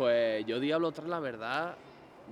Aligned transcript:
Pues 0.00 0.46
yo 0.46 0.58
Diablo 0.58 0.92
3, 0.92 1.06
la 1.10 1.20
verdad, 1.20 1.74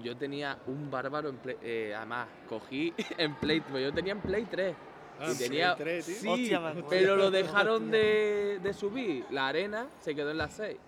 yo 0.02 0.16
tenía 0.16 0.56
un 0.68 0.90
bárbaro 0.90 1.28
en 1.28 1.36
Play, 1.36 1.56
eh, 1.60 1.92
además, 1.94 2.26
cogí 2.48 2.94
en 3.18 3.34
Play, 3.34 3.60
pues 3.60 3.82
yo 3.84 3.92
tenía 3.92 4.12
en 4.12 4.20
Play 4.22 4.46
3. 4.46 4.74
Ah, 5.20 5.26
y 5.28 5.30
en 5.32 5.38
tenía, 5.38 5.76
Play 5.76 6.00
3, 6.02 6.06
tío. 6.06 6.14
sí, 6.16 6.54
Hostia, 6.54 6.74
pero 6.88 7.16
lo 7.16 7.30
dejaron 7.30 7.90
de, 7.90 8.58
de 8.62 8.72
subir. 8.72 9.26
La 9.32 9.48
arena 9.48 9.86
se 10.00 10.14
quedó 10.14 10.30
en 10.30 10.38
la 10.38 10.48
6. 10.48 10.78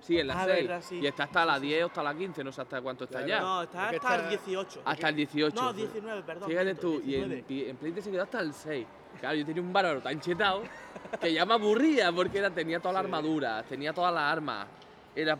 Sí, 0.00 0.16
en 0.20 0.28
la 0.28 0.40
Ah, 0.40 0.44
6. 0.46 0.56
verdad, 0.68 0.80
sí. 0.88 1.00
Y 1.02 1.06
está 1.08 1.24
hasta 1.24 1.44
la 1.44 1.58
10 1.58 1.82
o 1.82 1.86
hasta 1.86 2.02
la 2.04 2.14
15, 2.14 2.44
no 2.44 2.52
sé 2.52 2.60
hasta 2.62 2.80
cuánto 2.82 3.02
está 3.02 3.24
Claro. 3.24 3.28
ya. 3.28 3.40
No, 3.40 3.62
está 3.64 3.80
Porque 3.82 3.96
hasta 3.96 4.14
el 4.14 4.20
está- 4.20 4.28
18. 4.30 4.82
Hasta 4.84 5.08
el 5.08 5.16
18. 5.16 5.60
No, 5.60 5.72
19, 5.72 6.22
perdón. 6.22 6.48
Fíjate 6.48 6.64
miento, 6.66 6.80
tú, 6.82 7.02
y 7.04 7.14
en, 7.16 7.28
19. 7.30 7.70
en 7.70 7.76
Play 7.78 7.90
3 7.92 8.04
se 8.04 8.10
quedó 8.12 8.22
hasta 8.22 8.38
el 8.38 8.52
6. 8.52 8.86
Claro, 9.18 9.34
yo 9.34 9.44
tenía 9.44 9.60
un 9.60 9.72
bárbaro 9.72 10.00
tan 10.00 10.20
chetado 10.20 10.62
que 11.20 11.32
ya 11.32 11.44
me 11.44 11.54
aburría 11.54 12.12
porque 12.12 12.38
era, 12.38 12.50
tenía 12.50 12.78
toda 12.78 12.92
la 12.94 13.00
Sí. 13.00 13.06
armadura, 13.06 13.64
tenía 13.68 13.92
todas 13.92 14.14
las 14.14 14.22
armas. 14.22 14.68
Era, 15.16 15.36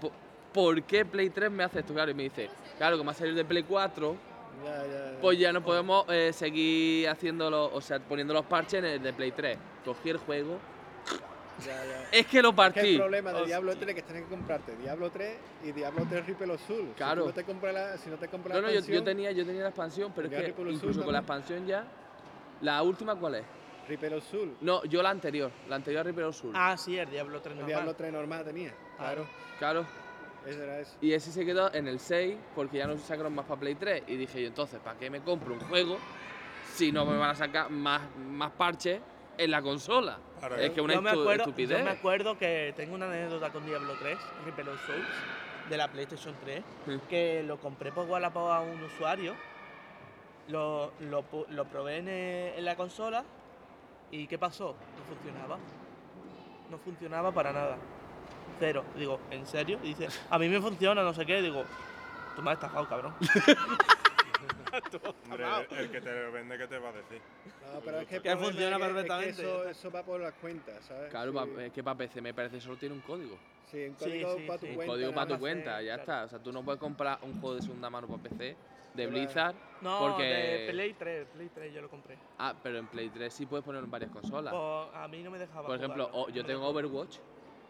¿por 0.59 0.83
qué 0.83 1.05
Play 1.05 1.31
3 1.31 1.53
me 1.53 1.63
hace 1.63 1.79
esto? 1.79 1.95
Claro, 1.95 2.11
y 2.11 2.15
me 2.15 2.25
dice, 2.25 2.51
claro, 2.79 2.99
como 2.99 3.13
ha 3.13 3.15
salido 3.15 3.37
de 3.37 3.45
Play 3.45 3.63
4, 3.63 4.17
Ya, 4.65 4.77
ya, 4.83 5.13
ya. 5.13 5.21
pues 5.21 5.39
ya 5.39 5.53
no 5.53 5.63
podemos 5.63 6.05
eh, 6.09 6.33
seguir 6.33 7.09
haciéndolo, 7.09 7.73
o 7.73 7.81
sea, 7.81 8.01
poniendo 8.01 8.35
los 8.35 8.45
parches 8.45 8.81
en 8.81 8.85
el 8.87 9.01
de 9.01 9.13
Play 9.13 9.31
3. 9.31 9.57
Cogí 9.85 10.11
el 10.11 10.17
juego, 10.17 10.59
Ya, 11.65 11.85
ya. 11.85 12.09
es 12.11 12.27
que 12.27 12.43
lo 12.43 12.49
Es 12.49 12.53
que 12.55 12.57
partí. 12.57 12.89
el 12.89 12.97
problema 12.97 13.33
de. 13.35 13.47
Diablo 13.47 13.77
3 13.77 13.89
es 13.89 13.95
que 13.95 14.03
tienes 14.03 14.25
que 14.25 14.31
comprarte 14.31 14.75
Diablo 14.79 15.11
3 15.13 15.37
y 15.63 15.71
Diablo 15.71 16.05
3 16.11 16.27
Ripple 16.27 16.53
Azul. 16.55 16.93
Claro. 16.97 17.15
Si, 17.15 17.21
tú 17.21 17.29
no 17.29 17.35
te 17.35 17.45
compras 17.45 17.75
la, 17.75 17.97
si 17.97 18.11
no 18.11 18.17
te 18.17 18.27
compras 18.27 18.57
No, 18.57 18.61
la 18.63 18.67
no, 18.67 18.73
yo, 18.73 18.75
yo 18.75 18.79
expansión, 18.81 19.05
tenía, 19.05 19.31
yo 19.31 19.47
tenía 19.47 19.63
la 19.63 19.69
expansión, 19.69 20.13
pero 20.13 20.27
es 20.27 20.35
que 20.35 20.41
Ripple 20.43 20.65
Azul 20.65 20.75
incluso 20.75 21.05
con 21.05 21.13
la 21.13 21.21
expansión 21.21 21.65
ya, 21.69 21.85
la 22.63 22.83
última, 22.83 23.15
¿cuál 23.15 23.37
es? 23.37 23.45
Ripple 23.89 24.17
Azul. 24.17 24.57
No, 24.61 24.85
yo 24.87 25.05
la 25.05 25.11
anterior, 25.11 25.53
la 25.69 25.77
anterior 25.77 26.01
a 26.01 26.03
Ripper 26.03 26.35
Sur. 26.35 26.53
Ah, 26.55 26.77
sí, 26.77 26.99
el 26.99 27.09
Diablo 27.09 27.41
3 27.41 27.53
El 27.53 27.61
normal. 27.61 27.67
Diablo 27.77 27.95
3 27.95 28.13
normal 28.13 28.45
tenía. 28.45 28.75
Claro. 28.99 29.25
Claro. 29.61 29.87
Eso 30.47 30.63
era 30.63 30.81
eso. 30.81 30.97
Y 31.01 31.13
ese 31.13 31.31
se 31.33 31.45
quedó 31.45 31.73
en 31.75 31.89
el 31.89 31.99
6 32.01 32.37
porque 32.55 32.79
ya 32.79 32.87
no 32.87 32.95
se 32.97 33.05
sacaron 33.05 33.35
más 33.35 33.45
para 33.47 33.61
Play 33.61 33.75
3. 33.75 34.05
Y 34.07 34.17
dije 34.17 34.41
yo, 34.43 34.49
entonces, 34.49 34.81
¿para 34.81 34.99
qué 34.99 35.11
me 35.11 35.21
compro 35.21 35.55
un 35.55 35.61
juego 35.61 35.99
si 36.75 36.91
no 36.93 37.05
me 37.05 37.17
van 37.19 37.31
a 37.31 37.35
sacar 37.35 37.71
más, 37.71 38.01
más 38.17 38.53
parches 38.53 39.01
en 39.37 39.51
la 39.51 39.61
consola? 39.63 40.19
Claro, 40.39 40.57
es 40.57 40.71
que 40.71 40.81
una 40.81 40.95
yo, 40.95 41.03
me 41.03 41.11
estu- 41.11 41.21
acuerdo, 41.21 41.43
estupidez. 41.45 41.79
yo 41.79 41.85
me 41.85 41.91
acuerdo 41.91 42.39
que 42.39 42.73
tengo 42.77 42.95
una 42.95 43.07
anécdota 43.07 43.51
con 43.51 43.67
Diablo 43.67 43.95
3, 44.01 44.17
Reaper 44.45 44.69
of 44.69 44.87
Souls, 44.87 45.07
de 45.69 45.77
la 45.77 45.89
PlayStation 45.89 46.35
3, 46.45 46.63
Sí. 46.87 47.01
que 47.11 47.43
lo 47.43 47.59
compré 47.59 47.93
por 47.93 48.07
Wallapop 48.07 48.49
a 48.51 48.61
un 48.61 48.83
usuario, 48.85 49.35
lo, 50.49 50.93
lo, 51.01 51.25
lo 51.51 51.65
probé 51.67 51.99
en, 51.99 52.09
en 52.09 52.65
la 52.65 52.75
consola 52.77 53.23
y 54.11 54.27
¿qué 54.27 54.39
pasó? 54.39 54.75
No 54.97 55.05
funcionaba. 55.15 55.59
No 56.71 56.79
funcionaba 56.79 57.33
para 57.33 57.53
nada. 57.53 57.77
Cero. 58.59 58.85
Digo, 58.97 59.21
¿en 59.31 59.47
serio? 59.47 59.79
Y 59.83 59.89
dice, 59.95 60.09
a 60.31 60.39
mí 60.39 60.49
me 60.49 60.61
funciona, 60.61 61.03
no 61.03 61.13
sé 61.15 61.25
qué. 61.27 61.41
Digo, 61.43 61.65
tú 62.37 62.43
me 62.43 62.51
has 62.51 62.57
estafado, 62.57 62.89
cabrón. 62.89 63.15
Hombre, 65.25 65.45
el 65.79 65.91
que 65.91 66.01
te 66.01 66.23
lo 66.25 66.33
vende, 66.33 66.59
¿qué 66.59 66.67
te 66.67 66.79
va 66.79 66.91
a 66.91 66.93
decir? 66.93 67.21
No, 67.73 67.81
pero 67.81 68.01
es 68.01 68.07
que, 68.09 68.21
Que 68.21 68.37
funciona 68.37 68.77
es 68.77 68.83
que- 68.83 68.87
es 68.87 68.89
que 68.89 68.95
perfectamente, 68.95 69.43
ya 69.43 69.49
eso, 69.49 69.69
eso 69.69 69.91
va 69.91 70.03
por 70.03 70.21
las 70.21 70.35
cuentas, 70.35 70.85
¿sabes? 70.85 71.11
Claro, 71.11 71.33
sí, 71.33 71.39
pa- 71.57 71.63
es 71.65 71.73
que 71.73 71.83
para 71.83 71.97
PC 71.99 72.21
me 72.21 72.35
parece 72.35 72.61
solo 72.61 72.77
tiene 72.77 72.95
un 72.95 73.01
código. 73.01 73.37
sí, 73.71 73.85
un 73.87 73.97
Sí, 73.99 74.05
código 74.05 74.37
sí, 74.37 74.45
para 74.47 74.59
tu 74.59 74.67
sí. 74.67 74.71
Un 74.71 74.77
cuenta. 74.77 74.93
código 74.93 75.15
para 75.15 75.27
tu 75.27 75.39
cuenta, 75.39 75.83
ya 75.83 75.95
claro. 75.95 76.01
está. 76.03 76.25
O 76.25 76.29
sea, 76.29 76.39
tú 76.39 76.53
no 76.53 76.63
puedes 76.63 76.81
comprar 76.81 77.19
un 77.23 77.41
juego 77.41 77.57
de 77.57 77.63
segunda 77.63 77.91
mano 77.91 78.07
para 78.09 78.23
PC 78.23 78.57
de. 78.95 79.07
Blizzard. 79.07 79.55
No, 79.81 79.99
Porque- 80.01 80.23
de 80.25 80.69
Play 80.71 80.95
3, 80.95 81.27
Play 81.35 81.51
3 81.55 81.75
yo 81.75 81.81
lo 81.83 81.89
compré. 81.89 82.19
Ah, 82.39 82.55
pero 82.63 82.79
en 82.79 82.87
Play 82.89 83.09
3 83.11 83.33
sí 83.33 83.47
puedes 83.47 83.65
ponerlo 83.65 83.87
en 83.87 83.91
varias 83.91 84.11
consolas. 84.11 84.53
Pues 84.53 84.97
a 85.03 85.09
mí 85.09 85.23
no 85.23 85.31
me 85.31 85.39
dejaba 85.39 85.67
Por 85.67 85.77
ejemplo, 85.77 86.05
jugarlo, 86.07 86.25
o- 86.25 86.29
no 86.29 86.35
yo 86.35 86.43
me 86.43 86.47
tengo 86.49 86.61
dejaba. 86.61 86.69
Overwatch. 86.71 87.19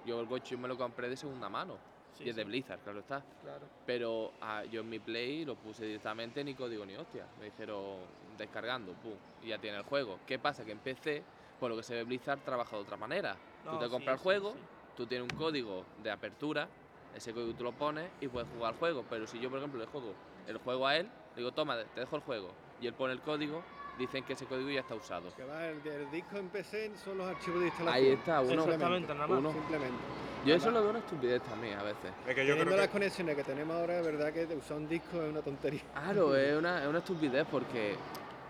Y 0.05 0.11
Overwatch 0.11 0.51
yo 0.51 0.59
me 0.59 0.69
lo 0.69 0.77
compré 0.77 1.09
de 1.09 1.17
segunda 1.17 1.49
mano. 1.49 1.77
Sí, 2.17 2.25
y 2.25 2.31
es 2.31 2.37
de 2.37 2.45
Blizzard, 2.45 2.81
claro 2.81 3.01
está. 3.01 3.23
Claro. 3.43 3.67
Pero 3.87 4.33
ah, 4.41 4.65
yo 4.65 4.81
en 4.81 4.89
mi 4.91 4.99
Play 4.99 5.45
lo 5.45 5.55
puse 5.55 5.85
directamente 5.85 6.43
ni 6.43 6.55
código 6.55 6.85
ni 6.85 6.95
hostia. 6.97 7.27
Me 7.39 7.47
dijeron 7.47 8.07
descargando, 8.37 8.93
pum, 8.95 9.15
y 9.43 9.49
ya 9.49 9.59
tiene 9.59 9.77
el 9.79 9.85
juego. 9.85 10.19
¿Qué 10.27 10.39
pasa? 10.39 10.65
Que 10.65 10.73
en 10.73 10.79
PC, 10.81 11.23
por 11.61 11.71
lo 11.71 11.77
que 11.77 11.83
se 11.83 11.95
ve 11.95 12.05
Blizzard, 12.05 12.41
trabaja 12.45 12.77
de 12.77 12.83
otra 12.83 12.97
manera. 12.97 13.37
tú 13.65 13.79
te 13.79 13.85
sí, 13.85 13.91
compras 13.91 14.15
el 14.15 14.23
juego, 14.23 14.55
tú 14.97 15.07
tienes 15.07 15.31
un 15.31 15.37
código 15.37 15.85
de 16.03 16.11
apertura, 16.11 16.69
ese 17.15 17.33
código 17.33 17.55
tú 17.55 17.65
lo 17.65 17.73
pones 17.73 18.11
y 18.21 18.29
puedes 18.29 18.49
jugar 18.49 18.73
al 18.73 18.79
juego. 18.79 19.05
Pero 19.09 19.27
si 19.27 19.39
yo, 19.39 19.49
por 19.49 19.59
ejemplo, 19.59 19.81
le 19.81 19.87
juego 19.87 20.15
el 20.47 20.59
juego 20.59 20.87
a 20.87 20.97
él, 20.97 21.07
le 21.35 21.43
digo, 21.43 21.53
toma, 21.53 21.77
te 21.95 22.01
dejo 22.01 22.17
el 22.17 22.23
juego, 22.23 22.55
y 22.81 22.87
él 22.87 22.95
pone 22.95 23.13
el 23.13 23.21
código, 23.21 23.63
dicen 23.99 24.23
que 24.25 24.35
ese 24.35 24.47
código 24.47 24.71
ya 24.71 24.81
está 24.81 24.95
usado. 24.95 25.35
Que 25.37 25.45
va, 25.45 25.67
el, 25.67 25.85
el 25.87 26.11
disco 26.11 26.37
en 26.37 26.49
PC 26.49 26.93
son 27.05 27.19
los 27.19 27.27
archivos 27.29 27.61
de 27.61 27.67
instalación. 27.67 28.05
Ahí 28.07 28.13
está, 28.13 28.41
uno. 28.41 28.63
Exactamente, 28.65 29.15
nada 29.15 29.27
más. 29.27 29.39
uno. 29.39 29.53
Simplemente. 29.53 29.97
Yo 30.45 30.55
eso 30.55 30.71
lo 30.71 30.81
veo 30.83 30.91
una 30.91 30.99
estupidez 31.01 31.43
también 31.43 31.79
a 31.79 31.83
veces. 31.83 32.13
Es 32.27 32.35
que 32.35 32.47
yo 32.47 32.55
Teniendo 32.55 32.65
creo 32.67 32.77
las 32.77 32.87
que. 32.87 32.93
conexiones 32.93 33.37
que 33.37 33.45
tenemos 33.45 33.77
ahora, 33.77 33.99
es 33.99 34.07
verdad 34.07 34.33
que 34.33 34.45
usar 34.55 34.77
un 34.77 34.89
disco 34.89 35.21
es 35.23 35.31
una 35.31 35.43
tontería. 35.43 35.83
Claro, 35.93 36.37
es 36.37 36.57
una, 36.57 36.83
es 36.83 36.89
una 36.89 36.99
estupidez 36.99 37.47
porque 37.51 37.97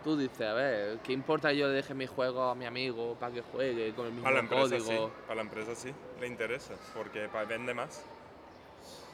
tú 0.05 0.17
dices, 0.17 0.43
a 0.43 0.53
ver, 0.53 0.99
¿qué 0.99 1.13
importa 1.13 1.53
yo 1.53 1.69
deje 1.71 1.95
mi 1.95 2.07
juego 2.07 2.43
a 2.51 2.55
mi 2.55 2.67
amigo 2.67 3.17
para 3.19 3.33
que 3.33 3.41
juegue 3.43 3.93
con 3.95 4.07
el 4.07 4.13
mismo 4.13 4.25
Para 4.25 4.35
la 4.37 4.41
empresa 4.43 4.63
código? 4.79 5.07
sí, 5.07 5.13
para 5.27 5.35
la 5.37 5.43
empresa 5.43 5.75
sí, 5.75 5.93
le 6.21 6.27
interesa, 6.27 6.75
porque 6.95 7.29
vende 7.49 7.73
más. 7.75 8.05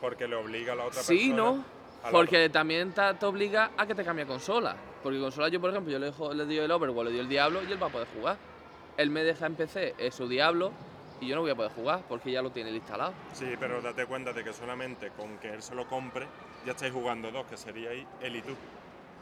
Porque 0.00 0.26
le 0.28 0.36
obliga 0.36 0.72
a 0.72 0.76
la 0.76 0.84
otra 0.86 1.00
Sí, 1.02 1.30
persona. 1.30 1.36
¿no? 1.36 1.64
a 2.02 2.06
la 2.06 2.10
Porque 2.12 2.50
también 2.50 2.92
ta- 2.92 3.18
te 3.18 3.24
obliga 3.24 3.70
a 3.76 3.86
que 3.86 3.94
te 3.94 4.04
cambie 4.04 4.26
consola. 4.26 4.76
Porque 5.04 5.20
consola 5.20 5.50
yo, 5.50 5.60
por 5.60 5.69
ejemplo, 5.69 5.92
yo 5.92 5.98
le, 5.98 6.06
dejo- 6.10 6.32
le 6.32 6.47
doy 6.47 6.56
el 6.56 6.70
Overwatch, 6.70 7.04
le 7.04 7.10
doy 7.10 7.20
el 7.20 7.28
Diablo 7.28 7.62
y 7.62 7.70
él 7.70 7.81
va 7.81 7.88
a 7.88 7.91
poder 7.91 8.09
jugar. 8.09 8.41
Él 8.97 9.10
me 9.10 9.22
deja 9.22 9.44
en 9.44 9.54
PC 9.54 9.94
su 10.10 10.28
Diablo 10.28 10.78
y 11.20 11.26
yo 11.26 11.34
no 11.34 11.42
voy 11.42 11.50
a 11.50 11.54
poder 11.54 11.70
jugar 11.72 12.06
porque 12.09 12.32
ya 12.32 12.41
lo 12.41 12.50
tiene 12.53 12.70
él 12.70 12.76
instalado. 12.76 13.19
Sí, 13.34 13.44
pero 13.60 13.82
date 13.82 14.06
cuenta 14.06 14.32
de 14.32 14.43
que 14.43 14.54
solamente 14.54 15.10
con 15.12 15.38
que 15.38 15.48
él 15.50 15.62
se 15.62 15.75
lo 15.75 15.87
compre 15.87 16.31
ya 16.64 16.70
estáis 16.72 16.94
jugando 16.94 17.31
dos, 17.31 17.44
que 17.44 17.59
sería 17.59 17.91
ahí 17.91 18.09
él 18.19 18.37
y 18.37 18.43
tú. 18.43 18.59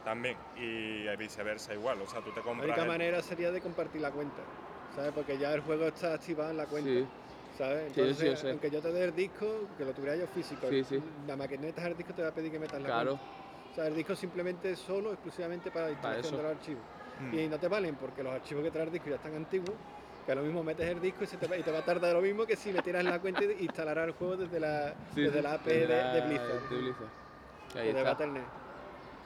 También. 0.03 0.39
Y 0.55 1.05
viceversa 1.17 1.73
igual. 1.73 1.99
O 2.01 2.07
sea, 2.07 2.21
tú 2.21 2.31
te 2.31 2.35
La 2.35 2.43
compras. 2.43 2.69
única 2.69 2.83
el- 2.83 2.87
manera 2.87 3.21
sería 3.21 3.51
de 3.51 3.59
compartir 3.61 3.99
la 3.99 4.11
cuenta, 4.13 4.47
¿sabes? 4.87 5.11
Porque 5.11 5.37
ya 5.37 5.53
el 5.53 5.59
juego 5.61 5.85
está 5.87 6.13
activado 6.13 6.49
en 6.51 6.57
la 6.57 6.67
cuenta, 6.67 6.91
Sí. 6.91 7.09
¿sabes? 7.57 7.79
Sí, 7.83 7.93
sí, 7.93 7.97
Entonces, 8.01 8.29
yo 8.29 8.35
sé. 8.37 8.51
aunque 8.51 8.71
yo 8.71 8.81
te 8.81 8.91
dé 8.93 9.03
el 9.03 9.13
disco, 9.13 9.69
que 9.75 9.83
lo 9.83 9.93
tuviera 9.93 10.15
yo 10.15 10.27
físico, 10.27 10.69
Sí, 10.69 10.83
sí. 10.85 10.95
la 11.25 11.35
metas 11.35 11.85
el 11.85 11.97
disco 11.97 12.13
te 12.13 12.21
va 12.21 12.29
a 12.29 12.33
pedir 12.33 12.51
que 12.51 12.59
metas 12.59 12.81
la 12.81 12.87
Claro. 12.89 13.17
cuenta. 13.17 13.42
O 13.73 13.75
sea, 13.75 13.87
el 13.87 13.95
disco 13.95 14.15
simplemente 14.15 14.75
solo, 14.75 15.11
exclusivamente 15.13 15.71
para 15.71 15.87
la 15.87 15.91
instalación 15.93 16.37
de 16.37 16.43
los 16.43 16.51
archivos. 16.51 16.83
Mm. 17.19 17.39
Y 17.39 17.47
no 17.47 17.57
te 17.59 17.67
valen 17.67 17.95
porque 17.95 18.23
los 18.23 18.33
archivos 18.33 18.63
que 18.63 18.69
trae 18.71 18.85
el 18.85 18.91
disco 18.91 19.09
ya 19.09 19.15
están 19.15 19.35
antiguos, 19.35 19.71
que 20.25 20.31
a 20.31 20.35
lo 20.35 20.43
mismo 20.43 20.63
metes 20.63 20.87
el 20.87 21.01
disco 21.01 21.23
y, 21.23 21.27
se 21.27 21.37
te, 21.37 21.47
va, 21.47 21.57
y 21.57 21.63
te 21.63 21.71
va 21.71 21.79
a 21.79 21.85
tardar 21.85 22.13
lo 22.13 22.21
mismo 22.21 22.45
que 22.45 22.55
si 22.55 22.71
metieras 22.71 23.03
en 23.03 23.09
la 23.09 23.19
cuenta 23.19 23.43
y 23.43 23.63
instalarás 23.65 24.07
el 24.07 24.13
juego 24.13 24.37
desde 24.37 24.59
la, 24.59 24.93
Sí, 25.15 25.21
desde 25.21 25.37
sí, 25.37 25.43
la 25.43 25.53
AP 25.53 25.65
de 25.65 25.87
de, 25.87 25.87
la- 25.87 26.13
de 26.13 26.21
Blizzard. 26.21 26.69
de 26.69 26.77
Blizzard. 26.77 27.03
o 27.75 27.79
Ahí 27.79 27.83
de 27.85 27.89
está. 27.97 28.03
Battle.net. 28.03 28.43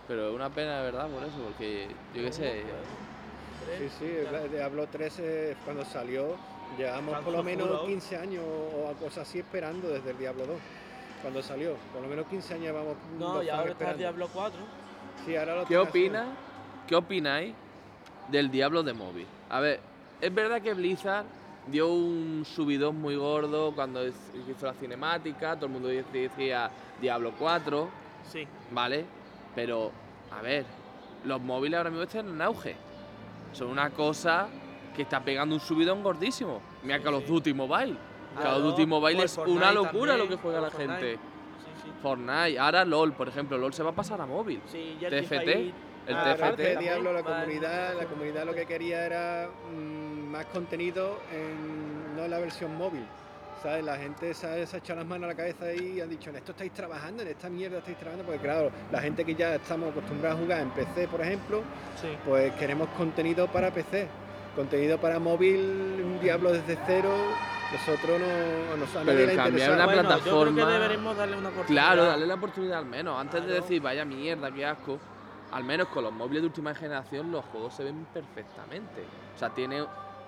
Pero 0.07 0.29
es 0.29 0.35
una 0.35 0.49
pena, 0.49 0.77
de 0.77 0.83
verdad, 0.85 1.09
por 1.09 1.23
eso, 1.23 1.37
porque 1.43 1.87
yo 2.15 2.23
qué 2.23 2.31
sé. 2.31 2.63
Sí, 3.77 3.89
sí, 3.99 4.05
el 4.05 4.49
Diablo 4.51 4.87
13 4.87 5.57
cuando 5.65 5.83
salió, 5.83 6.37
llevamos 6.77 7.19
por 7.19 7.33
lo 7.33 7.43
menos 7.43 7.67
juro. 7.67 7.85
15 7.85 8.15
años 8.17 8.43
o 8.45 8.93
cosas 8.97 9.27
así 9.27 9.39
esperando 9.39 9.89
desde 9.89 10.11
el 10.11 10.17
Diablo 10.17 10.45
2. 10.45 10.57
Cuando 11.21 11.41
salió, 11.41 11.75
por 11.93 12.01
lo 12.01 12.07
menos 12.07 12.25
15 12.27 12.53
años 12.53 12.65
llevamos 12.67 12.95
No, 13.17 13.41
y 13.43 13.49
ahora 13.49 13.71
está 13.71 13.91
el. 13.91 13.97
Diablo 13.97 14.29
4. 14.33 14.59
Sí, 15.25 15.35
ahora 15.35 15.55
lo 15.57 15.65
¿Qué 15.65 15.77
opina? 15.77 16.25
¿Qué 16.87 16.95
opináis 16.95 17.53
del 18.29 18.49
Diablo 18.51 18.83
de 18.83 18.93
móvil? 18.93 19.25
A 19.49 19.59
ver, 19.59 19.79
es 20.21 20.33
verdad 20.33 20.61
que 20.61 20.73
Blizzard 20.73 21.25
dio 21.67 21.87
un 21.91 22.43
subidón 22.45 23.01
muy 23.01 23.15
gordo 23.15 23.73
cuando 23.75 24.05
hizo 24.07 24.65
la 24.65 24.73
cinemática, 24.73 25.55
todo 25.55 25.65
el 25.65 25.71
mundo 25.73 25.89
decía 25.89 26.69
Diablo 27.01 27.33
4, 27.37 27.89
Sí. 28.31 28.47
¿vale? 28.71 29.05
Pero, 29.55 29.91
a 30.31 30.41
ver, 30.41 30.65
los 31.25 31.41
móviles 31.41 31.77
ahora 31.77 31.89
mismo 31.89 32.03
están 32.03 32.27
en 32.29 32.41
auge. 32.41 32.75
Son 33.53 33.67
una 33.69 33.89
cosa 33.89 34.47
que 34.95 35.01
está 35.01 35.19
pegando 35.23 35.55
un 35.55 35.61
subidón 35.61 36.03
gordísimo. 36.03 36.61
Mira 36.83 36.97
Sí, 36.97 37.03
Call 37.03 37.13
of 37.15 37.23
sí. 37.25 37.31
Duty 37.31 37.53
Mobile. 37.53 37.95
Call 38.37 38.43
Claro, 38.43 38.57
of 38.57 38.63
Duty 38.71 38.85
Mobile 38.85 39.19
el 39.19 39.25
es 39.25 39.35
Fortnite 39.35 39.57
una 39.57 39.71
locura 39.71 40.11
también, 40.13 40.17
lo 40.19 40.27
que 40.35 40.41
juega 40.41 40.61
la 40.61 40.69
Fortnite. 40.69 40.93
gente. 40.93 41.13
Sí, 41.15 41.81
sí. 41.83 41.91
Fortnite, 42.01 42.59
ahora 42.59 42.85
LOL, 42.85 43.13
por 43.13 43.27
ejemplo, 43.27 43.57
LOL 43.57 43.73
se 43.73 43.83
va 43.83 43.89
a 43.89 43.95
pasar 43.95 44.21
a 44.21 44.25
móvil. 44.25 44.61
Sí, 44.67 44.97
ya 44.99 45.09
TFT, 45.09 45.47
el 45.47 45.73
Ah, 46.15 46.23
TFT. 46.23 46.37
claro, 46.37 46.55
también 46.55 46.79
Diablo, 46.79 47.13
la 47.13 47.23
comunidad, 47.23 47.93
la 47.99 48.05
comunidad 48.05 48.45
lo 48.45 48.53
que 48.55 48.65
quería 48.65 49.05
era 49.05 49.49
mm, 49.73 50.31
más 50.31 50.45
contenido 50.47 51.19
en, 51.33 52.15
no 52.15 52.23
en 52.25 52.31
la 52.31 52.39
versión 52.39 52.75
móvil. 52.77 53.05
¿Sabes? 53.63 53.83
La 53.83 53.97
gente 53.97 54.35
¿sabes? 54.35 54.69
se 54.69 54.75
ha 54.75 54.79
echado 54.79 54.99
las 54.99 55.07
manos 55.09 55.25
a 55.25 55.29
la 55.29 55.35
cabeza 55.35 55.73
y 55.73 55.99
han 55.99 56.07
dicho, 56.09 56.29
en 56.29 56.35
esto 56.35 56.51
estáis 56.51 56.71
trabajando, 56.73 57.23
en 57.23 57.29
esta 57.29 57.49
mierda 57.49 57.79
estáis 57.79 57.97
trabajando, 57.97 58.23
porque 58.23 58.39
claro, 58.39 58.69
la 58.91 59.01
gente 59.01 59.25
que 59.25 59.33
ya 59.33 59.55
estamos 59.55 59.89
acostumbrados 59.89 60.37
a 60.39 60.41
jugar 60.43 60.61
en 60.61 60.69
PC, 60.69 61.07
por 61.07 61.21
ejemplo, 61.21 61.63
Sí. 61.99 62.07
pues 62.23 62.53
queremos 62.53 62.87
contenido 62.89 63.47
para 63.47 63.71
PC. 63.71 64.07
Contenido 64.55 64.99
para 64.99 65.17
móvil, 65.19 65.57
un 66.05 66.19
Diablo 66.21 66.51
desde 66.53 66.77
cero, 66.85 67.09
nosotros 67.71 68.19
no, 68.19 68.77
nos 68.77 68.89
Pero 69.05 69.35
cambiar 69.35 69.71
una 69.71 69.85
Bueno, 69.85 70.01
Yo 70.01 70.07
creo 70.07 70.17
plataforma- 70.17 70.65
que 70.65 70.71
deberemos 70.71 71.17
darle 71.17 71.37
una 71.37 71.49
oportunidad. 71.49 71.83
Claro, 71.85 72.05
darle 72.05 72.27
la 72.27 72.33
oportunidad 72.35 72.77
al 72.79 72.85
menos. 72.85 73.19
Antes 73.19 73.45
de 73.45 73.53
decir, 73.53 73.81
vaya 73.81 74.05
mierda, 74.05 74.51
qué 74.51 74.65
asco. 74.65 74.97
Al 75.51 75.63
menos 75.63 75.87
con 75.87 76.03
los 76.03 76.13
móviles 76.13 76.41
de 76.43 76.47
última 76.47 76.73
generación 76.75 77.31
los 77.31 77.43
juegos 77.45 77.73
se 77.73 77.83
ven 77.83 78.05
perfectamente. 78.13 79.03
O 79.35 79.39
sea, 79.39 79.49
tiene, 79.49 79.85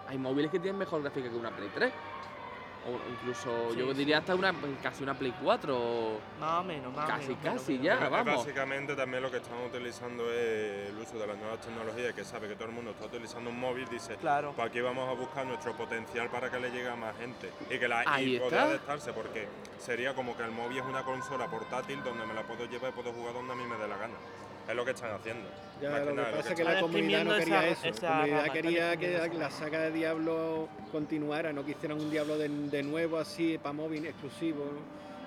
hay 0.08 0.18
móviles 0.18 0.52
que 0.52 0.60
tienen 0.60 0.78
mejor 0.80 1.02
gráfica 1.02 1.30
que 1.30 1.36
una 1.36 1.52
Play 1.52 1.70
3. 1.76 1.92
O 2.88 3.12
incluso, 3.12 3.74
yo 3.76 3.94
diría 3.94 4.20
hasta 4.20 4.34
una 4.36 4.54
casi 4.82 5.04
una 5.04 5.14
Play 5.14 5.34
4. 5.44 5.78
o- 5.78 6.20
Más 6.40 6.62
o 6.62 6.64
menos, 6.64 6.94
más 6.96 7.10
Casi, 7.10 7.34
o 7.34 7.38
menos. 7.38 7.44
casi 7.60 7.78
menos. 7.78 8.00
ya. 8.00 8.10
Vamos. 8.10 8.38
Básicamente 8.38 8.96
también 8.96 9.22
lo 9.22 9.30
que 9.30 9.38
están 9.38 9.58
utilizando 9.66 10.32
es 10.32 10.90
el 10.90 10.98
uso 10.98 11.20
de 11.20 11.28
las 11.28 11.38
nuevas 11.38 11.60
tecnologías, 11.60 12.14
que 12.14 12.24
sabe 12.24 12.48
que 12.48 12.56
todo 12.56 12.70
el 12.70 12.74
mundo 12.74 12.92
está 12.92 13.06
utilizando 13.06 13.50
un 13.50 13.60
móvil, 13.60 13.88
dice, 13.90 14.16
Claro. 14.16 14.54
pues 14.56 14.70
aquí 14.70 14.80
vamos 14.80 15.10
a 15.10 15.14
buscar 15.14 15.46
nuestro 15.46 15.76
potencial 15.76 16.30
para 16.30 16.50
que 16.50 16.60
le 16.60 16.72
llegue 16.72 16.88
a 16.90 16.96
más 16.96 17.16
gente 17.18 17.52
y 17.70 17.78
que 17.78 17.88
la 17.88 18.04
Ahí 18.08 18.38
y 18.38 18.40
poder 18.40 18.60
adaptarse, 18.60 19.12
porque 19.14 19.48
sería 19.78 20.16
como 20.16 20.36
que 20.38 20.44
el 20.44 20.52
móvil 20.52 20.78
es 20.80 20.86
una 20.86 21.04
consola 21.04 21.48
portátil 21.48 22.02
donde 22.04 22.26
me 22.26 22.34
la 22.34 22.44
puedo 22.44 22.66
llevar 22.66 22.92
y 22.92 22.94
puedo 22.94 23.12
jugar 23.12 23.34
donde 23.34 23.54
a 23.54 23.56
mí 23.58 23.64
me 23.66 23.76
dé 23.78 23.88
la 23.88 23.98
gana. 23.98 24.16
Es 24.70 24.76
lo 24.76 24.86
que 24.86 24.92
están 24.92 25.12
haciendo. 25.12 25.50
Ya, 25.82 25.98
lo 26.00 26.08
que 26.10 26.14
nada, 26.14 26.32
pasa 26.32 26.40
es 26.42 26.48
que 26.50 26.56
que 26.56 26.64
la 26.64 26.80
comunidad 26.80 27.24
no 27.26 27.38
quería 27.38 27.68
esa- 27.70 27.88
eso. 27.88 27.98
esa 27.98 28.10
La 28.10 28.16
comunidad 28.18 28.42
rama, 28.42 28.54
quería 28.54 28.98
que 28.98 29.38
la 29.40 29.50
saga 29.50 29.80
de 29.80 29.92
Diablo 29.92 30.70
continuara, 30.92 31.52
no 31.54 31.66
que 31.66 31.72
hicieran 31.72 32.00
un 32.00 32.12
Diablo 32.12 32.38
de, 32.38 32.50
de 32.50 32.84
nuevo 32.84 33.18
así 33.18 33.58
para 33.58 33.74
móvil 33.74 34.06
exclusivo, 34.06 34.66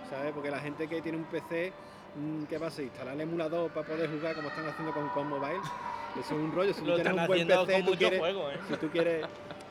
¿sabes? 0.08 0.32
Porque 0.32 0.50
la 0.50 0.60
gente 0.60 0.86
que 0.88 1.02
tiene 1.02 1.18
un 1.18 1.24
PC, 1.24 1.72
mm, 2.14 2.44
¿qué 2.44 2.60
pasa? 2.60 2.82
Instalar 2.82 3.14
el 3.14 3.22
emulador 3.22 3.70
para 3.72 3.84
poder 3.86 4.08
jugar 4.10 4.36
como 4.36 4.48
están 4.48 4.66
haciendo 4.68 4.92
con, 4.94 5.08
con 5.08 5.28
Mobile. 5.28 5.60
Eso 6.18 6.20
es 6.34 6.40
un 6.40 6.52
rollo. 6.52 6.72
Si 6.74 6.80
tú 6.80 6.86
Lo 6.88 6.94
tienes 6.96 7.12
un 7.14 7.26
buen 7.26 7.46
PC, 7.46 7.82
tú 7.82 7.92
quieres, 7.96 8.22
¿eh? 8.22 8.58
si 8.68 8.76
tú 8.76 8.88
quieres 8.90 9.26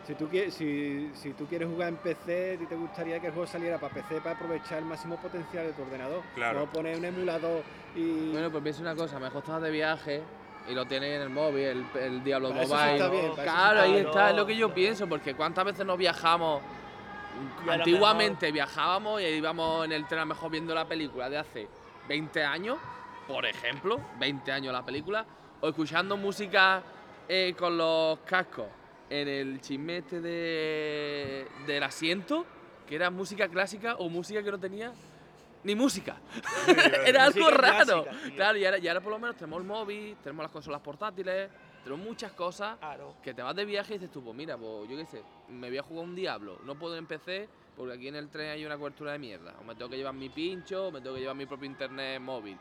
si 0.08 0.16
tú 0.16 0.28
quieres 0.28 0.54
si, 0.56 1.12
si 1.14 1.34
tú 1.34 1.46
quieres 1.46 1.68
jugar 1.70 1.90
en 1.90 1.96
PC 1.98 2.58
y 2.62 2.66
te 2.66 2.76
gustaría 2.76 3.20
que 3.20 3.28
el 3.28 3.34
juego 3.34 3.46
saliera 3.48 3.78
para 3.78 3.94
PC 3.94 4.20
para 4.22 4.36
aprovechar 4.36 4.80
el 4.80 4.86
máximo 4.86 5.16
potencial 5.18 5.68
de 5.68 5.74
tu 5.74 5.84
ordenador 5.84 6.24
Claro. 6.34 6.62
no 6.62 6.66
poner 6.66 6.98
un 6.98 7.06
emulador 7.06 7.62
y 7.96 8.32
Bueno, 8.32 8.50
pues 8.50 8.64
piensa 8.64 8.82
una 8.82 8.96
cosa, 8.96 9.20
mejor 9.20 9.44
estás 9.44 9.62
de 9.62 9.70
viaje 9.70 10.24
y 10.68 10.74
lo 10.74 10.86
tienes 10.86 11.16
en 11.18 11.22
el 11.22 11.30
móvil, 11.30 11.64
el, 11.66 11.86
el 12.02 12.24
Diablo 12.24 12.50
Para 12.50 12.64
eso 12.64 12.74
sí 12.76 12.82
Mobile. 12.82 12.96
está 12.96 13.10
bien, 13.10 13.22
para 13.22 13.34
eso 13.34 13.36
sí 13.36 13.44
claro, 13.44 13.74
está 13.76 13.84
ahí 13.84 13.92
bien. 13.94 14.06
está, 14.08 14.30
es 14.32 14.36
lo 14.36 14.46
que 14.48 14.56
yo 14.58 14.74
pienso, 14.74 15.08
porque 15.08 15.36
cuántas 15.36 15.66
veces 15.66 15.86
nos 15.86 15.98
viajamos. 15.98 16.62
Antiguamente 17.68 18.52
viajábamos 18.52 19.22
y 19.22 19.26
íbamos 19.26 19.86
en 19.86 19.92
el 19.94 20.06
tren 20.08 20.20
a 20.20 20.24
lo 20.24 20.28
mejor 20.30 20.52
viendo 20.52 20.74
la 20.76 20.86
película 20.86 21.30
de 21.30 21.38
hace 21.38 21.68
20 22.08 22.44
años, 22.44 22.78
por 23.28 23.46
ejemplo, 23.46 24.00
20 24.20 24.52
años 24.52 24.74
la 24.74 24.84
película, 24.84 25.26
o 25.62 25.68
escuchando 25.70 26.18
música 26.18 26.84
eh, 27.28 27.54
con 27.58 27.78
los 27.78 28.20
cascos 28.20 28.68
en 29.10 29.28
el 29.28 29.62
chismete 29.62 30.22
de, 30.22 31.48
del 31.68 31.84
asiento, 31.84 32.46
que 32.88 32.96
era 32.96 33.10
música 33.10 33.48
clásica 33.48 33.96
o 33.96 34.10
música 34.10 34.42
que 34.44 34.52
no 34.52 34.60
tenía 34.60 34.94
ni 35.64 35.76
música. 35.76 36.18
Era 37.06 37.26
algo 37.26 37.50
raro. 37.52 38.04
clásica. 38.04 38.36
Claro, 38.36 38.58
y 38.58 38.66
ahora, 38.66 38.78
y 38.80 38.88
ahora 38.88 39.02
por 39.02 39.12
lo 39.12 39.20
menos 39.20 39.36
tenemos 39.36 39.60
el 39.62 39.68
móvil, 39.68 40.16
tenemos 40.24 40.44
las 40.44 40.52
consolas 40.52 40.82
portátiles, 40.82 41.50
tenemos 41.84 42.04
muchas 42.06 42.32
cosas 42.32 42.78
Claro. 42.80 43.16
que 43.22 43.34
te 43.34 43.42
vas 43.44 43.56
de 43.56 43.66
viaje 43.66 43.94
y 43.96 43.98
dices 44.00 44.12
tú, 44.12 44.24
pues 44.24 44.36
mira, 44.36 44.58
pues 44.58 44.90
yo 44.90 44.98
qué 44.98 45.06
sé, 45.06 45.24
me 45.50 45.70
voy 45.70 45.78
a 45.78 45.84
jugar 45.84 46.06
un 46.06 46.16
Diablo, 46.16 46.60
no 46.66 46.76
puedo 46.76 46.98
en 46.98 47.06
PC 47.06 47.48
porque 47.78 47.94
aquí 47.94 48.08
en 48.08 48.16
el 48.16 48.30
tren 48.30 48.50
hay 48.50 48.66
una 48.66 48.78
cobertura 48.78 49.12
de 49.14 49.20
mierda, 49.20 49.54
o 49.60 49.64
me 49.64 49.76
tengo 49.76 49.90
que 49.90 49.98
llevar 49.98 50.14
mi 50.14 50.30
pincho, 50.30 50.88
o 50.88 50.92
me 50.92 51.00
tengo 51.02 51.16
que 51.16 51.22
llevar 51.22 51.36
mi 51.36 51.46
propio 51.46 51.66
internet 51.68 52.20
móvil. 52.20 52.58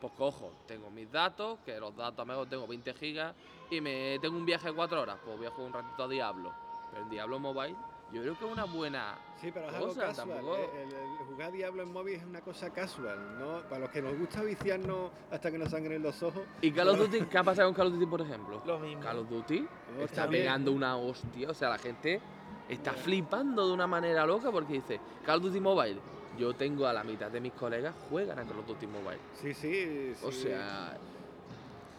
Pues 0.00 0.12
cojo, 0.12 0.52
tengo 0.66 0.90
mis 0.90 1.10
datos, 1.10 1.58
que 1.64 1.78
los 1.80 1.94
datos 1.96 2.20
a 2.20 2.22
lo 2.22 2.26
mejor 2.26 2.48
tengo 2.48 2.66
20 2.68 2.94
gigas, 2.94 3.34
y 3.70 3.80
me 3.80 4.18
tengo 4.20 4.36
un 4.36 4.46
viaje 4.46 4.68
de 4.68 4.74
4 4.74 5.02
horas, 5.02 5.18
pues 5.24 5.36
voy 5.36 5.46
a 5.46 5.50
jugar 5.50 5.66
un 5.66 5.72
ratito 5.72 6.04
a 6.04 6.08
Diablo. 6.08 6.52
Pero 6.90 7.02
el 7.02 7.10
Diablo 7.10 7.38
Mobile, 7.40 7.74
yo 8.12 8.22
creo 8.22 8.38
que 8.38 8.44
es 8.46 8.52
una 8.52 8.64
buena... 8.64 9.18
Sí, 9.40 9.50
pero 9.52 9.68
es 9.68 9.74
algo 9.74 9.88
cosa, 9.88 10.00
casual. 10.06 10.28
tampoco- 10.28 10.56
¿eh? 10.56 10.70
El, 10.82 10.92
el 10.92 11.26
jugar 11.26 11.52
Diablo 11.52 11.82
en 11.82 11.92
móvil 11.92 12.14
es 12.14 12.24
una 12.24 12.40
cosa 12.40 12.70
casual, 12.72 13.38
¿no? 13.40 13.60
Para 13.68 13.80
los 13.80 13.90
que 13.90 14.00
nos 14.00 14.16
gusta 14.16 14.42
viciarnos 14.42 15.10
hasta 15.32 15.50
que 15.50 15.58
nos 15.58 15.70
sangren 15.70 16.00
los 16.02 16.22
ojos. 16.22 16.42
¿Y 16.62 16.70
Call 16.70 16.88
of 16.90 16.98
Duty? 17.00 17.22
¿Qué 17.26 17.38
ha 17.38 17.42
pasado 17.44 17.68
con 17.68 17.74
Call 17.74 17.86
of 17.88 17.92
Duty, 17.94 18.06
por 18.06 18.20
ejemplo? 18.20 18.62
Lo 18.64 18.78
mismo. 18.78 19.02
Call 19.02 19.18
of 19.18 19.28
Duty 19.28 19.66
No, 19.96 20.04
está 20.04 20.28
pegando 20.28 20.70
una 20.72 20.96
hostia. 20.96 21.50
O 21.50 21.54
sea, 21.54 21.70
la 21.70 21.78
gente 21.78 22.20
está 22.68 22.92
flipando 22.92 23.66
de 23.66 23.72
una 23.74 23.86
manera 23.88 24.24
loca 24.24 24.50
porque 24.52 24.74
dice, 24.74 25.00
Call 25.26 25.38
of 25.38 25.42
Duty 25.46 25.60
Mobile. 25.60 26.00
Yo 26.38 26.54
tengo 26.54 26.86
a 26.86 26.92
la 26.92 27.02
mitad 27.02 27.30
de 27.30 27.40
mis 27.40 27.52
colegas 27.52 27.94
juegan 28.08 28.38
a 28.38 28.44
Call 28.44 28.60
of 28.60 28.66
Duty 28.66 28.86
Mobile. 28.86 29.18
Sí, 29.42 29.52
sí, 29.54 30.14
O 30.22 30.30
sí. 30.30 30.42
sea... 30.42 30.96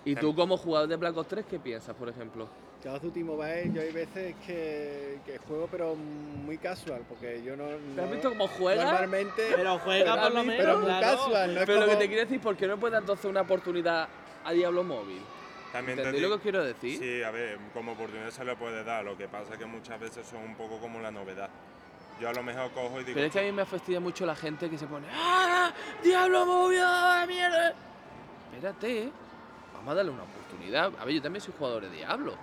¿Y 0.06 0.16
tú 0.16 0.34
como 0.34 0.56
jugador 0.58 0.88
de 0.88 0.96
Black 0.96 1.16
Ops 1.18 1.28
3 1.28 1.46
qué 1.50 1.60
piensas, 1.60 1.94
por 1.96 2.08
ejemplo? 2.08 2.48
Call 2.82 2.96
of 2.96 3.02
Duty 3.04 3.22
Mobile, 3.24 3.72
yo 3.74 3.82
hay 3.82 3.92
veces 3.92 4.34
que, 4.48 5.20
que 5.26 5.38
juego, 5.40 5.68
pero 5.70 5.96
muy 5.96 6.58
casual, 6.58 7.02
porque 7.10 7.44
yo 7.44 7.58
no. 7.58 7.66
¿Te 7.96 8.02
has 8.02 8.10
visto 8.10 8.30
cómo 8.30 8.48
juega? 8.48 8.86
Normalmente. 8.86 9.52
Pero 9.54 9.78
juega 9.80 10.12
Pero 10.14 10.24
por 10.24 10.34
lo 10.34 10.44
menos. 10.46 10.56
pero 10.58 10.78
muy 10.78 10.86
claro. 10.86 11.18
casual, 11.18 11.54
no 11.54 11.60
es 11.60 11.66
Pero 11.66 11.80
lo 11.82 11.86
como. 11.86 11.98
que 11.98 12.04
te 12.06 12.08
quiero 12.08 12.24
decir, 12.24 12.40
¿por 12.40 12.56
qué 12.56 12.68
no 12.68 12.80
puedes 12.80 12.94
dar 12.94 13.02
entonces 13.02 13.26
una 13.26 13.42
oportunidad 13.42 14.08
a 14.46 14.52
Diablo 14.54 14.84
Móvil? 14.86 15.22
También 15.74 15.98
te 15.98 16.02
¿Entendéis 16.04 16.30
lo 16.30 16.38
que 16.38 16.42
quiero 16.44 16.64
decir? 16.64 16.98
Sí, 16.98 17.22
a 17.22 17.32
ver, 17.32 17.58
como 17.74 17.92
oportunidad 17.92 18.30
se 18.32 18.46
le 18.46 18.56
puede 18.56 18.86
dar, 18.86 19.04
lo 19.04 19.18
que 19.18 19.28
pasa 19.28 19.52
es 19.54 19.60
que 19.60 19.66
muchas 19.66 20.00
veces 20.00 20.26
son 20.26 20.42
un 20.44 20.56
poco 20.56 20.80
como 20.80 21.02
la 21.02 21.12
novedad. 21.12 21.50
Yo 22.20 22.30
a 22.30 22.34
lo 22.34 22.44
mejor 22.44 22.72
cojo 22.72 23.00
y 23.00 23.04
digo, 23.04 23.16
Pero 23.16 23.28
es 23.28 23.34
que 23.34 23.40
a 23.40 23.44
mí 23.44 23.52
me 23.52 23.66
fastidia 23.66 24.00
mucho 24.00 24.26
la 24.26 24.36
gente 24.36 24.70
que 24.70 24.78
se 24.78 24.88
pone 24.88 25.08
¡Ah! 25.14 25.72
¡Diablo 26.04 26.46
móvil! 26.46 26.82
¡Ah, 26.84 27.24
mierda! 27.28 27.74
Espérate, 28.52 29.12
vamos 29.74 29.92
a 29.92 29.96
darle 29.96 30.12
una 30.12 30.24
oportunidad. 30.24 30.92
A 31.00 31.06
ver, 31.06 31.16
yo 31.16 31.22
también 31.22 31.42
soy 31.42 31.54
jugador 31.58 31.84
de 31.84 31.90
Diablo. 31.92 32.36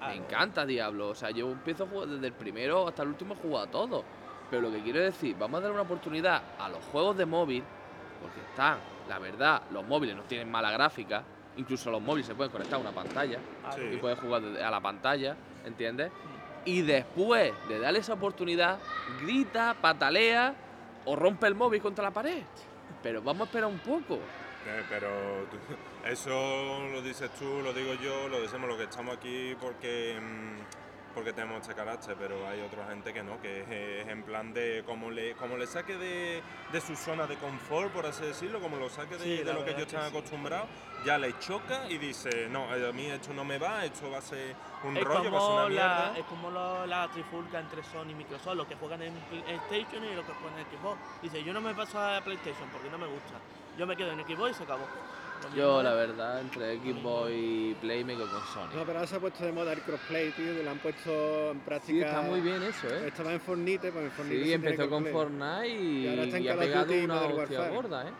Me 0.00 0.16
encanta 0.16 0.66
Diablo. 0.66 1.10
O 1.10 1.14
sea, 1.14 1.30
yo 1.30 1.50
empiezo 1.50 1.84
a 1.84 1.86
jugar 1.86 2.08
desde 2.08 2.26
el 2.26 2.32
primero 2.32 2.88
hasta 2.88 3.02
el 3.02 3.10
último 3.10 3.34
he 3.34 3.36
jugado 3.36 3.64
a 3.64 3.70
todo. 3.70 4.04
Pero 4.50 4.62
lo 4.62 4.72
que 4.72 4.82
quiero 4.82 5.00
decir, 5.00 5.36
vamos 5.38 5.58
a 5.58 5.60
darle 5.62 5.74
una 5.74 5.82
oportunidad 5.82 6.42
a 6.58 6.68
los 6.68 6.84
juegos 6.86 7.16
de 7.16 7.24
móvil, 7.24 7.62
porque 8.20 8.40
están, 8.40 8.78
la 9.08 9.18
verdad, 9.18 9.62
los 9.70 9.86
móviles 9.86 10.16
no 10.16 10.22
tienen 10.24 10.50
mala 10.50 10.70
gráfica. 10.72 11.22
Incluso 11.56 11.90
los 11.90 12.02
móviles 12.02 12.26
se 12.26 12.34
pueden 12.34 12.50
conectar 12.50 12.78
a 12.78 12.80
una 12.80 12.90
pantalla. 12.90 13.38
Sí. 13.74 13.82
y 13.92 13.96
puedes 13.98 14.18
jugar 14.18 14.42
a 14.42 14.70
la 14.70 14.80
pantalla, 14.80 15.36
¿entiendes? 15.64 16.10
Y 16.64 16.82
después 16.82 17.52
de 17.68 17.78
darle 17.78 17.98
esa 17.98 18.14
oportunidad, 18.14 18.78
grita, 19.20 19.74
patalea 19.80 20.54
o 21.04 21.16
rompe 21.16 21.46
el 21.46 21.54
móvil 21.54 21.82
contra 21.82 22.04
la 22.04 22.10
pared. 22.10 22.42
Pero 23.02 23.22
vamos 23.22 23.42
a 23.42 23.44
esperar 23.44 23.68
un 23.68 23.80
poco. 23.80 24.14
Eh, 24.14 24.82
pero 24.88 25.08
eso 26.10 26.80
lo 26.92 27.02
dices 27.02 27.30
tú, 27.38 27.62
lo 27.62 27.72
digo 27.72 27.94
yo, 27.94 28.28
lo 28.28 28.40
decimos 28.40 28.68
los 28.68 28.78
que 28.78 28.84
estamos 28.84 29.16
aquí 29.16 29.56
porque, 29.60 30.18
mm, 30.20 30.91
porque 31.12 31.32
tenemos 31.32 31.60
este 31.62 31.74
carácter, 31.74 32.16
pero 32.18 32.46
hay 32.48 32.60
otra 32.60 32.86
gente 32.88 33.12
que 33.12 33.22
no, 33.22 33.40
que 33.40 33.60
es, 33.62 33.68
es 33.70 34.08
en 34.08 34.22
plan 34.22 34.52
de 34.52 34.82
como 34.86 35.10
le, 35.10 35.34
como 35.34 35.56
le 35.56 35.66
saque 35.66 35.96
de, 35.96 36.42
de 36.72 36.80
su 36.80 36.96
zona 36.96 37.26
de 37.26 37.36
confort, 37.36 37.92
por 37.92 38.06
así 38.06 38.24
decirlo, 38.24 38.60
como 38.60 38.76
lo 38.76 38.88
saque 38.88 39.16
de, 39.16 39.24
Sí, 39.24 39.36
de 39.38 39.44
la 39.44 39.52
lo 39.54 39.64
que 39.64 39.70
ellos 39.70 39.84
que 39.86 39.96
están 39.96 40.10
sí. 40.10 40.16
acostumbrados, 40.16 40.68
ya 41.04 41.18
le 41.18 41.38
choca 41.38 41.88
y 41.88 41.98
dice, 41.98 42.48
no, 42.50 42.70
a 42.70 42.76
mí 42.92 43.06
esto 43.06 43.32
no 43.34 43.44
me 43.44 43.58
va, 43.58 43.84
esto 43.84 44.10
va 44.10 44.18
a 44.18 44.22
ser 44.22 44.54
un 44.84 44.96
Es 44.96 45.04
rollo, 45.04 45.30
va 45.32 45.38
a 45.38 45.40
ser 45.40 45.50
una 45.50 45.62
la, 45.62 45.68
mierda. 45.68 46.18
es 46.18 46.24
como 46.26 46.50
lo- 46.50 46.86
la 46.86 47.08
trifulca 47.10 47.60
entre 47.60 47.82
Sony 47.84 48.10
y 48.10 48.14
Microsoft, 48.14 48.56
los 48.56 48.66
que 48.66 48.74
juegan 48.76 49.02
en 49.02 49.14
PlayStation 49.14 50.04
y 50.04 50.14
los 50.14 50.24
que 50.24 50.32
juegan 50.32 50.58
en 50.58 50.66
Xbox. 50.78 50.98
Dice, 51.22 51.42
yo 51.44 51.52
no 51.52 51.60
me 51.60 51.74
paso 51.74 52.00
a 52.00 52.20
PlayStation 52.20 52.68
porque 52.70 52.88
no 52.90 52.98
me 52.98 53.06
gusta. 53.06 53.34
Yo 53.78 53.86
me 53.86 53.96
quedo 53.96 54.12
en 54.12 54.20
Xbox 54.24 54.50
y 54.50 54.54
se 54.54 54.62
acabó. 54.64 54.86
Yo, 55.56 55.82
la 55.82 55.92
verdad, 55.94 56.40
entre 56.40 56.76
Xbox 56.78 57.30
y 57.32 57.74
Play 57.80 58.04
me 58.04 58.14
quedo 58.16 58.28
con 58.30 58.40
Sony. 58.46 58.74
No, 58.74 58.84
pero 58.86 58.98
ahora 58.98 59.06
se 59.06 59.16
ha 59.16 59.20
puesto 59.20 59.44
de 59.44 59.52
moda 59.52 59.72
el 59.72 59.80
crossplay, 59.82 60.30
tío, 60.32 60.54
que 60.56 60.62
lo 60.62 60.70
han 60.70 60.78
puesto 60.78 61.50
en 61.50 61.60
práctica. 61.60 61.92
Sí, 61.92 62.00
está 62.00 62.22
muy 62.22 62.40
bien 62.40 62.62
eso, 62.62 62.88
¿eh? 62.88 63.08
Estaba 63.08 63.32
en 63.32 63.40
Fortnite, 63.40 63.92
pues 63.92 64.04
en 64.04 64.10
Fortnite 64.12 64.36
Sí, 64.38 64.42
sí 64.44 64.48
tiene 64.58 64.66
empezó 64.70 64.88
con. 64.90 65.06
Fortnite 65.06 65.68
y, 65.68 66.04
Y 66.04 66.08
ahora 66.08 66.22
está 66.24 66.36
en 66.38 66.42
y 66.44 66.48
ha 66.48 66.52
Call 66.52 66.58
of 66.60 66.64
pegado 66.66 66.84
Duty 66.86 66.98
y 66.98 67.04
una 67.04 67.14
Modern 67.14 67.32
hostia 67.40 67.58
Warfare. 67.58 67.76
gorda, 67.76 68.08
¿eh? 68.08 68.12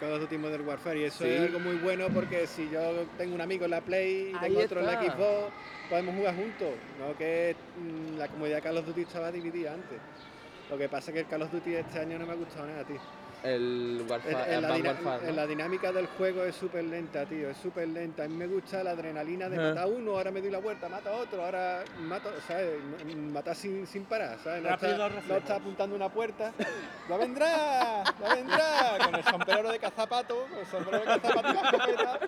Call 0.00 0.12
of 0.14 0.20
Duty 0.20 0.38
Modern 0.38 0.66
Warfare 0.68 0.98
y 1.00 1.04
eso 1.04 1.24
Sí. 1.24 1.30
es 1.30 1.40
algo 1.42 1.60
muy 1.60 1.76
bueno 1.76 2.08
porque 2.12 2.46
si 2.48 2.68
yo 2.70 2.80
tengo 3.16 3.34
un 3.36 3.40
amigo 3.40 3.64
en 3.66 3.70
la 3.70 3.80
Play 3.80 4.32
y 4.34 4.38
tengo 4.40 4.58
otro 4.60 4.80
en 4.80 4.86
la. 4.86 5.00
Xbox, 5.00 5.52
podemos 5.88 6.14
jugar 6.16 6.34
juntos. 6.34 6.70
No 6.98 7.16
que 7.16 7.54
mm, 7.78 8.18
la 8.18 8.26
comunidad 8.28 8.56
de 8.56 8.62
Call 8.62 8.78
of 8.78 8.86
Duty 8.86 9.02
estaba 9.02 9.30
dividida 9.30 9.74
antes. 9.74 9.98
Lo 10.70 10.76
que 10.78 10.88
pasa 10.88 11.10
es 11.10 11.14
que 11.14 11.20
el 11.20 11.26
Call 11.26 11.42
of 11.42 11.52
Duty 11.52 11.74
este 11.74 12.00
año 12.00 12.18
no 12.18 12.26
me 12.26 12.32
ha 12.32 12.36
gustado 12.36 12.66
nada, 12.66 12.82
tío. 12.84 12.96
El 13.42 13.98
En, 14.02 14.10
Warfare, 14.10 14.32
en 14.32 14.52
el 14.52 14.62
la, 14.62 14.68
Advanced 14.68 14.76
dina- 14.76 14.92
Warfare, 15.10 15.28
en 15.28 15.36
¿no? 15.36 15.42
la 15.42 15.46
dinámica 15.48 15.92
del 15.92 16.06
juego 16.06 16.44
es 16.44 16.54
súper 16.54 16.84
lenta, 16.84 17.26
tío, 17.26 17.50
es 17.50 17.56
súper 17.56 17.88
lenta. 17.88 18.24
A 18.24 18.28
mí 18.28 18.34
me 18.36 18.46
gusta 18.46 18.84
la 18.84 18.90
adrenalina 18.92 19.48
de 19.48 19.56
Ajá. 19.56 19.68
matar 19.70 19.82
a 19.84 19.86
uno, 19.88 20.12
ahora 20.12 20.30
me 20.30 20.40
doy 20.40 20.50
la 20.50 20.58
vuelta, 20.58 20.88
mato 20.88 21.08
a 21.08 21.12
otro, 21.12 21.44
ahora 21.44 21.84
mato, 22.00 22.30
¿sabes? 22.46 22.70
Matar 23.16 23.56
sin, 23.56 23.86
sin 23.86 24.04
parar, 24.04 24.38
¿sabes? 24.44 24.62
No 24.62 24.70
está, 24.70 25.08
no 25.28 25.36
está 25.36 25.56
apuntando 25.56 25.96
una 25.96 26.08
puerta. 26.08 26.52
¡Ya 27.08 27.16
vendrá! 27.16 28.04
¡Ya 28.20 28.34
vendrá! 28.34 28.98
Con 29.04 29.14
el 29.16 29.24
sombrero 29.24 29.72
de 29.72 29.78
cazapato, 29.78 30.46
con 30.48 30.58
el 30.60 30.66
sombrero 30.66 30.98
de 31.00 31.04
cazapato 31.04 31.48
y 31.50 31.54
la 31.54 31.62
escopeta. 31.62 32.20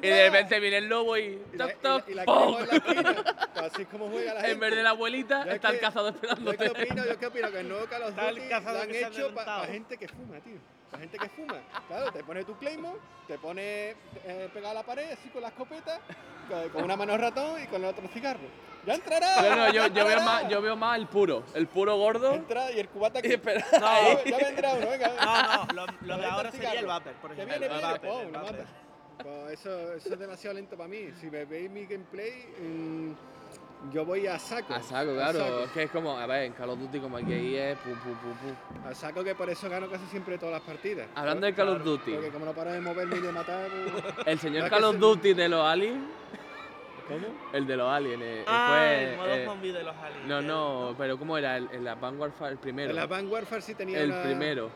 Y 0.00 0.08
de 0.08 0.30
repente 0.30 0.60
viene 0.60 0.78
el 0.78 0.88
lobo 0.88 1.14
y 1.18 1.38
Y 1.52 1.56
la, 1.58 1.66
toc 1.68 1.80
toc 1.82 2.08
y 2.08 2.14
la, 2.14 2.22
y 2.22 2.26
la 2.26 2.58
en 2.60 2.66
la 2.68 2.74
esquina. 2.74 3.14
Pues 3.52 3.66
así 3.72 3.82
es 3.82 3.88
como 3.88 4.08
juega 4.08 4.32
la 4.34 4.40
gente. 4.40 4.52
En 4.58 4.60
vez 4.60 4.74
de 4.74 4.82
la 4.82 4.90
abuelita 4.90 5.44
Yo 5.44 5.50
es 5.50 5.56
está 5.56 5.68
el 5.68 5.74
que- 5.74 5.80
cazador 5.80 6.14
Yo 6.14 6.20
qué 6.20 6.26
esperándote. 6.28 6.68
opino, 6.84 7.04
yo 7.04 7.18
qué 7.18 7.26
opino, 7.26 7.50
que 7.50 7.60
el 7.60 7.68
nuevo 7.68 7.84
Call 7.86 8.02
of 8.04 8.08
Está 8.10 8.28
el 8.30 8.34
Duty 8.36 8.48
lo 8.48 8.56
han 8.56 8.90
hecho 8.90 9.34
para 9.34 9.52
adelantado. 9.56 9.64
gente 9.66 9.96
que 9.98 10.08
fuma, 10.08 10.37
tío. 10.40 10.58
Para 10.90 11.02
gente 11.02 11.18
que 11.18 11.28
fuma. 11.28 11.56
Claro, 11.86 12.10
te 12.12 12.24
pones 12.24 12.46
tu 12.46 12.56
Claymore, 12.56 12.98
te 13.26 13.38
pones 13.38 13.94
eh, 14.24 14.48
pegado 14.54 14.70
a 14.70 14.74
la 14.74 14.82
pared, 14.82 15.12
así 15.12 15.28
con 15.28 15.42
la 15.42 15.48
escopeta, 15.48 16.00
con, 16.72 16.82
una 16.82 16.96
mano 16.96 17.16
ratón 17.18 17.62
y 17.62 17.66
con 17.66 17.82
el 17.82 17.90
otro 17.90 18.08
cigarro. 18.08 18.48
¡Ya 18.86 18.94
entrará! 18.94 19.42
No, 19.42 19.56
no, 19.56 19.66
yo, 19.66 19.86
¡Ya 19.88 19.88
yo, 19.88 20.06
veo 20.06 20.20
más, 20.22 20.48
yo 20.48 20.62
veo 20.62 20.76
más 20.76 20.98
el 20.98 21.06
puro, 21.08 21.44
el 21.54 21.66
puro 21.66 21.96
gordo. 21.98 22.32
Entra 22.32 22.72
y 22.72 22.78
el 22.80 22.88
cubata 22.88 23.20
que... 23.20 23.34
espera. 23.34 23.66
Ya, 23.72 24.24
ya 24.24 24.38
vendrá 24.38 24.72
uno, 24.74 24.88
venga. 24.88 25.12
No, 25.22 25.64
no, 25.66 25.72
lo, 25.74 25.86
lo 26.00 26.16
de 26.16 26.24
ahora 26.26 26.50
sería 26.52 26.72
el. 26.72 26.86
Vapor, 26.86 27.12
por 27.14 27.34
Que 27.34 27.42
ejemplo. 27.42 27.58
viene, 27.58 27.74
el 27.74 27.80
viene, 27.82 27.92
Vapor, 27.92 28.22
el 28.22 28.32
lo 28.32 28.38
Vapor. 28.40 28.52
mata. 28.56 28.66
Pues 29.22 29.60
eso, 29.60 29.92
eso 29.94 30.12
es 30.14 30.18
demasiado 30.18 30.54
lento 30.54 30.76
para 30.76 30.88
mí. 30.88 31.10
Si 31.20 31.28
me 31.28 31.44
veis 31.44 31.68
mi 31.70 31.84
gameplay, 31.84 32.46
mm, 32.62 33.12
yo 33.92 34.04
voy 34.04 34.26
a 34.26 34.38
saco. 34.38 34.74
A 34.74 34.82
saco, 34.82 35.14
claro. 35.14 35.64
Es 35.64 35.70
que 35.70 35.82
es 35.84 35.90
como, 35.90 36.16
a 36.18 36.26
ver, 36.26 36.44
en 36.44 36.52
Call 36.52 36.70
of 36.70 36.78
Duty 36.80 36.98
como 37.00 37.16
hay 37.16 37.24
que 37.24 37.38
ir 37.38 37.58
es 37.58 37.78
pum, 37.78 37.94
pum, 37.94 38.14
pum, 38.16 38.34
pum. 38.36 38.86
A 38.90 38.94
saco 38.94 39.22
que 39.24 39.34
por 39.34 39.48
eso 39.48 39.68
gano 39.68 39.88
casi 39.88 40.04
siempre 40.06 40.36
todas 40.38 40.54
las 40.54 40.62
partidas. 40.62 41.06
Hablando 41.14 41.46
de 41.46 41.54
Call 41.54 41.68
of 41.68 41.84
Duty, 41.84 42.12
Porque 42.12 42.30
como 42.30 42.44
no 42.46 42.52
paro 42.52 42.72
de 42.72 42.80
moverme 42.80 43.16
y 43.16 43.20
de 43.20 43.32
matar. 43.32 43.68
pues- 43.70 44.14
el 44.26 44.38
señor 44.38 44.68
Call 44.68 44.84
of 44.84 44.92
se- 44.94 44.98
Duty 44.98 45.34
de 45.34 45.48
los 45.48 45.64
aliens, 45.64 46.04
¿Cómo? 47.06 47.26
el 47.52 47.66
de 47.66 47.76
los 47.76 47.90
aliens, 47.90 48.22
eh, 48.22 48.44
Ah, 48.46 48.68
fue... 48.70 49.04
el 49.12 49.16
modo 49.16 49.34
eh, 49.34 49.44
zombie 49.46 49.72
de 49.72 49.82
los 49.82 49.96
aliens. 49.96 50.26
no, 50.26 50.42
no, 50.42 50.94
pero 50.98 51.18
¿cómo 51.18 51.38
era? 51.38 51.56
El, 51.56 51.68
el 51.72 51.88
Advanced 51.88 52.20
Warfare, 52.20 52.52
el 52.52 52.58
primero. 52.58 52.90
En 52.90 52.96
la 52.96 53.06
Van 53.06 53.26
Warfare 53.30 53.62
sí 53.62 53.74
tenía 53.74 54.00
el 54.00 54.10
una- 54.10 54.22
primero. 54.22 54.70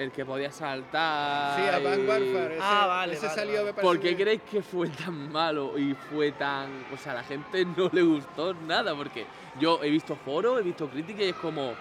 El 0.00 0.12
que 0.12 0.24
podía 0.24 0.50
saltar. 0.50 1.56
Sí, 1.60 1.62
a 1.68 1.78
Van 1.78 2.00
y- 2.02 2.06
Warfare. 2.08 2.54
Ese, 2.54 2.58
Ah, 2.64 2.86
vale, 2.86 3.12
ese 3.14 3.26
vale, 3.26 3.38
salió, 3.38 3.52
vale. 3.56 3.64
me 3.66 3.72
parece. 3.74 3.82
¿Por 3.86 4.00
qué 4.00 4.08
que- 4.16 4.22
creéis 4.22 4.40
que 4.50 4.62
fue 4.62 4.88
tan 4.88 5.30
malo 5.30 5.78
y 5.78 5.94
fue 5.94 6.32
tan... 6.32 6.70
O 6.94 6.96
sea, 6.96 7.12
a 7.12 7.16
la 7.16 7.22
gente 7.24 7.66
no 7.76 7.90
le 7.92 8.02
gustó 8.02 8.54
nada? 8.54 8.94
Porque 8.94 9.26
yo 9.60 9.78
he 9.82 9.90
visto 9.90 10.16
foros, 10.16 10.58
he 10.58 10.62
visto 10.62 10.88
críticas 10.88 11.22
y 11.22 11.28
es 11.28 11.36
como... 11.36 11.74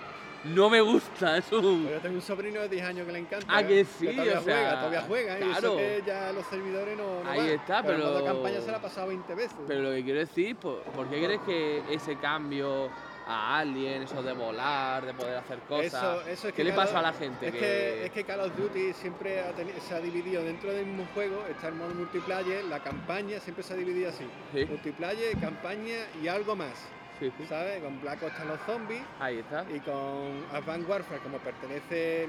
No 0.43 0.69
me 0.69 0.81
gusta, 0.81 1.37
eso... 1.37 1.61
Pues 1.61 1.91
Yo 1.91 1.99
tengo 2.01 2.15
un 2.15 2.21
sobrino 2.21 2.59
de 2.59 2.67
10 2.67 2.85
años 2.85 3.05
que 3.05 3.11
le 3.13 3.19
encanta. 3.19 3.45
Ah, 3.49 3.61
¿eh? 3.61 3.67
que 3.67 3.85
sí, 3.85 4.07
todavía 4.07 4.39
o 4.39 4.43
sea, 4.43 4.55
juega, 4.55 4.75
todavía 4.79 5.01
juega. 5.07 5.33
¿eh? 5.37 5.39
Y 5.39 5.43
claro. 5.51 5.57
eso 5.59 5.77
que 5.77 6.03
ya 6.05 6.31
los 6.33 6.45
servidores 6.47 6.97
no. 6.97 7.23
no 7.23 7.29
Ahí 7.29 7.39
van. 7.39 7.49
está, 7.49 7.79
En 7.79 7.85
pero- 7.85 7.97
modo 7.99 8.25
campaña 8.25 8.59
se 8.61 8.71
la 8.71 8.77
ha 8.77 8.81
pasado 8.81 9.07
20 9.07 9.33
veces. 9.35 9.55
Pero 9.65 9.81
lo 9.81 9.91
que 9.91 10.03
quiero 10.03 10.19
decir, 10.19 10.55
¿por, 10.57 10.81
por 10.81 11.07
qué 11.09 11.23
crees 11.23 11.41
que 11.41 11.83
ese 11.89 12.17
cambio 12.17 12.89
a 13.31 13.59
Alien, 13.59 14.01
eso 14.03 14.23
de 14.23 14.33
volar, 14.33 15.05
de 15.05 15.13
poder 15.13 15.37
hacer 15.37 15.59
cosas... 15.59 15.85
Eso- 15.93 16.21
eso 16.21 16.47
es 16.47 16.53
¿Qué 16.53 16.57
que 16.57 16.63
le 16.63 16.69
Call 16.71 16.79
pasa 16.85 16.99
a 16.99 17.01
la 17.03 17.13
gente? 17.13 17.47
Es 17.47 17.53
que, 17.53 18.05
es 18.07 18.11
que 18.11 18.23
Call 18.23 18.39
of 18.39 18.57
Duty 18.57 18.93
siempre 18.93 19.39
ha 19.41 19.53
se 19.87 19.93
ha 19.95 19.99
dividido 19.99 20.43
dentro 20.43 20.73
del 20.73 20.87
mismo 20.87 21.07
juego, 21.13 21.45
está 21.47 21.67
el 21.67 21.75
modo 21.75 21.93
multiplayer, 21.93 22.63
la 22.65 22.79
campaña 22.79 23.39
siempre 23.39 23.63
se 23.63 23.73
ha 23.73 23.77
dividido 23.77 24.09
así. 24.09 24.25
Sí, 24.51 24.65
Multiplayer, 24.65 25.37
campaña 25.37 25.97
y 26.21 26.27
algo 26.27 26.55
más. 26.55 26.73
sí, 27.19 27.31
sí. 27.37 27.45
¿Sabes? 27.47 27.83
Con 27.83 28.01
Black 28.01 28.23
Ops 28.23 28.31
están 28.31 28.47
los 28.47 28.59
zombies 28.65 29.01
Ahí 29.19 29.37
está. 29.39 29.63
y 29.73 29.79
con 29.81 30.43
Advanced 30.51 30.89
Warfare, 30.89 31.19
como 31.21 31.37
pertenece, 31.37 32.27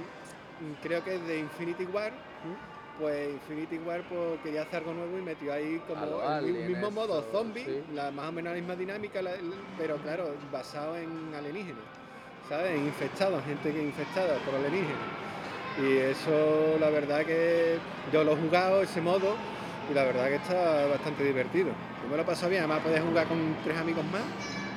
creo 0.83 1.03
que 1.03 1.15
es 1.15 1.27
de 1.27 1.39
Infinity 1.39 1.85
War, 1.85 2.13
pues 3.01 3.31
Infinity 3.31 3.79
War 3.79 4.03
pues, 4.09 4.41
quería 4.43 4.63
hacer 4.63 4.77
algo 4.81 4.93
nuevo 4.95 5.19
y 5.19 5.23
metió 5.23 5.53
ahí 5.53 5.81
como 5.89 6.21
el 6.39 6.53
mismo 6.69 6.91
modo 6.91 7.23
zombie, 7.33 7.65
sí. 7.65 7.83
la, 7.95 8.11
más 8.11 8.29
o 8.29 8.33
menos 8.33 8.53
la 8.53 8.59
misma 8.59 8.77
dinámica, 8.77 9.23
la- 9.23 9.33
pero 9.79 9.97
claro, 9.97 10.35
basado 10.53 10.97
en 10.97 11.09
alienígenas, 11.37 11.83
¿sabes? 12.49 12.73
En 12.79 12.85
infectados, 12.87 13.43
gente 13.45 13.73
que 13.73 13.83
infectada 13.83 14.35
por 14.45 14.55
alienígenas. 14.55 14.97
Y 15.83 15.97
eso, 15.99 16.77
la 16.79 16.91
verdad 16.91 17.25
que 17.25 17.79
yo 18.13 18.23
lo 18.25 18.33
he 18.33 18.37
jugado 18.37 18.83
ese 18.83 19.01
modo 19.01 19.35
y 19.91 19.95
la 19.95 20.05
verdad 20.05 20.29
que 20.29 20.35
está 20.37 20.87
bastante 20.87 21.25
divertido. 21.25 21.71
Yo 22.03 22.09
me 22.11 22.17
lo 22.17 22.23
he 22.23 22.27
pasado 22.27 22.51
bien, 22.51 22.63
además 22.63 22.81
podías 22.83 23.03
jugar 23.03 23.27
con 23.27 23.57
tres 23.65 23.79
amigos 23.79 24.05
más, 24.13 24.23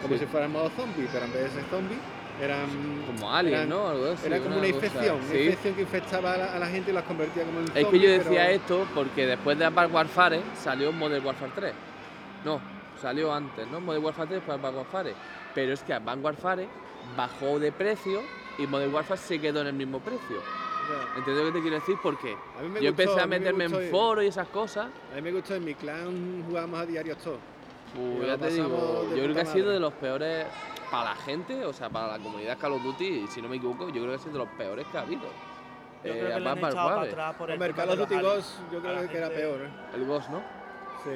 como 0.01 0.13
Sí. 0.15 0.19
si 0.21 0.25
fuera 0.27 0.45
el 0.45 0.51
modo 0.51 0.69
zombie, 0.71 1.07
pero 1.11 1.25
en 1.25 1.33
vez 1.33 1.43
de 1.43 1.49
ser 1.49 1.63
zombie, 1.69 1.97
eran 2.41 2.67
Como 3.05 3.31
Alien, 3.33 3.53
eran- 3.55 3.69
¿no? 3.69 3.87
Algo 3.87 4.05
así, 4.11 4.25
era 4.27 4.37
como 4.39 4.57
una 4.57 4.71
cosa- 4.71 4.75
infección, 4.75 5.15
una 5.29 5.39
infección 5.39 5.75
que 5.75 5.81
infectaba 5.81 6.33
a 6.33 6.37
la, 6.37 6.53
a 6.55 6.59
la 6.59 6.67
gente 6.67 6.91
y 6.91 6.93
las 6.93 7.03
convertía 7.03 7.43
como 7.43 7.59
en 7.59 7.65
Es 7.65 7.71
que 7.73 7.81
zombies, 7.83 8.03
yo 8.03 8.09
decía 8.09 8.41
pero- 8.45 8.51
esto 8.55 8.87
porque 8.95 9.25
después 9.25 9.57
de 9.59 9.65
Advanced 9.65 9.93
Warfare 9.95 10.41
salió 10.55 10.91
Modern 10.91 11.25
Warfare 11.25 11.51
3. 11.55 11.73
No, 12.45 12.59
salió 13.01 13.33
antes, 13.33 13.67
¿no? 13.67 13.79
Modern 13.79 14.03
Warfare 14.03 14.27
3 14.27 14.39
después 14.39 14.57
Advanced 14.57 14.77
Warfare. 14.79 15.13
Pero 15.55 15.73
es 15.73 15.83
que 15.83 15.93
Advanced 15.93 16.23
Warfare 16.25 16.67
bajó 17.15 17.59
de 17.59 17.71
precio 17.71 18.21
y 18.57 18.65
Modern 18.67 18.93
Warfare 18.93 19.19
se 19.19 19.39
quedó 19.39 19.61
en 19.61 19.67
el 19.67 19.73
mismo 19.73 19.99
precio. 19.99 20.37
¿Entiendes 21.15 21.45
lo 21.45 21.51
que 21.53 21.57
te 21.59 21.61
quiero 21.61 21.79
decir? 21.79 21.95
Porque 22.03 22.31
yo 22.31 22.63
gustó, 22.69 22.87
empecé 22.87 23.19
a 23.21 23.25
me 23.25 23.39
meterme 23.39 23.63
en 23.65 23.89
foros 23.89 24.23
y 24.23 24.27
esas 24.27 24.47
cosas. 24.49 24.87
A 25.11 25.15
mí 25.15 25.21
me 25.21 25.31
gustó, 25.31 25.55
en 25.55 25.63
mi 25.63 25.75
clan 25.75 26.43
jugábamos 26.45 26.79
a 26.81 26.85
diario 26.85 27.15
todos. 27.15 27.37
Pues 27.93 28.23
Y 28.23 28.25
ya 28.27 28.37
te 28.37 28.47
digo, 28.49 29.05
yo 29.09 29.23
creo 29.23 29.35
que 29.35 29.41
ha 29.41 29.45
sido 29.45 29.69
de 29.71 29.79
los 29.79 29.93
peores 29.93 30.45
para 30.91 31.11
la 31.11 31.15
gente, 31.15 31.63
o 31.65 31.73
sea, 31.73 31.89
para 31.89 32.07
la 32.17 32.19
comunidad 32.23 32.57
Call 32.57 32.73
of 32.73 32.83
Duty, 32.83 33.27
si 33.27 33.41
no 33.41 33.47
me 33.49 33.57
equivoco, 33.57 33.87
yo 33.89 34.01
creo 34.01 34.07
que 34.09 34.15
ha 34.15 34.19
sido 34.19 34.33
de 34.33 34.39
los 34.39 34.47
peores 34.49 34.85
que 34.91 34.97
ha 34.97 35.01
habido. 35.01 35.21
Yo 35.21 35.29
Eh, 36.11 36.19
creo 36.19 36.21
que 36.21 36.27
le 36.27 36.33
han 36.33 36.47
Advanced 36.57 36.69
echado 36.69 36.89
para 36.89 37.01
atrás 37.03 37.35
por 37.35 37.49
el 37.49 37.53
Hombre, 37.53 37.73
Call 37.73 37.89
of 37.89 37.97
Duty. 37.99 38.15
Ghost 38.21 38.59
yo 38.71 38.79
A 38.79 38.81
creo 38.81 39.09
que 39.09 39.17
era 39.17 39.29
peor. 39.29 39.61
¿eh? 39.61 39.69
el 39.95 40.05
Ghost, 40.05 40.29
¿no? 40.29 40.39
Sí. 41.03 41.11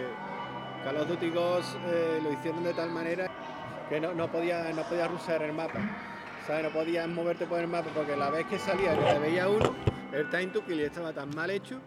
Call 0.83 0.97
of 0.97 1.07
Duty 1.07 1.29
Ghost 1.31 1.75
eh, 1.87 2.19
lo 2.23 2.31
hicieron 2.31 2.63
de 2.63 2.73
tal 2.73 2.89
manera 2.91 3.27
que 3.89 3.99
no, 3.99 4.13
no 4.13 4.27
podía 4.31 4.71
no 4.73 4.83
podía 4.83 5.07
rusar 5.07 5.41
el 5.41 5.53
mapa. 5.53 5.79
¿Sabes? 6.45 6.63
No 6.63 6.69
podías 6.69 7.07
moverte 7.09 7.45
por 7.45 7.59
el 7.59 7.67
mapa 7.67 7.89
porque 7.93 8.15
la 8.15 8.29
vez 8.29 8.45
que 8.45 8.57
salía 8.57 8.97
que 8.97 9.03
te 9.13 9.19
veía 9.19 9.49
uno, 9.49 9.75
el 10.13 10.29
time 10.29 10.47
to 10.47 10.63
kill 10.65 10.79
estaba 10.79 11.11
tan 11.11 11.29
mal 11.35 11.49
hecho. 11.49 11.79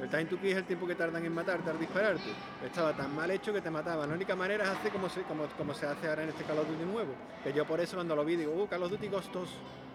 El 0.00 0.08
time 0.08 0.26
to 0.26 0.38
kill 0.38 0.50
es 0.50 0.56
el 0.58 0.64
tiempo 0.64 0.86
que 0.86 0.94
tardan 0.94 1.24
en 1.24 1.34
matarte 1.34 1.70
al 1.70 1.78
dispararte. 1.78 2.30
Estaba 2.64 2.92
tan 2.96 3.14
mal 3.14 3.30
hecho 3.30 3.52
que 3.52 3.60
te 3.60 3.70
mataban. 3.70 4.08
La 4.08 4.14
única 4.14 4.36
manera 4.36 4.64
es 4.64 4.70
hacer 4.70 4.92
como 4.92 5.08
se, 5.08 5.22
como, 5.22 5.46
como 5.56 5.74
se 5.74 5.86
hace 5.86 6.08
ahora 6.08 6.22
en 6.22 6.28
este 6.28 6.44
Call 6.44 6.58
of 6.58 6.68
Duty 6.68 6.84
nuevo. 6.84 7.14
Que 7.42 7.52
yo 7.52 7.66
por 7.66 7.80
eso 7.80 7.96
cuando 7.96 8.14
lo 8.14 8.24
vi 8.24 8.36
digo, 8.36 8.52
uh, 8.52 8.68
Call 8.68 8.84
of 8.84 8.90
Duty 8.90 9.08
Ghost 9.08 9.32
2. 9.32 9.48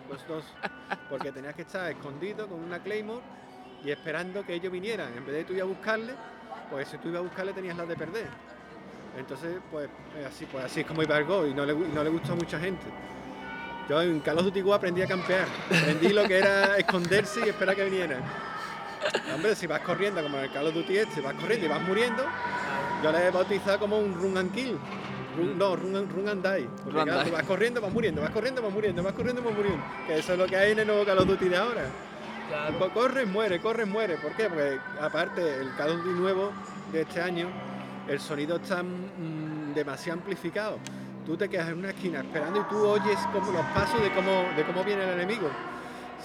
Ghost 0.10 0.28
2. 0.28 0.44
Porque 1.10 1.32
tenías 1.32 1.56
que 1.56 1.62
estar 1.62 1.90
escondido 1.90 2.48
con 2.48 2.62
una 2.62 2.80
Claymore 2.80 3.22
y 3.86 3.92
esperando 3.92 4.46
que 4.46 4.56
ellos 4.56 4.72
vinieran. 4.72 5.14
En 5.18 5.26
vez 5.26 5.36
de 5.36 5.44
tú 5.46 5.54
ir 5.54 5.62
a 5.62 5.66
buscarle, 5.66 6.14
pues 6.70 6.90
si 6.90 6.98
tú 6.98 7.08
ibas 7.08 7.20
a 7.20 7.24
buscarle 7.24 7.54
tenías 7.54 7.78
las 7.78 7.88
de 7.88 7.96
perder. 7.96 8.28
Entonces, 9.18 9.58
pues 9.72 9.90
así, 10.28 10.46
pues 10.46 10.66
así 10.66 10.82
es 10.82 10.86
como 10.86 11.02
iba 11.04 11.18
el 11.18 11.26
Go 11.26 11.46
y 11.46 11.54
no 11.54 11.66
le, 11.66 11.74
no 11.74 12.12
gustó 12.12 12.34
a 12.34 12.36
mucha 12.36 12.60
gente. 12.60 12.86
Yo 13.88 14.02
en 14.02 14.20
Call 14.20 14.38
of 14.38 14.46
Duty 14.46 14.62
Go 14.62 14.74
aprendí 14.74 15.02
a 15.02 15.08
campear. 15.08 15.48
Aprendí 15.68 16.10
lo 16.10 16.28
que 16.28 16.40
era 16.40 16.78
esconderse 16.78 17.46
y 17.46 17.50
esperar 17.50 17.76
que 17.76 17.86
vinieran. 17.86 18.22
Hombre, 19.34 19.56
si 19.56 19.68
vas 19.68 19.82
corriendo 19.82 20.22
como 20.22 20.38
en 20.38 20.44
el 20.46 20.52
Call 20.52 20.68
of 20.68 20.74
Duty 20.74 20.98
este, 20.98 21.22
vas 21.22 21.34
corriendo 21.36 21.66
y 21.66 21.70
vas 21.70 21.82
muriendo, 21.82 22.24
yo 23.04 23.12
le 23.12 23.28
he 23.28 23.32
bautizado 23.32 23.80
como 23.80 24.00
un 24.00 24.14
run 24.14 24.38
and 24.38 24.52
kill. 24.54 24.78
Run- 25.38 25.58
no, 25.58 25.76
run 25.76 25.96
and, 25.96 26.12
run 26.12 26.30
and 26.30 26.44
die. 26.46 26.68
Porque 26.84 26.92
Run 26.92 27.00
and 27.00 27.10
claro, 27.10 27.24
die. 27.24 27.30
tú 27.30 27.36
vas 27.36 27.44
corriendo, 27.44 27.82
vas 27.82 27.92
muriendo, 27.92 28.22
vas 28.22 28.30
corriendo, 28.32 28.62
vas 28.62 28.72
muriendo, 28.74 29.04
vas 29.04 29.14
corriendo, 29.14 29.42
vas 29.42 29.54
muriendo. 29.56 29.84
Que 30.08 30.20
eso 30.20 30.34
es 30.34 30.40
lo 30.40 30.46
que 30.46 30.56
hay 30.56 30.72
en 30.74 30.80
el 30.80 30.88
nuevo 30.88 31.04
Call 31.06 31.18
of 31.20 31.26
Duty 31.28 31.50
de 31.50 31.58
ahora. 31.58 31.86
Claro. 32.50 32.78
Co- 32.80 32.90
Corre, 32.92 33.26
muere, 33.26 33.60
corre, 33.60 33.86
muere. 33.86 34.18
¿Por 34.18 34.32
qué? 34.34 34.48
Porque 34.50 34.80
aparte 35.02 35.60
el 35.62 35.76
Call 35.76 35.90
of 35.92 36.04
Duty 36.04 36.20
nuevo 36.20 36.52
de 36.92 37.02
este 37.02 37.22
año, 37.22 37.50
el 38.08 38.20
sonido 38.20 38.58
está 38.58 38.84
mm, 38.84 39.74
demasiado 39.74 40.20
amplificado. 40.20 40.78
Tú 41.26 41.36
te 41.38 41.50
quedas 41.50 41.70
en 41.70 41.80
una 41.80 41.90
esquina 41.92 42.20
esperando 42.20 42.60
y 42.60 42.64
tú 42.66 42.86
oyes 42.86 43.18
como 43.32 43.52
los 43.52 43.66
pasos 43.68 44.02
de 44.02 44.12
cómo, 44.12 44.46
de 44.56 44.64
cómo 44.66 44.84
viene 44.84 45.04
el 45.04 45.10
enemigo. 45.12 45.50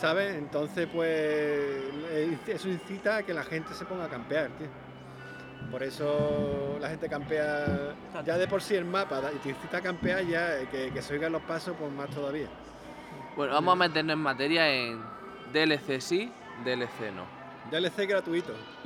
¿Sabes? 0.00 0.36
Entonces, 0.36 0.88
pues 0.92 1.08
eh, 1.10 2.38
eso 2.46 2.68
incita 2.68 3.16
a 3.16 3.22
que 3.24 3.34
la 3.34 3.42
gente 3.42 3.74
se 3.74 3.84
ponga 3.84 4.04
a 4.04 4.08
campear, 4.08 4.48
tío. 4.52 4.68
Por 5.72 5.82
eso 5.82 6.78
la 6.80 6.88
gente 6.88 7.08
campea 7.08 7.94
ya 8.24 8.38
de 8.38 8.46
por 8.46 8.62
sí 8.62 8.76
el 8.76 8.84
mapa 8.84 9.20
y 9.34 9.38
te 9.38 9.48
incita 9.50 9.78
a 9.78 9.80
campear 9.80 10.24
ya 10.24 10.60
eh, 10.60 10.68
que, 10.70 10.92
que 10.92 11.02
se 11.02 11.14
oigan 11.14 11.32
los 11.32 11.42
pasos, 11.42 11.76
pues 11.76 11.90
más 11.92 12.08
todavía. 12.10 12.46
Bueno, 13.36 13.52
vamos 13.52 13.72
a 13.72 13.76
meternos 13.76 14.14
en 14.14 14.20
materia 14.20 14.68
en 14.70 15.02
DLC 15.52 16.00
sí, 16.00 16.32
DLC 16.64 17.12
no. 17.12 17.26
DLC 17.70 18.06
gratuito. 18.06 18.52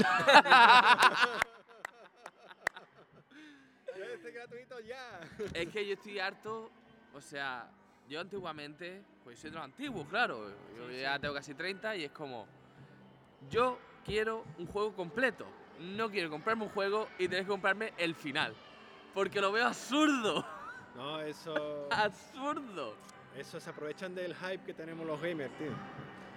DLC 3.95 4.33
gratuito 4.33 4.81
ya. 4.81 5.21
Es 5.53 5.69
que 5.69 5.87
yo 5.87 5.93
estoy 5.93 6.19
harto, 6.19 6.71
o 7.15 7.21
sea, 7.21 7.69
yo 8.13 8.21
antiguamente, 8.21 9.03
pues 9.25 9.39
soy 9.39 9.49
de 9.51 9.57
los 9.57 9.65
antiguos, 9.65 10.07
claro. 10.07 10.51
Yo 10.77 10.91
ya 10.91 11.19
tengo 11.19 11.33
casi 11.35 11.55
30 11.55 11.97
y 11.97 12.05
es 12.05 12.11
como, 12.13 12.47
yo 13.51 13.79
quiero 14.05 14.45
un 14.59 14.67
juego 14.67 14.93
completo. 14.95 15.47
No 15.81 16.11
quiero 16.11 16.29
comprarme 16.29 16.65
un 16.65 16.69
juego 16.69 17.09
y 17.19 17.27
tener 17.27 17.45
que 17.45 17.49
comprarme 17.49 17.95
el 17.97 18.15
final. 18.15 18.55
Porque 19.15 19.41
lo 19.41 19.51
veo 19.51 19.67
absurdo. 19.67 20.45
No, 20.95 21.23
eso. 21.23 21.89
Absurdo. 21.91 22.95
Eso 23.35 23.59
se 23.59 23.71
aprovechan 23.71 24.15
del 24.15 24.35
hype 24.35 24.63
que 24.63 24.75
tenemos 24.75 25.07
los 25.07 25.19
gamers, 25.23 25.51
tío. 25.57 25.73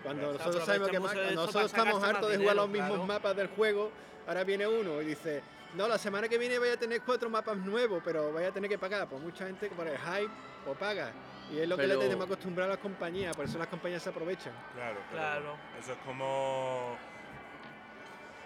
Cuando 0.01 0.31
Se 0.31 0.37
nosotros 0.37 0.65
sabemos 0.65 0.87
que 0.87 0.99
más- 1.01 1.13
nosotros 1.33 1.65
estamos 1.65 2.01
hartos 2.01 2.29
de 2.29 2.37
jugar 2.37 2.39
dinero, 2.39 2.55
los 2.55 2.69
mismos 2.69 2.89
claro. 2.91 3.05
mapas 3.05 3.35
del 3.35 3.47
juego, 3.49 3.91
ahora 4.25 4.45
viene 4.45 4.65
uno 4.65 5.01
y 5.01 5.07
dice, 5.07 5.43
no, 5.73 5.89
la 5.89 5.97
semana 5.97 6.29
que 6.29 6.37
viene 6.37 6.57
voy 6.57 6.69
a 6.69 6.77
tener 6.79 7.01
cuatro 7.01 7.29
mapas 7.29 7.57
nuevos, 7.57 8.01
pero 8.05 8.31
voy 8.31 8.45
a 8.45 8.51
tener 8.53 8.69
que 8.69 8.77
pagar. 8.77 9.09
Pues 9.09 9.21
mucha 9.21 9.45
gente 9.45 9.67
por 9.71 9.85
el 9.89 9.97
hype 9.97 10.31
o 10.65 10.73
paga. 10.73 11.11
Y 11.51 11.59
es 11.59 11.67
lo 11.67 11.77
que 11.77 11.87
le 11.87 11.97
tenemos 11.97 12.25
acostumbrado 12.25 12.71
a 12.71 12.75
las 12.75 12.81
compañías, 12.81 13.35
por 13.35 13.45
eso 13.45 13.57
las 13.57 13.67
compañías 13.67 14.01
se 14.01 14.09
aprovechan. 14.09 14.53
Claro, 14.73 14.97
Claro. 15.11 15.55
Eso 15.79 15.91
es 15.93 15.97
como. 16.05 16.97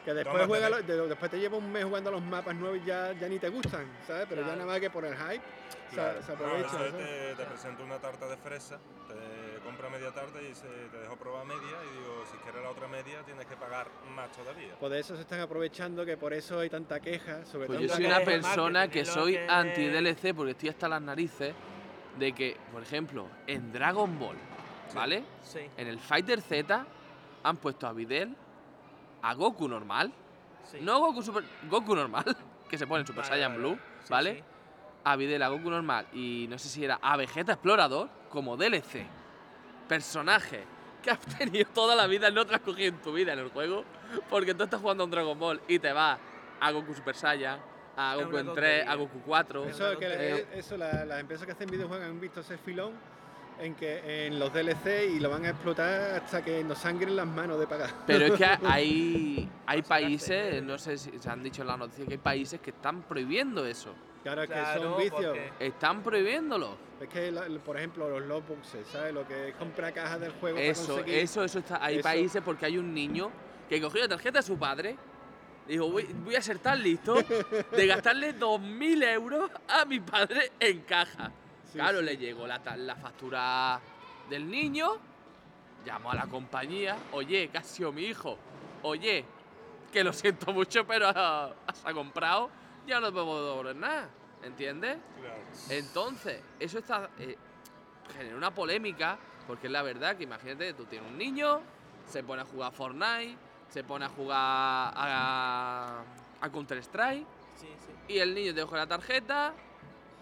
Que 0.06 0.14
después, 0.14 0.34
Toma, 0.36 0.48
juega 0.48 0.68
tenés- 0.70 0.88
lo- 0.88 1.02
de- 1.04 1.08
después 1.10 1.30
te 1.32 1.40
lleva 1.40 1.58
un 1.58 1.72
mes 1.72 1.84
jugando 1.84 2.10
a 2.10 2.14
los 2.14 2.22
mapas 2.24 2.56
nuevos 2.56 2.80
y 2.82 2.86
ya, 2.86 3.12
ya 3.14 3.28
ni 3.28 3.38
te 3.38 3.50
gustan, 3.50 3.86
¿sabes? 4.08 4.26
Pero 4.30 4.42
ya 4.42 4.54
nada 4.54 4.66
más 4.66 4.80
que 4.80 4.90
por 4.90 5.04
el 5.06 5.14
hype 5.16 5.42
se- 5.90 5.96
Claro. 5.96 6.24
se, 6.24 6.32
aprovecha. 6.32 6.78
te, 6.98 7.36
te 7.36 7.44
presento 7.46 7.84
una 7.84 8.00
tarta 8.00 8.28
de 8.28 8.38
fresa, 8.38 8.80
te 9.08 9.60
compra 9.64 9.90
media 9.90 10.12
tarta 10.12 10.42
y 10.42 10.56
se, 10.56 10.68
te 10.68 10.98
dejo 11.00 11.18
probar 11.18 11.46
media 11.46 11.60
y 11.84 11.98
digo, 12.00 12.24
si 12.32 12.38
quieres 12.38 12.62
la 12.64 12.70
otra 12.70 12.88
media 12.88 13.22
tienes 13.26 13.46
que 13.46 13.56
pagar 13.58 13.88
más 14.16 14.32
todavía. 14.32 14.74
Pues 14.80 14.92
de 14.92 15.00
eso 15.00 15.16
se 15.16 15.22
están 15.22 15.42
aprovechando, 15.42 16.06
que 16.06 16.16
por 16.16 16.34
eso 16.34 16.60
hay 16.60 16.70
tanta 16.70 17.00
queja, 17.02 17.46
sobre 17.46 17.68
Pues 17.68 17.80
todo 17.80 17.88
yo 17.90 17.94
soy 17.94 18.06
una 18.06 18.22
persona 18.22 18.88
que 18.88 19.04
soy 19.06 19.34
que- 19.34 19.48
anti-DLC 19.50 20.34
porque 20.34 20.52
estoy 20.52 20.70
hasta 20.70 20.88
las 20.88 21.02
narices 21.02 21.54
de 22.18 22.34
que, 22.34 22.58
por 22.72 22.82
ejemplo, 22.82 23.28
en 23.48 23.72
Dragon 23.72 24.18
Ball, 24.20 24.38
¿vale? 24.94 25.24
Sí. 25.44 25.60
En 25.78 25.88
el 25.88 26.00
Fighter 26.00 26.42
Z 26.42 26.86
han 27.44 27.58
puesto 27.58 27.88
a 27.88 27.94
Videl, 27.94 28.36
a 29.22 29.34
Goku 29.34 29.68
normal, 29.68 30.12
sí. 30.64 30.80
no 30.82 31.00
Goku 31.00 31.22
Super, 31.22 31.44
Goku 31.70 31.96
normal, 31.96 32.26
que 32.70 32.78
se 32.78 32.88
pone 32.88 33.02
en 33.02 33.08
Super 33.08 33.24
Vale, 33.24 33.30
Saiyan 33.30 33.52
vale, 33.54 33.64
Blue, 33.64 33.80
¿vale? 34.10 34.36
sí. 34.36 34.44
a 35.04 35.16
Videl, 35.16 35.42
a 35.44 35.50
Goku 35.50 35.70
normal 35.70 36.08
y 36.14 36.48
no 36.50 36.58
sé 36.58 36.70
si 36.70 36.84
era 36.84 37.00
a 37.02 37.18
Vegeta 37.18 37.54
Explorador 37.54 38.10
como 38.30 38.58
DLC. 38.58 39.06
Personaje 39.88 40.66
que 41.02 41.12
has 41.12 41.20
tenido 41.38 41.70
toda 41.74 41.96
la 41.96 42.08
vida, 42.08 42.30
no 42.32 42.46
te 42.46 42.56
has 42.56 42.62
cogido 42.62 42.90
en 42.90 43.02
tu 43.02 43.14
vida 43.14 43.34
en 43.34 43.40
el 43.40 43.50
juego, 43.50 43.84
porque 44.30 44.54
tú 44.54 44.64
estás 44.64 44.82
jugando 44.82 45.04
a 45.04 45.06
un 45.06 45.12
Dragon 45.12 45.38
Ball 45.40 45.62
y 45.68 45.80
te 45.80 45.92
vas 45.92 46.20
a 46.60 46.72
Goku 46.72 46.94
Super 46.94 47.16
Saiyan, 47.16 47.60
a 48.02 48.16
Goku 48.16 48.30
una 48.30 48.40
en 48.40 48.54
3, 48.54 48.88
a. 48.88 48.96
Goku 48.96 49.22
4. 49.26 49.66
Eso, 49.66 49.98
que, 49.98 50.06
Eh, 50.08 50.46
eso 50.54 50.78
la- 50.78 51.04
las 51.06 51.20
empresas 51.20 51.46
que 51.46 51.52
hacen 51.52 51.70
videojuegos 51.70 52.06
han 52.06 52.20
visto 52.20 52.40
ese 52.40 52.58
filón 52.58 52.94
en 53.60 53.76
que 53.76 54.28
en 54.28 54.40
los 54.40 54.54
DLC 54.54 55.06
y 55.16 55.20
lo 55.20 55.30
van 55.30 55.44
a 55.46 55.50
explotar 55.50 56.16
hasta 56.24 56.42
que 56.42 56.64
nos 56.64 56.78
sangren 56.78 57.16
las 57.18 57.28
manos 57.28 57.60
de 57.60 57.68
pagar. 57.68 57.90
Pero 58.08 58.28
es 58.28 58.34
que 58.34 58.46
hay, 58.66 59.50
hay 59.66 59.82
países, 59.82 60.64
no 60.64 60.78
sé 60.78 60.98
si 60.98 61.20
se 61.20 61.30
han 61.30 61.44
dicho 61.44 61.62
en 61.64 61.68
la 61.68 61.76
noticia, 61.76 62.06
que 62.06 62.14
hay 62.14 62.18
países 62.20 62.62
que 62.62 62.70
están 62.70 63.02
prohibiendo 63.04 63.66
eso. 63.66 63.94
Claro, 64.24 64.44
es 64.44 64.48
que 64.50 64.54
Claro, 64.56 64.82
son 64.84 64.98
vicios. 64.98 65.14
porque- 65.26 65.52
Están 65.60 66.02
prohibiéndolo. 66.04 66.78
Es 67.02 67.10
que, 67.10 67.32
la- 67.32 67.48
por 67.66 67.78
ejemplo, 67.78 68.10
los 68.10 68.22
logboxes, 68.28 68.88
¿sabes? 68.88 69.14
Lo 69.14 69.28
que 69.28 69.50
es 69.50 69.56
comprar 69.56 69.94
cajas 69.94 70.20
del 70.22 70.32
juego 70.34 70.56
para 70.58 70.68
Eso, 70.68 70.88
conseguir... 70.96 71.16
eso, 71.20 71.44
eso 71.44 71.60
está. 71.60 71.84
Hay 71.84 71.96
eso. 71.96 72.04
países 72.04 72.42
porque 72.44 72.66
hay 72.66 72.78
un 72.78 72.94
niño 72.94 73.30
que 73.70 73.82
cogió 73.82 74.02
la 74.02 74.08
tarjeta 74.08 74.40
de 74.40 74.44
su 74.44 74.58
padre. 74.58 74.96
Dijo, 75.70 75.88
voy, 75.92 76.04
voy 76.26 76.36
a 76.36 76.42
ser 76.42 76.58
tan 76.58 76.82
listo 76.82 77.14
de 77.14 77.86
gastarle 77.86 78.36
2.000 78.36 79.04
euros 79.14 79.52
a 79.68 79.86
mi 79.86 80.00
padre 80.00 80.54
en 80.60 80.82
caja. 80.82 81.32
Sí, 81.66 81.74
claro, 81.74 82.00
sí. 82.00 82.06
le 82.06 82.18
llegó 82.18 82.48
la, 82.48 82.60
factura 83.00 83.80
del 84.28 84.50
niño, 84.50 84.98
llamó 85.86 86.10
a 86.10 86.16
la 86.16 86.26
compañía, 86.26 86.98
oye, 87.12 87.50
que 87.50 87.60
ha 87.60 87.64
sido 87.64 87.92
mi 87.92 88.02
hijo, 88.02 88.36
oye, 88.82 89.24
que 89.94 90.04
lo 90.04 90.12
siento 90.12 90.52
mucho, 90.52 90.88
pero 90.88 91.14
se 91.14 91.88
ha 91.88 91.94
comprado, 91.94 92.50
ya 92.88 93.00
no 93.00 93.12
puedo 93.12 93.50
devolver 93.50 93.76
nada, 93.76 94.10
¿entiendes? 94.42 94.98
Claro. 95.20 95.36
Entonces, 95.70 96.42
eso 96.60 96.80
está 96.80 97.12
eh, 97.20 97.38
genera 98.18 98.36
una 98.36 98.56
polémica, 98.56 99.20
porque 99.46 99.68
es 99.68 99.72
la 99.72 99.84
verdad 99.84 100.18
que 100.18 100.24
imagínate, 100.24 100.74
tú 100.74 100.86
tienes 100.86 101.08
un 101.08 101.18
niño, 101.20 101.62
se 102.08 102.24
pone 102.24 102.42
a 102.42 102.46
jugar 102.46 102.74
Fortnite, 102.74 103.49
se 103.70 103.84
pone 103.84 104.06
a 104.06 104.10
jugar 104.10 104.38
a, 104.96 106.04
a 106.42 106.50
Counter 106.50 106.78
Strike, 106.80 107.26
Sí, 107.56 107.68
sí. 107.68 108.14
y 108.14 108.20
el 108.20 108.34
niño 108.34 108.54
te 108.54 108.62
coge 108.64 108.78
la 108.78 108.88
tarjeta, 108.88 109.54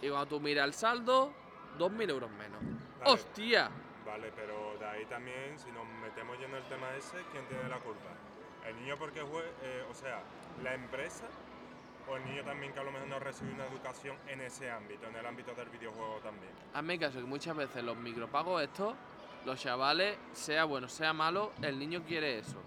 y 0.02 0.10
cuando 0.10 0.26
tú 0.28 0.40
miras 0.40 0.66
el 0.66 0.74
saldo, 0.74 1.32
2.000 1.78 2.10
euros 2.10 2.30
menos. 2.32 2.60
Vale. 3.00 3.12
¡Hostia! 3.12 3.70
Vale, 4.06 4.32
pero 4.36 4.76
de 4.80 4.86
ahí 4.86 5.06
también, 5.06 5.58
si 5.60 5.72
nos 5.72 5.86
metemos 6.02 6.38
ya 6.40 6.46
en 6.46 6.56
el 6.56 6.64
tema 6.64 6.88
ese, 6.96 7.18
¿quién 7.32 7.46
tiene 7.48 7.68
la 7.70 7.78
culpa? 7.80 8.10
¿El 8.66 8.76
niño 8.78 8.96
porque 8.98 9.22
juega, 9.22 9.48
o 9.90 9.94
sea, 9.94 10.22
la 10.64 10.74
empresa 10.74 11.26
o 12.10 12.16
el 12.16 12.26
niño 12.26 12.44
también 12.44 12.74
que 12.74 12.80
a 12.80 12.84
lo 12.84 12.92
mejor 12.92 13.08
no 13.08 13.20
recibe 13.20 13.52
una 13.54 13.66
educación 13.68 14.16
en 14.28 14.42
ese 14.42 14.72
ámbito, 14.72 15.08
en 15.08 15.16
el 15.16 15.26
ámbito 15.26 15.54
del 15.54 15.70
videojuego 15.70 16.20
también? 16.24 16.52
Hazme 16.74 16.98
caso 16.98 17.20
que 17.20 17.26
muchas 17.26 17.56
veces 17.56 17.84
los 17.84 17.98
micropagos 17.98 18.62
estos, 18.64 18.96
los 19.46 19.60
chavales, 19.62 20.18
sea 20.34 20.64
bueno, 20.66 20.88
sea 20.90 21.14
malo, 21.14 21.52
el 21.62 21.78
niño 21.78 22.02
quiere 22.08 22.40
eso. 22.40 22.58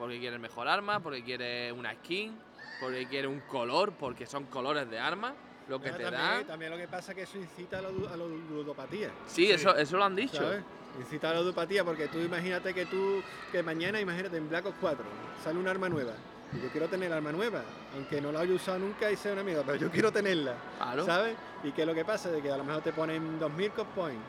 Porque 0.00 0.18
quiere 0.18 0.38
mejor 0.38 0.66
arma, 0.66 0.98
porque 1.00 1.22
quiere 1.22 1.70
una 1.70 1.92
skin, 1.94 2.36
porque 2.80 3.06
quiere 3.06 3.28
un 3.28 3.40
color, 3.40 3.92
porque 3.92 4.24
son 4.24 4.46
colores 4.46 4.88
de 4.90 4.98
arma, 4.98 5.34
lo 5.68 5.78
que 5.78 5.90
te 5.90 6.04
también, 6.04 6.12
dan. 6.22 6.46
también 6.46 6.70
lo 6.72 6.78
que 6.78 6.88
pasa 6.88 7.12
es 7.12 7.16
que 7.16 7.22
eso 7.24 7.36
incita 7.36 7.78
a 7.78 7.82
la, 7.82 7.88
a 7.88 8.16
la 8.16 8.24
ludopatía. 8.24 9.10
Sí, 9.26 9.44
Sí. 9.46 9.50
Eso, 9.52 9.76
eso 9.76 9.98
lo 9.98 10.04
han 10.04 10.16
dicho. 10.16 10.38
¿sabes? 10.38 10.62
Incita 10.98 11.28
a 11.30 11.34
la 11.34 11.40
ludopatía 11.40 11.84
porque 11.84 12.08
tú 12.08 12.18
imagínate 12.18 12.72
que 12.72 12.86
tú, 12.86 13.22
que 13.52 13.62
mañana, 13.62 14.00
imagínate 14.00 14.38
en 14.38 14.48
Black 14.48 14.64
Ops 14.66 14.76
4, 14.80 15.04
sale 15.44 15.58
un 15.58 15.68
arma 15.68 15.88
nueva. 15.90 16.12
Y 16.52 16.60
yo 16.62 16.68
quiero 16.70 16.88
tener 16.88 17.12
arma 17.12 17.30
nueva, 17.30 17.62
aunque 17.94 18.20
no 18.22 18.32
la 18.32 18.40
haya 18.40 18.54
usado 18.54 18.78
nunca 18.78 19.08
y 19.12 19.16
sea 19.16 19.34
una 19.34 19.44
mierda, 19.44 19.62
pero 19.64 19.76
yo 19.76 19.90
quiero 19.90 20.10
tenerla. 20.10 20.54
Claro. 20.78 21.04
¿Sabes? 21.04 21.36
Y 21.62 21.70
qué 21.72 21.82
es 21.82 21.86
lo 21.86 21.94
que 21.94 22.04
pasa, 22.06 22.30
de 22.30 22.40
que 22.42 22.50
a 22.50 22.56
lo 22.56 22.64
mejor 22.64 22.82
te 22.82 22.92
ponen 22.92 23.38
2000 23.38 23.70
cop 23.72 23.86
points 23.94 24.24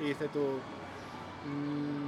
y 0.00 0.04
dices 0.04 0.30
tú. 0.32 0.58
mm, 1.44 2.05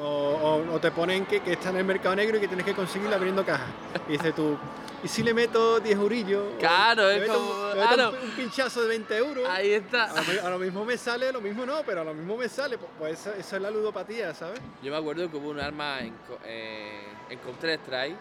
o, 0.00 0.04
o- 0.04 0.74
o 0.74 0.80
te 0.80 0.90
ponen 0.90 1.26
que, 1.26 1.40
que 1.40 1.52
está 1.52 1.70
en 1.70 1.76
el 1.76 1.84
mercado 1.84 2.16
negro 2.16 2.36
y 2.36 2.40
que 2.40 2.48
tienes 2.48 2.64
que 2.66 2.74
conseguirla 2.74 3.16
abriendo 3.16 3.44
cajas. 3.44 3.68
Y 4.08 4.12
dices 4.12 4.34
tú, 4.34 4.56
¿y 5.04 5.08
si 5.08 5.22
le 5.22 5.34
meto 5.34 5.78
10 5.80 5.96
eurillos? 5.98 6.44
Claro, 6.58 7.10
es 7.10 7.20
meto, 7.20 7.34
como- 7.34 7.68
le 7.68 7.74
meto 7.80 7.94
claro. 7.94 8.10
un, 8.10 8.28
un 8.28 8.30
pinchazo 8.36 8.82
de 8.82 8.88
20 8.88 9.16
euros. 9.16 9.48
Ahí 9.48 9.72
está. 9.72 10.04
A 10.04 10.22
lo, 10.22 10.46
a 10.46 10.50
lo 10.50 10.58
mismo 10.58 10.84
me 10.84 10.96
sale, 10.96 11.28
a 11.28 11.32
lo 11.32 11.40
mismo 11.40 11.66
no, 11.66 11.82
pero 11.84 12.00
a 12.00 12.04
lo 12.04 12.14
mismo 12.14 12.36
me 12.36 12.48
sale. 12.48 12.78
Pues, 12.78 12.90
pues 12.98 13.20
eso, 13.20 13.32
eso 13.38 13.56
es 13.56 13.62
la 13.62 13.70
ludopatía, 13.70 14.32
¿sabes? 14.34 14.60
Yo 14.82 14.90
me 14.90 14.96
acuerdo 14.98 15.30
que 15.30 15.36
hubo 15.36 15.50
un 15.50 15.60
arma 15.60 16.00
en, 16.00 16.14
co- 16.26 16.38
eh, 16.44 17.02
en 17.28 17.38
Counter 17.40 17.78
Strike 17.80 18.16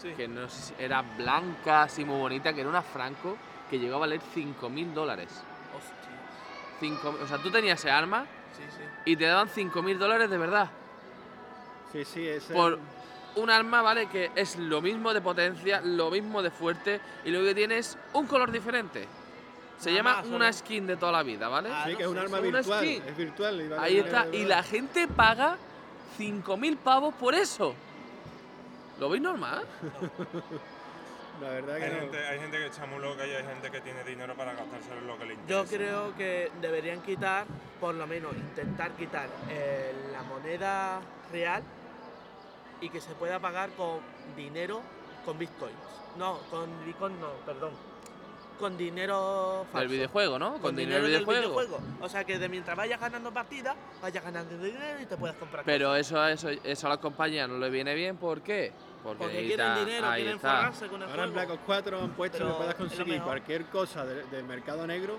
Sí. 0.00 0.12
que 0.16 0.26
no 0.28 0.48
sé 0.48 0.62
si 0.74 0.82
era 0.82 1.02
blanca, 1.02 1.82
así 1.82 2.04
muy 2.06 2.18
bonita, 2.18 2.52
que 2.54 2.60
era 2.60 2.70
una 2.70 2.80
Franco 2.80 3.36
que 3.68 3.78
llegó 3.78 3.96
a 3.96 3.98
valer 3.98 4.20
5.000 4.34 4.94
dólares. 4.94 5.28
Hostia. 5.76 5.94
Cinco- 6.80 7.14
o 7.22 7.26
sea, 7.26 7.36
tú 7.38 7.50
tenías 7.50 7.78
ese 7.78 7.90
arma 7.90 8.24
Sí, 8.56 8.62
sí. 8.76 8.82
y 9.04 9.16
te 9.16 9.26
daban 9.26 9.48
5.000 9.48 9.98
dólares 9.98 10.30
de 10.30 10.38
verdad. 10.38 10.70
Sí, 11.92 12.04
sí, 12.04 12.26
ese 12.28 12.52
Por 12.54 12.78
un 13.36 13.50
arma, 13.50 13.82
¿vale? 13.82 14.06
Que 14.08 14.30
es 14.34 14.56
lo 14.56 14.80
mismo 14.80 15.12
de 15.14 15.20
potencia, 15.20 15.80
lo 15.82 16.10
mismo 16.10 16.42
de 16.42 16.50
fuerte 16.50 17.00
y 17.24 17.30
lo 17.30 17.40
que 17.42 17.54
tiene 17.54 17.78
es 17.78 17.96
un 18.12 18.26
color 18.26 18.50
diferente. 18.50 19.06
Se 19.78 19.90
Nada 19.90 19.96
llama 20.02 20.16
más, 20.16 20.26
una 20.26 20.52
solo. 20.52 20.66
skin 20.66 20.86
de 20.86 20.96
toda 20.96 21.12
la 21.12 21.22
vida, 21.22 21.48
¿vale? 21.48 21.70
Ah, 21.72 21.84
Sí, 21.86 21.92
no 21.92 21.96
que 21.98 22.02
es 22.04 22.08
un 22.10 22.18
arma 22.18 22.38
es 22.38 22.44
una 22.44 22.58
virtual. 22.58 22.84
skin. 22.84 23.02
Es 23.08 23.16
virtual. 23.16 23.60
y 23.60 23.68
vale- 23.68 23.82
Ahí 23.82 24.00
vale 24.00 24.06
está. 24.24 24.36
Y 24.36 24.44
la 24.44 24.62
gente 24.62 25.08
paga 25.08 25.56
5.000 26.18 26.76
pavos 26.76 27.14
por 27.14 27.34
eso. 27.34 27.74
¿Lo 28.98 29.08
veis 29.08 29.22
normal? 29.22 29.64
La 31.40 31.48
verdad 31.48 31.78
que 31.78 31.84
Hay 31.84 31.90
no. 31.92 32.00
gente, 32.00 32.26
hay 32.26 32.38
gente 32.38 32.58
que 32.58 32.66
está 32.66 32.84
muy 32.86 33.00
loca 33.00 33.26
y 33.26 33.30
hay 33.30 33.42
gente 33.44 33.70
que 33.70 33.80
tiene 33.80 34.04
dinero 34.04 34.34
para 34.34 34.52
gastárselo 34.52 34.98
en 34.98 35.06
lo 35.06 35.18
que 35.18 35.24
le 35.24 35.36
Yo 35.48 35.60
interesa. 35.62 35.76
creo 35.76 36.14
que 36.16 36.50
deberían 36.60 37.00
quitar, 37.00 37.46
por 37.80 37.94
lo 37.94 38.06
menos 38.06 38.34
intentar 38.36 38.90
quitar 38.92 39.28
eh, 39.48 39.94
la 40.12 40.22
moneda 40.24 41.00
real 41.32 41.62
y 42.80 42.88
que 42.88 43.00
se 43.00 43.12
pueda 43.14 43.38
pagar 43.38 43.70
con 43.70 43.98
dinero, 44.36 44.80
con 45.24 45.38
bitcoins. 45.38 45.74
No, 46.18 46.38
con 46.50 46.68
bitcoin 46.84 47.20
no, 47.20 47.28
perdón. 47.46 47.70
Con 48.58 48.76
dinero 48.76 49.64
falso. 49.72 49.78
Del 49.78 49.88
videojuego, 49.88 50.38
¿no? 50.38 50.58
Con, 50.58 50.76
dinero, 50.76 51.02
del 51.04 51.12
del 51.12 51.24
videojuego. 51.24 51.78
O 52.02 52.08
sea 52.10 52.24
que 52.24 52.38
de 52.38 52.46
mientras 52.48 52.76
vayas 52.76 53.00
ganando 53.00 53.32
partidas, 53.32 53.74
vayas 54.02 54.22
ganando 54.22 54.58
dinero 54.58 55.00
y 55.00 55.06
te 55.06 55.16
puedas 55.16 55.36
comprar 55.36 55.64
Pero 55.64 55.96
eso, 55.96 56.22
eso, 56.26 56.50
eso 56.50 56.86
a 56.86 56.90
las 56.90 56.98
compañías 56.98 57.48
no 57.48 57.58
le 57.58 57.70
viene 57.70 57.94
bien, 57.94 58.18
¿por 58.18 58.42
qué? 58.42 58.72
cosas. 58.72 58.90
Porque 59.02 59.26
necesita- 59.28 59.56
quieren 59.74 59.86
dinero, 59.86 60.06
ahí 60.08 60.20
quieren 60.20 60.36
está. 60.36 60.56
forrarse 60.56 60.86
con 60.88 61.02
el 61.02 61.08
Ahora 61.08 61.24
en 61.24 61.32
juego. 61.32 61.46
Black 61.46 61.50
Ops 61.58 61.62
4 61.66 62.00
han 62.02 62.10
puesto 62.10 62.38
que 62.38 62.44
puedas 62.52 62.74
conseguir 62.74 63.06
mejor. 63.06 63.24
cualquier 63.28 63.64
cosa 63.66 64.04
de- 64.04 64.24
del 64.24 64.44
mercado 64.44 64.86
negro 64.86 65.16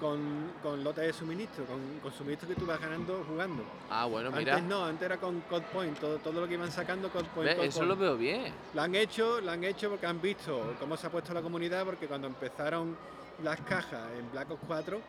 con, 0.00 0.52
con 0.62 0.82
lotes 0.82 1.06
de 1.06 1.12
suministro, 1.12 1.64
con, 1.64 2.00
con 2.00 2.12
suministro 2.12 2.48
que 2.48 2.54
tú 2.54 2.66
vas 2.66 2.80
ganando 2.80 3.24
jugando. 3.28 3.64
Ah, 3.90 4.06
bueno, 4.06 4.30
mira. 4.30 4.54
Antes 4.54 4.68
no, 4.68 4.84
antes 4.84 5.06
era 5.06 5.16
con 5.18 5.40
Code 5.42 5.66
Point, 5.72 5.98
todo, 5.98 6.18
todo 6.18 6.40
lo 6.40 6.48
que 6.48 6.54
iban 6.54 6.70
sacando 6.70 7.10
Code 7.10 7.28
Point. 7.34 7.50
Eso 7.52 7.78
Point. 7.78 7.88
lo 7.88 7.96
veo 7.96 8.16
bien. 8.16 8.52
Lo 8.74 8.82
han 8.82 8.94
hecho, 8.94 9.40
lo 9.40 9.50
han 9.50 9.64
hecho 9.64 9.90
porque 9.90 10.06
han 10.06 10.20
visto 10.20 10.74
cómo 10.80 10.96
se 10.96 11.06
ha 11.06 11.10
puesto 11.10 11.32
la 11.32 11.42
comunidad, 11.42 11.84
porque 11.84 12.06
cuando 12.06 12.26
empezaron 12.26 12.96
las 13.42 13.60
cajas 13.60 14.08
en 14.18 14.30
Black 14.30 14.50
Ops 14.50 14.62
4, 14.66 15.00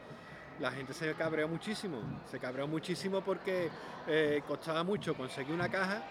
la 0.60 0.72
gente 0.72 0.94
se 0.94 1.14
cabreó 1.16 1.48
muchísimo. 1.48 1.98
Se 2.30 2.40
cabreó 2.40 2.68
muchísimo 2.68 3.22
porque 3.22 3.70
eh, 4.08 4.44
costaba 4.48 4.84
mucho 4.84 5.16
conseguir 5.16 5.54
una 5.54 5.70
caja 5.70 6.04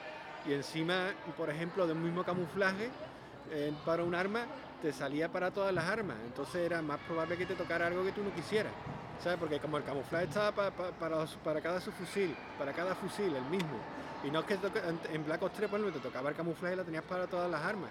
y 0.46 0.52
encima, 0.52 1.10
por 1.36 1.50
ejemplo, 1.50 1.86
de 1.86 1.92
un 1.92 2.02
mismo 2.02 2.24
camuflaje 2.24 2.90
eh, 3.50 3.72
para 3.84 4.02
un 4.02 4.14
arma, 4.14 4.46
te 4.82 4.92
salía 4.92 5.30
para 5.30 5.50
todas 5.50 5.72
las 5.72 5.84
armas. 5.84 6.16
Entonces 6.26 6.56
era 6.56 6.82
más 6.82 6.98
probable 7.00 7.36
que 7.38 7.46
te 7.46 7.54
tocara 7.54 7.86
algo 7.86 8.04
que 8.04 8.12
tú 8.12 8.22
no 8.22 8.34
quisieras. 8.34 8.72
¿Sabes? 9.22 9.38
Porque 9.38 9.60
como 9.60 9.76
el 9.78 9.84
camuflaje 9.84 10.24
estaba 10.24 10.50
pa- 10.52 10.70
pa- 10.72 10.90
para, 10.90 11.24
para 11.44 11.60
cada 11.60 11.80
su 11.80 11.92
fusil, 11.92 12.36
para 12.58 12.72
cada 12.72 12.94
fusil, 12.96 13.34
el 13.36 13.44
mismo. 13.44 13.78
Y 14.24 14.30
no 14.30 14.40
es 14.40 14.46
que 14.46 14.58
en- 15.12 15.24
Black 15.24 15.40
Ops 15.42 15.54
3, 15.54 15.70
por 15.70 15.78
ejemplo, 15.80 16.00
te 16.00 16.06
tocaba 16.08 16.28
el 16.30 16.34
camuflaje 16.34 16.74
y 16.74 16.78
la 16.78 16.84
tenías 16.84 17.04
para 17.04 17.26
todas 17.28 17.48
las 17.50 17.62
armas. 17.62 17.90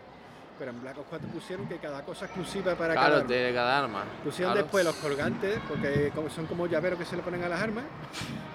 Pero 0.62 0.69
en 0.74 0.82
Black 0.84 0.95
Ops 1.00 1.08
4 1.10 1.28
pusieron 1.30 1.67
que 1.67 1.78
cada 1.80 2.06
cosa 2.06 2.26
exclusiva 2.26 2.76
para 2.76 2.93
cada 2.93 3.08
Claro, 3.08 3.21
arma. 3.24 3.34
de 3.34 3.52
cada 3.52 3.80
arma. 3.84 4.04
Pusieron 4.24 4.54
Claro. 4.54 4.63
después 4.67 4.86
los 4.86 4.95
colgantes, 4.97 5.60
porque 5.67 6.12
son 6.36 6.45
como 6.45 6.67
llaveros 6.67 7.00
que 7.00 7.06
se 7.06 7.15
le 7.15 7.24
ponen 7.24 7.43
a 7.43 7.50
las 7.50 7.60
armas. 7.60 7.84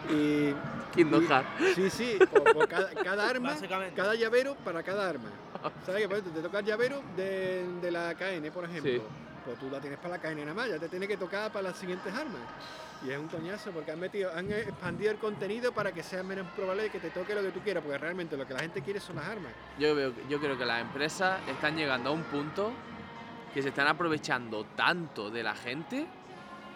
Y, 0.08 0.54
Kingdom 0.94 1.26
Hearts. 1.26 1.48
sí, 1.74 1.90
sí, 1.90 2.16
por, 2.30 2.44
por 2.54 2.68
cada, 2.68 2.90
cada 2.90 3.28
arma, 3.28 3.56
cada 3.96 4.14
llavero 4.14 4.54
para 4.54 4.84
cada 4.84 5.08
arma. 5.08 5.30
¿Sabes? 5.84 6.04
Ejemplo, 6.04 6.30
te 6.32 6.42
toca 6.42 6.60
el 6.60 6.64
llavero 6.64 7.02
de, 7.16 7.66
de 7.82 7.90
la 7.90 8.14
KN, 8.14 8.52
por 8.54 8.66
ejemplo. 8.66 8.92
Sí. 8.92 9.02
Pues 9.46 9.60
tú 9.60 9.70
la 9.70 9.80
tienes 9.80 10.00
para 10.00 10.18
la 10.18 10.34
nada 10.34 10.54
más, 10.54 10.68
ya 10.68 10.76
te 10.76 10.88
tiene 10.88 11.06
que 11.06 11.16
tocar 11.16 11.52
para 11.52 11.68
las 11.68 11.78
siguientes 11.78 12.12
armas. 12.12 12.40
Y 13.06 13.10
es 13.10 13.18
un 13.18 13.28
coñazo 13.28 13.70
porque 13.70 13.92
han 13.92 14.00
metido, 14.00 14.32
han 14.34 14.50
expandido 14.50 15.12
el 15.12 15.18
contenido 15.18 15.70
para 15.70 15.92
que 15.92 16.02
sea 16.02 16.24
menos 16.24 16.48
probable 16.56 16.90
que 16.90 16.98
te 16.98 17.10
toque 17.10 17.32
lo 17.32 17.42
que 17.42 17.52
tú 17.52 17.60
quieras, 17.60 17.84
porque 17.84 17.96
realmente 17.96 18.36
lo 18.36 18.44
que 18.44 18.54
la 18.54 18.60
gente 18.60 18.82
quiere 18.82 18.98
son 18.98 19.16
las 19.16 19.26
armas. 19.26 19.52
Yo, 19.78 19.94
veo, 19.94 20.12
yo 20.28 20.40
creo 20.40 20.58
que 20.58 20.64
las 20.64 20.80
empresas 20.80 21.38
están 21.48 21.76
llegando 21.76 22.10
a 22.10 22.12
un 22.12 22.24
punto 22.24 22.72
que 23.54 23.62
se 23.62 23.68
están 23.68 23.86
aprovechando 23.86 24.64
tanto 24.74 25.30
de 25.30 25.44
la 25.44 25.54
gente 25.54 26.06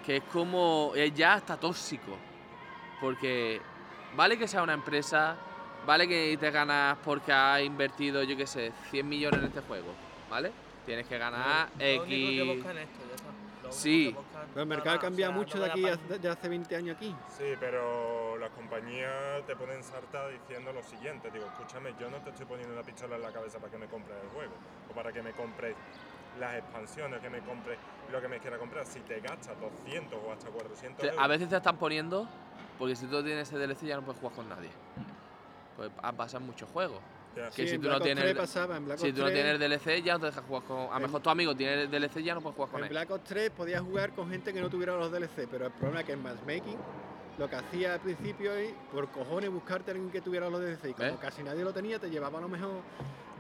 que 0.07 0.19
es 0.19 0.23
como. 0.33 0.93
es 0.95 1.13
ya 1.13 1.35
hasta 1.35 1.59
tóxico. 1.59 2.17
Porque 3.01 3.61
vale 4.15 4.39
que 4.39 4.47
sea 4.47 4.63
una 4.63 4.75
empresa, 4.75 5.37
vale 5.87 6.07
que 6.07 6.37
te 6.39 6.51
ganas 6.53 6.99
porque 7.03 7.33
has 7.33 7.63
invertido, 7.63 8.23
yo 8.23 8.37
qué 8.37 8.47
sé, 8.47 8.73
100 8.91 9.09
millones 9.09 9.41
en 9.41 9.47
este 9.47 9.61
juego, 9.63 9.93
¿vale? 10.31 10.53
Tienes 10.87 11.07
que 11.07 11.19
ganar 11.19 11.69
Lo 11.79 11.85
único 11.85 12.05
que 12.07 12.43
X. 12.43 12.57
buscan 12.57 12.79
esto, 12.79 12.99
ya 13.09 13.15
está. 13.15 13.27
Lo 13.29 13.69
único 13.69 13.73
Sí. 13.73 14.17
Pero 14.53 14.63
el 14.63 14.67
mercado 14.69 14.99
cambia 14.99 15.29
o 15.29 15.31
sea, 15.31 15.39
mucho 15.39 15.59
no 15.59 15.65
de 15.65 15.71
aquí 15.71 15.87
a, 15.87 15.97
de 15.97 16.29
hace 16.29 16.49
20 16.49 16.77
años 16.77 16.97
aquí. 16.97 17.15
Sí, 17.29 17.45
pero 17.61 18.37
las 18.39 18.51
compañías 18.51 19.45
te 19.47 19.55
pueden 19.55 19.85
saltar 19.85 20.31
diciendo 20.33 20.73
lo 20.73 20.83
siguiente. 20.83 21.31
Digo, 21.31 21.47
escúchame, 21.47 21.95
yo 22.01 22.11
no 22.11 22.17
te 22.19 22.31
estoy 22.31 22.47
poniendo 22.47 22.75
una 22.75 22.83
pistola 22.83 23.17
en 23.17 23.23
la 23.23 23.31
cabeza 23.33 23.59
para 23.59 23.71
que 23.71 23.79
me 23.79 23.87
compres 23.87 24.17
el 24.23 24.29
juego. 24.31 24.53
O 24.91 24.95
para 24.95 25.13
que 25.13 25.23
me 25.23 25.33
compres 25.33 25.77
las 26.41 26.57
expansiones, 26.57 27.21
que 27.21 27.31
me 27.31 27.41
compres 27.41 27.79
lo 28.11 28.21
que 28.21 28.29
me 28.29 28.39
quiera 28.41 28.59
comprar. 28.59 28.87
Si 28.87 29.01
te 29.01 29.21
gastas 29.21 29.55
200 29.61 30.19
o 30.27 30.33
hasta 30.33 30.49
400 30.49 31.01
Te- 31.03 31.07
euros, 31.09 31.23
A 31.23 31.27
veces 31.29 31.49
te 31.49 31.57
están 31.57 31.77
poniendo, 31.77 32.27
porque 32.79 32.97
si 32.97 33.07
tú 33.07 33.23
tienes 33.23 33.47
ese 33.53 33.59
DLC 33.59 33.87
ya 33.87 33.97
no 33.97 34.03
puedes 34.03 34.21
jugar 34.21 34.35
con 34.35 34.49
nadie. 34.49 34.71
Pues 35.77 35.91
ha- 36.03 36.13
pasan 36.13 36.45
muchos 36.45 36.69
juegos. 36.71 37.01
Que 37.35 37.63
Sí, 37.63 37.69
si 37.69 37.75
en 37.77 37.81
tú 37.81 37.89
no 37.89 37.95
Black 37.95 38.03
tienes- 38.05 38.25
3 38.25 38.37
pasaba, 38.37 38.77
en 38.77 38.85
Black 38.85 38.99
Si 38.99 39.13
tú 39.13 39.19
no 39.21 39.27
3 39.29 39.35
tienes 39.35 39.59
DLC 39.61 40.03
ya 40.03 40.15
no 40.15 40.21
te 40.21 40.27
dejas 40.27 40.45
jugar 40.45 40.63
con... 40.65 40.79
A 40.93 40.95
lo 40.95 41.01
mejor 41.01 41.21
tu 41.23 41.31
amigo 41.31 41.55
tiene 41.57 41.83
el 41.83 41.91
DLC 41.91 42.23
ya 42.23 42.35
no 42.35 42.41
puedes 42.41 42.57
jugar 42.57 42.71
con 42.71 42.81
En 42.81 42.85
él. 42.87 42.91
Black 42.91 43.11
Ops 43.11 43.25
3 43.25 43.51
podías 43.51 43.81
jugar 43.83 44.11
con 44.13 44.29
gente 44.31 44.53
que 44.53 44.61
no 44.61 44.69
tuviera 44.69 44.97
los 44.97 45.11
DLC, 45.13 45.47
pero 45.51 45.67
el 45.67 45.73
problema 45.73 46.01
es 46.01 46.07
que 46.07 46.13
en 46.13 46.23
matchmaking 46.23 46.77
lo 47.39 47.49
que 47.49 47.57
hacía 47.57 47.95
al 47.95 48.01
principio 48.01 48.53
es 48.53 48.73
por 48.93 49.09
cojones 49.11 49.49
buscarte 49.51 49.91
a 49.91 49.95
alguien 49.95 50.11
que 50.11 50.21
tuviera 50.21 50.51
los 50.51 50.61
DLC 50.61 50.91
y 50.91 50.93
como 50.95 51.09
¿Ves? 51.13 51.19
casi 51.21 51.43
nadie 51.43 51.65
lo 51.65 51.73
tenía 51.73 51.99
te 51.99 52.11
llevaba 52.11 52.39
a 52.39 52.43
lo 52.43 52.49
mejor 52.49 52.83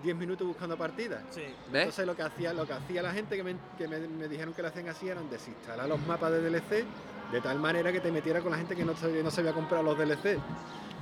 10 0.03 0.16
minutos 0.16 0.46
buscando 0.46 0.79
partidas. 0.79 1.22
Sí. 1.31 1.42
¿Ves? 1.70 1.83
Entonces 1.83 2.07
lo 2.07 2.16
que 2.16 2.22
hacía, 2.22 2.55
lo 2.55 2.66
que 2.66 2.72
hacía 2.72 3.03
la 3.03 3.12
gente 3.12 3.37
que, 3.37 3.42
me, 3.42 3.57
que 3.76 3.87
me- 3.87 3.98
me 4.09 4.29
dijeron 4.29 4.55
que 4.55 4.62
lo 4.62 4.68
hacían 4.68 4.88
así 4.88 5.09
eran 5.09 5.29
desinstalar 5.29 5.87
los 5.87 6.00
mapas 6.07 6.31
de 6.33 6.40
DLC 6.40 6.87
de 7.33 7.40
tal 7.42 7.59
manera 7.59 7.92
que 7.92 8.00
te 8.00 8.11
metiera 8.11 8.40
con 8.40 8.50
la 8.53 8.57
gente 8.59 8.74
que 8.74 8.85
no, 8.85 8.96
sabía- 8.96 9.22
no 9.22 9.31
se 9.31 9.40
había 9.42 9.53
comprado 9.53 9.83
los 9.85 9.98
DLC. 9.98 10.38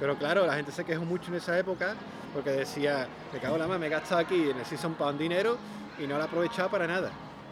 Pero 0.01 0.17
claro, 0.17 0.47
la 0.47 0.55
gente 0.55 0.71
se 0.73 0.85
quejó 0.85 1.05
mucho 1.05 1.29
en 1.29 1.37
esa 1.37 1.59
época 1.59 1.95
porque 2.33 2.51
decía, 2.51 3.09
me 3.33 3.41
cago 3.41 3.55
en 3.57 3.61
la 3.63 3.67
mano, 3.67 3.81
me 3.81 3.87
he 3.87 3.91
gastado 3.91 4.21
aquí 4.21 4.51
en 4.51 4.59
el 4.59 4.65
Season 4.65 4.95
Pound 4.95 5.19
dinero 5.19 5.59
y 5.99 6.07
no 6.07 6.17
lo 6.17 6.23
he 6.23 6.27
aprovechado 6.27 6.71
para 6.71 6.87
nada. 6.87 7.11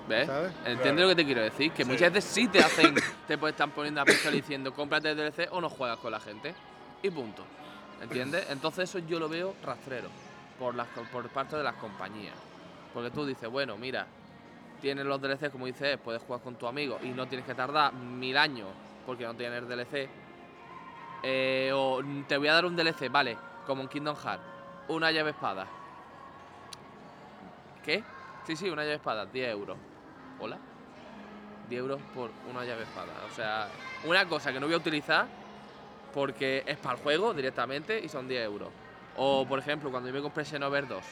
¿Ves? 0.08 0.26
¿Sabes? 0.28 0.52
Entiendo 0.64 0.82
Claro. 0.82 1.00
lo 1.02 1.08
que 1.08 1.14
te 1.16 1.24
quiero 1.24 1.42
decir, 1.42 1.72
que 1.72 1.84
Sí. 1.84 1.90
muchas 1.90 2.12
veces 2.12 2.30
sí 2.30 2.46
te 2.46 2.60
hacen, 2.60 2.94
te 3.26 3.36
pueden 3.38 3.54
estar 3.54 3.68
poniendo 3.70 4.00
a 4.00 4.04
pistola 4.04 4.36
diciendo 4.36 4.72
cómprate 4.72 5.10
el 5.10 5.16
DLC 5.16 5.48
o 5.50 5.60
no 5.60 5.68
juegas 5.68 5.98
con 5.98 6.12
la 6.12 6.20
gente. 6.20 6.54
Y 7.02 7.10
punto. 7.10 7.42
¿Entiendes? 8.00 8.46
Entonces 8.50 8.88
eso 8.88 9.00
yo 9.00 9.18
lo 9.18 9.28
veo 9.28 9.54
rastrero 9.64 10.08
por, 10.60 10.74
las, 10.76 10.86
por 11.10 11.28
parte 11.30 11.56
de 11.56 11.62
las 11.64 11.74
compañías. 11.74 12.34
Porque 12.94 13.10
tú 13.10 13.26
dices, 13.26 13.48
bueno, 13.50 13.76
mira, 13.76 14.06
tienes 14.80 15.04
los 15.04 15.20
DLC, 15.20 15.50
como 15.50 15.66
dices, 15.66 15.98
puedes 16.04 16.22
jugar 16.22 16.40
con 16.42 16.54
tu 16.54 16.68
amigo 16.68 16.98
y 17.02 17.08
no 17.08 17.26
tienes 17.26 17.44
que 17.46 17.54
tardar 17.54 17.92
mil 17.92 18.36
años 18.36 18.68
porque 19.04 19.24
no 19.24 19.34
tienes 19.34 19.62
el 19.62 19.68
DLC. 19.68 20.08
Eh, 21.22 21.70
o 21.74 22.00
mm, 22.02 22.24
te 22.24 22.36
voy 22.36 22.48
a 22.48 22.54
dar 22.54 22.64
un 22.66 22.76
DLC, 22.76 23.10
vale, 23.10 23.36
como 23.66 23.82
en 23.82 23.88
Kingdom 23.88 24.16
Hearts, 24.16 24.42
una 24.88 25.10
llave 25.10 25.30
espada. 25.30 25.66
¿Qué? 27.84 28.02
Sí, 28.46 28.56
sí, 28.56 28.68
una 28.70 28.82
llave 28.82 28.94
espada, 28.96 29.26
10 29.26 29.50
euros. 29.50 29.76
¿Hola? 30.40 30.58
10 31.68 31.80
euros 31.80 32.00
por 32.14 32.30
una 32.50 32.64
llave 32.64 32.82
espada. 32.82 33.12
O 33.30 33.34
sea, 33.34 33.68
una 34.04 34.26
cosa 34.26 34.52
que 34.52 34.60
no 34.60 34.66
voy 34.66 34.74
a 34.74 34.78
utilizar 34.78 35.26
porque 36.14 36.62
es 36.66 36.76
para 36.78 36.96
el 36.96 37.02
juego 37.02 37.34
directamente 37.34 37.98
y 38.00 38.08
son 38.08 38.28
10 38.28 38.44
euros. 38.44 38.68
O, 39.16 39.46
por 39.46 39.58
ejemplo, 39.58 39.90
cuando 39.90 40.08
yo 40.08 40.14
me 40.14 40.22
compré 40.22 40.44
Xenover 40.44 40.86
2, 40.86 41.02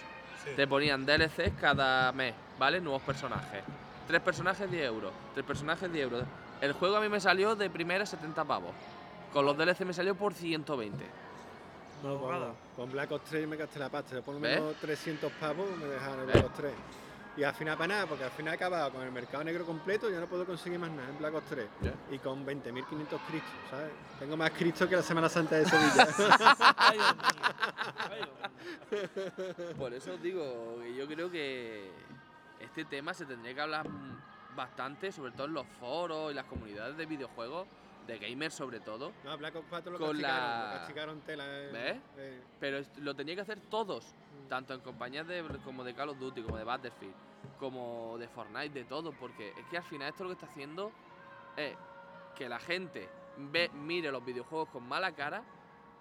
Sí. 0.44 0.50
te 0.56 0.66
ponían 0.66 1.06
DLCs 1.06 1.52
cada 1.58 2.12
mes, 2.12 2.34
¿vale? 2.58 2.78
Nuevos 2.80 3.00
personajes. 3.02 3.62
Tres 4.06 4.20
personajes, 4.20 4.70
10 4.70 4.84
euros. 4.84 5.10
Tres 5.32 5.46
personajes, 5.46 5.90
10 5.90 6.04
euros. 6.04 6.24
El 6.60 6.74
juego 6.74 6.96
a 6.96 7.00
mí 7.00 7.08
me 7.08 7.18
salió 7.18 7.56
de 7.56 7.70
primera 7.70 8.04
70 8.04 8.44
pavos. 8.44 8.72
Con 9.34 9.44
los 9.44 9.56
DLC 9.58 9.80
me 9.80 9.92
salió 9.92 10.14
por 10.14 10.32
120. 10.32 11.04
No, 12.04 12.18
con, 12.20 12.30
Nada. 12.30 12.52
con 12.76 12.90
Black 12.92 13.10
Ops 13.12 13.24
3 13.30 13.48
me 13.48 13.56
gasté 13.56 13.78
la 13.80 13.88
pasta. 13.90 14.22
Por 14.22 14.34
lo 14.34 14.40
menos 14.40 14.76
300 14.76 15.30
pavos 15.32 15.66
me 15.76 15.86
dejaron 15.86 16.20
el 16.20 16.26
¿Ves? 16.26 16.34
Black 16.34 16.46
Ops 16.46 16.54
3. 16.56 16.72
Y 17.36 17.42
al 17.42 17.52
final 17.54 17.76
para 17.76 17.88
nada, 17.88 18.06
porque 18.06 18.22
al 18.22 18.30
final 18.30 18.52
he 18.52 18.56
acabado 18.56 18.92
con 18.92 19.02
el 19.02 19.10
mercado 19.10 19.42
negro 19.42 19.66
completo, 19.66 20.08
ya 20.08 20.20
no 20.20 20.26
puedo 20.28 20.46
conseguir 20.46 20.78
más 20.78 20.90
nada 20.92 21.08
en 21.08 21.18
Black 21.18 21.34
Ops 21.34 21.46
3. 21.48 21.66
Ya. 21.82 21.92
Y 22.14 22.18
con 22.20 22.46
20.500 22.46 22.84
cristos, 23.26 23.50
¿sabes? 23.68 23.90
Tengo 24.20 24.36
más 24.36 24.50
cristos 24.52 24.88
que 24.88 24.94
la 24.94 25.02
Semana 25.02 25.28
Santa 25.28 25.56
de 25.56 25.64
Sevilla. 25.68 26.08
Ay, 26.76 26.96
Dios 26.98 27.16
mío. 27.16 27.32
Ay, 28.10 28.18
Dios 28.94 29.56
mío. 29.58 29.76
Por 29.76 29.92
eso 29.94 30.12
os 30.14 30.22
digo 30.22 30.78
que 30.80 30.94
yo 30.94 31.08
creo 31.08 31.28
que 31.28 31.90
este 32.60 32.84
tema 32.84 33.12
se 33.12 33.26
tendría 33.26 33.52
que 33.52 33.60
hablar 33.60 33.86
bastante, 34.54 35.10
sobre 35.10 35.32
todo 35.32 35.48
en 35.48 35.54
los 35.54 35.66
foros 35.80 36.30
y 36.30 36.34
las 36.34 36.44
comunidades 36.44 36.96
de 36.96 37.06
videojuegos, 37.06 37.66
de 38.06 38.18
gamers 38.18 38.54
sobre 38.54 38.80
todo. 38.80 39.12
no, 39.24 39.36
Black 39.38 39.56
Ops 39.56 39.66
4 39.70 39.92
lo 39.92 39.98
Con 39.98 40.08
castigaron, 40.08 40.40
la- 40.40 40.64
lo 40.72 40.78
castigaron 40.80 41.20
tela. 41.22 41.44
eh, 41.46 41.70
¿Ves? 41.72 41.96
eh. 42.18 42.42
Pero 42.60 42.80
lo 42.98 43.14
tenía 43.14 43.34
que 43.34 43.40
hacer 43.42 43.60
todos, 43.70 44.14
tanto 44.48 44.74
en 44.74 44.80
compañías 44.80 45.26
de, 45.26 45.42
como 45.64 45.84
de 45.84 45.94
Call 45.94 46.10
of 46.10 46.18
Duty, 46.18 46.42
como 46.42 46.56
de 46.58 46.64
Battlefield, 46.64 47.14
como 47.58 48.16
de 48.18 48.28
Fortnite, 48.28 48.70
de 48.70 48.84
todo, 48.84 49.12
porque 49.12 49.50
es 49.50 49.64
que 49.70 49.76
al 49.78 49.82
final 49.84 50.08
esto 50.10 50.24
lo 50.24 50.30
que 50.30 50.34
está 50.34 50.46
haciendo 50.46 50.92
es 51.56 51.74
que 52.36 52.48
la 52.48 52.58
gente 52.58 53.08
ve, 53.38 53.70
mire 53.74 54.10
los 54.12 54.24
videojuegos 54.24 54.68
con 54.68 54.86
mala 54.86 55.12
cara, 55.12 55.42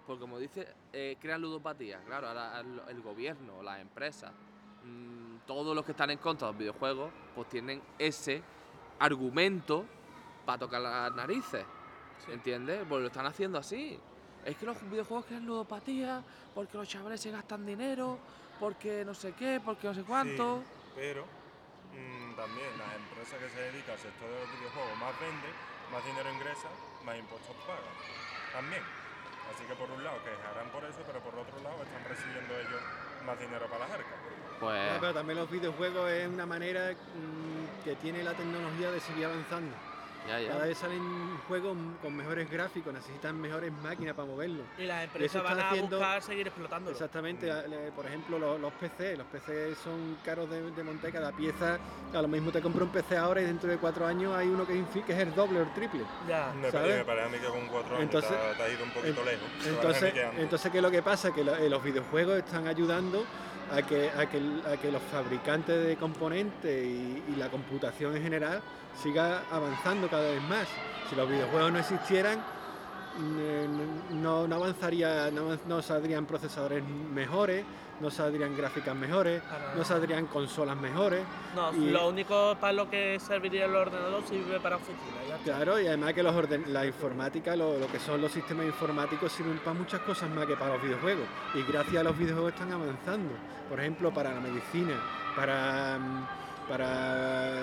porque 0.06 0.20
como 0.20 0.38
dice, 0.38 0.68
eh, 0.92 1.16
crean 1.20 1.40
ludopatía. 1.40 2.00
Claro, 2.04 2.28
ahora 2.28 2.60
el, 2.60 2.82
el 2.88 3.00
gobierno, 3.02 3.62
las 3.62 3.80
empresas, 3.80 4.32
mm, 4.84 5.36
todos 5.46 5.74
los 5.74 5.84
que 5.84 5.92
están 5.92 6.10
en 6.10 6.18
contra 6.18 6.48
de 6.48 6.52
los 6.52 6.58
videojuegos, 6.58 7.10
pues 7.34 7.48
tienen 7.48 7.80
ese 7.98 8.42
argumento 8.98 9.84
para 10.44 10.58
tocar 10.58 10.80
las 10.80 11.12
narices. 11.14 11.64
¿Entiendes? 12.28 12.84
Pues 12.88 13.00
lo 13.00 13.06
están 13.08 13.26
haciendo 13.26 13.58
así. 13.58 13.98
Es 14.44 14.56
que 14.56 14.66
los 14.66 14.76
videojuegos 14.90 15.26
crean 15.26 15.46
ludopatía, 15.46 16.22
porque 16.54 16.76
los 16.76 16.88
chavales 16.88 17.20
se 17.20 17.30
gastan 17.30 17.64
dinero, 17.64 18.18
porque 18.60 19.04
no 19.04 19.14
sé 19.14 19.32
qué, 19.32 19.60
porque 19.64 19.88
no 19.88 19.94
sé 19.94 20.02
cuánto. 20.02 20.58
Sí, 20.58 20.92
pero 20.96 21.24
mm, 21.24 22.36
también 22.36 22.68
las 22.78 22.94
empresas 22.96 23.38
que 23.40 23.48
se 23.48 23.60
dedican 23.72 23.92
al 23.92 23.98
sector 23.98 24.28
de 24.28 24.40
los 24.40 24.50
videojuegos 24.58 24.98
más 25.00 25.20
venden, 25.20 25.54
más 25.90 26.04
dinero 26.04 26.28
ingresa, 26.32 26.68
más 27.04 27.16
impuestos 27.18 27.56
pagan. 27.66 27.96
También. 28.52 28.82
Así 29.52 29.64
que 29.64 29.74
por 29.74 29.90
un 29.90 30.02
lado 30.02 30.16
quejarán 30.24 30.68
por 30.70 30.84
eso, 30.84 31.00
pero 31.06 31.20
por 31.20 31.34
otro 31.38 31.60
lado 31.62 31.82
están 31.82 32.04
recibiendo 32.04 32.54
ellos 32.54 32.80
más 33.24 33.38
dinero 33.38 33.66
para 33.68 33.88
las 33.88 33.90
arcas. 33.92 34.18
Pues 34.60 34.92
No, 34.92 35.00
pero 35.00 35.14
también 35.14 35.38
los 35.38 35.50
videojuegos 35.50 36.10
es 36.10 36.28
una 36.28 36.46
manera 36.46 36.92
mm, 36.92 37.84
que 37.84 37.96
tiene 37.96 38.22
la 38.22 38.34
tecnología 38.34 38.90
de 38.90 39.00
seguir 39.00 39.26
avanzando. 39.26 39.76
Ya, 40.26 40.40
ya. 40.40 40.48
Cada 40.52 40.66
vez 40.66 40.78
salen 40.78 41.02
juegos 41.48 41.76
con 42.02 42.16
mejores 42.16 42.50
gráficos, 42.50 42.92
necesitan 42.92 43.40
mejores 43.40 43.72
máquinas 43.82 44.14
para 44.14 44.26
moverlos. 44.28 44.66
Y 44.78 44.84
las 44.84 45.04
Eso 45.04 45.12
empresas 45.12 45.42
van 45.42 45.58
a 45.60 45.68
haciendo- 45.70 45.96
buscar 45.98 46.22
seguir 46.22 46.46
explotándolo. 46.46 46.92
Exactamente, 46.92 47.50
a- 47.50 47.66
le- 47.66 47.92
por 47.92 48.06
ejemplo, 48.06 48.38
los, 48.38 48.60
los 48.60 48.72
PC, 48.74 49.16
los 49.16 49.26
PC 49.26 49.74
son 49.76 50.18
caros 50.24 50.48
de, 50.50 50.70
de 50.70 50.82
montar, 50.84 51.12
cada 51.12 51.32
pieza, 51.32 51.78
a 52.14 52.22
lo 52.22 52.28
mismo 52.28 52.50
te 52.52 52.60
compro 52.60 52.84
un 52.84 52.90
PC 52.90 53.16
ahora 53.16 53.40
y 53.42 53.44
dentro 53.44 53.68
de 53.70 53.76
cuatro 53.78 54.06
años 54.06 54.34
hay 54.36 54.48
uno 54.48 54.66
que, 54.66 54.82
que 55.06 55.12
es 55.12 55.18
el 55.18 55.34
doble 55.34 55.60
o 55.60 55.62
el 55.62 55.72
triple. 55.74 56.00
Ya. 56.28 56.52
Me, 56.60 56.70
parece 56.70 57.00
a 57.00 57.28
mí 57.28 57.38
que 57.38 57.46
con 57.46 57.66
cuatro 57.68 57.96
años 57.96 58.02
Entonces- 58.04 58.30
te, 58.30 58.36
ha- 58.36 58.54
te 58.56 58.62
ha 58.62 58.68
ido 58.68 58.84
un 58.84 58.90
poquito 58.90 59.20
en- 59.20 59.26
lejos. 59.26 59.48
Entonces, 59.66 60.14
entonces 60.38 60.72
¿qué 60.72 60.78
es 60.78 60.82
lo 60.82 60.90
que 60.90 61.02
pasa? 61.02 61.32
Que 61.32 61.44
lo- 61.44 61.56
eh, 61.56 61.68
los 61.68 61.82
videojuegos 61.82 62.38
están 62.38 62.66
ayudando 62.66 63.24
a 63.74 63.82
que, 63.82 64.10
a 64.10 64.26
que, 64.26 64.40
a 64.72 64.76
que 64.76 64.90
los 64.90 65.02
fabricantes 65.02 65.86
de 65.86 65.96
componentes 65.96 66.84
y, 66.84 67.22
y 67.28 67.36
la 67.36 67.48
computación 67.50 68.16
en 68.16 68.22
general 68.22 68.60
siga 69.02 69.42
avanzando 69.50 70.08
cada 70.08 70.30
vez 70.30 70.42
más. 70.42 70.68
Si 71.10 71.16
los 71.16 71.28
videojuegos 71.28 71.72
no 71.72 71.78
existieran, 71.78 72.38
no, 73.18 74.46
no 74.48 74.54
avanzaría, 74.56 75.30
no, 75.30 75.82
saldrían 75.82 76.26
procesadores 76.26 76.82
mejores, 77.12 77.64
no 78.00 78.10
saldrían 78.10 78.56
gráficas 78.56 78.94
mejores, 78.96 79.40
Para- 79.42 79.74
no 79.74 79.84
saldrían 79.84 80.26
consolas 80.26 80.76
mejores. 80.76 81.22
No, 81.54 81.72
y- 81.72 81.90
lo 81.90 82.08
único 82.08 82.56
para 82.60 82.72
lo 82.72 82.90
que 82.90 83.18
serviría 83.20 83.66
el 83.66 83.74
ordenador 83.76 84.22
sirve 84.26 84.58
para 84.60 84.76
oficina. 84.76 85.38
Claro, 85.44 85.80
y 85.80 85.86
además 85.86 86.12
que 86.14 86.22
los 86.22 86.34
orden- 86.34 86.64
la 86.72 86.84
informática, 86.86 87.54
lo, 87.54 87.78
lo 87.78 87.86
que 87.86 87.98
son 88.00 88.20
los 88.20 88.32
sistemas 88.32 88.66
informáticos 88.66 89.30
sirven 89.32 89.58
para 89.58 89.74
muchas 89.78 90.00
cosas 90.00 90.28
más 90.30 90.46
que 90.46 90.56
para 90.56 90.74
los 90.74 90.82
videojuegos. 90.82 91.26
Y 91.54 91.62
gracias 91.70 91.96
a 91.96 92.02
los 92.02 92.18
videojuegos 92.18 92.52
están 92.54 92.72
avanzando. 92.72 93.30
Por 93.68 93.78
ejemplo, 93.80 94.12
para 94.12 94.34
la 94.34 94.40
medicina, 94.40 94.94
para, 95.36 95.98
mm, 95.98 96.68
para 96.68 97.62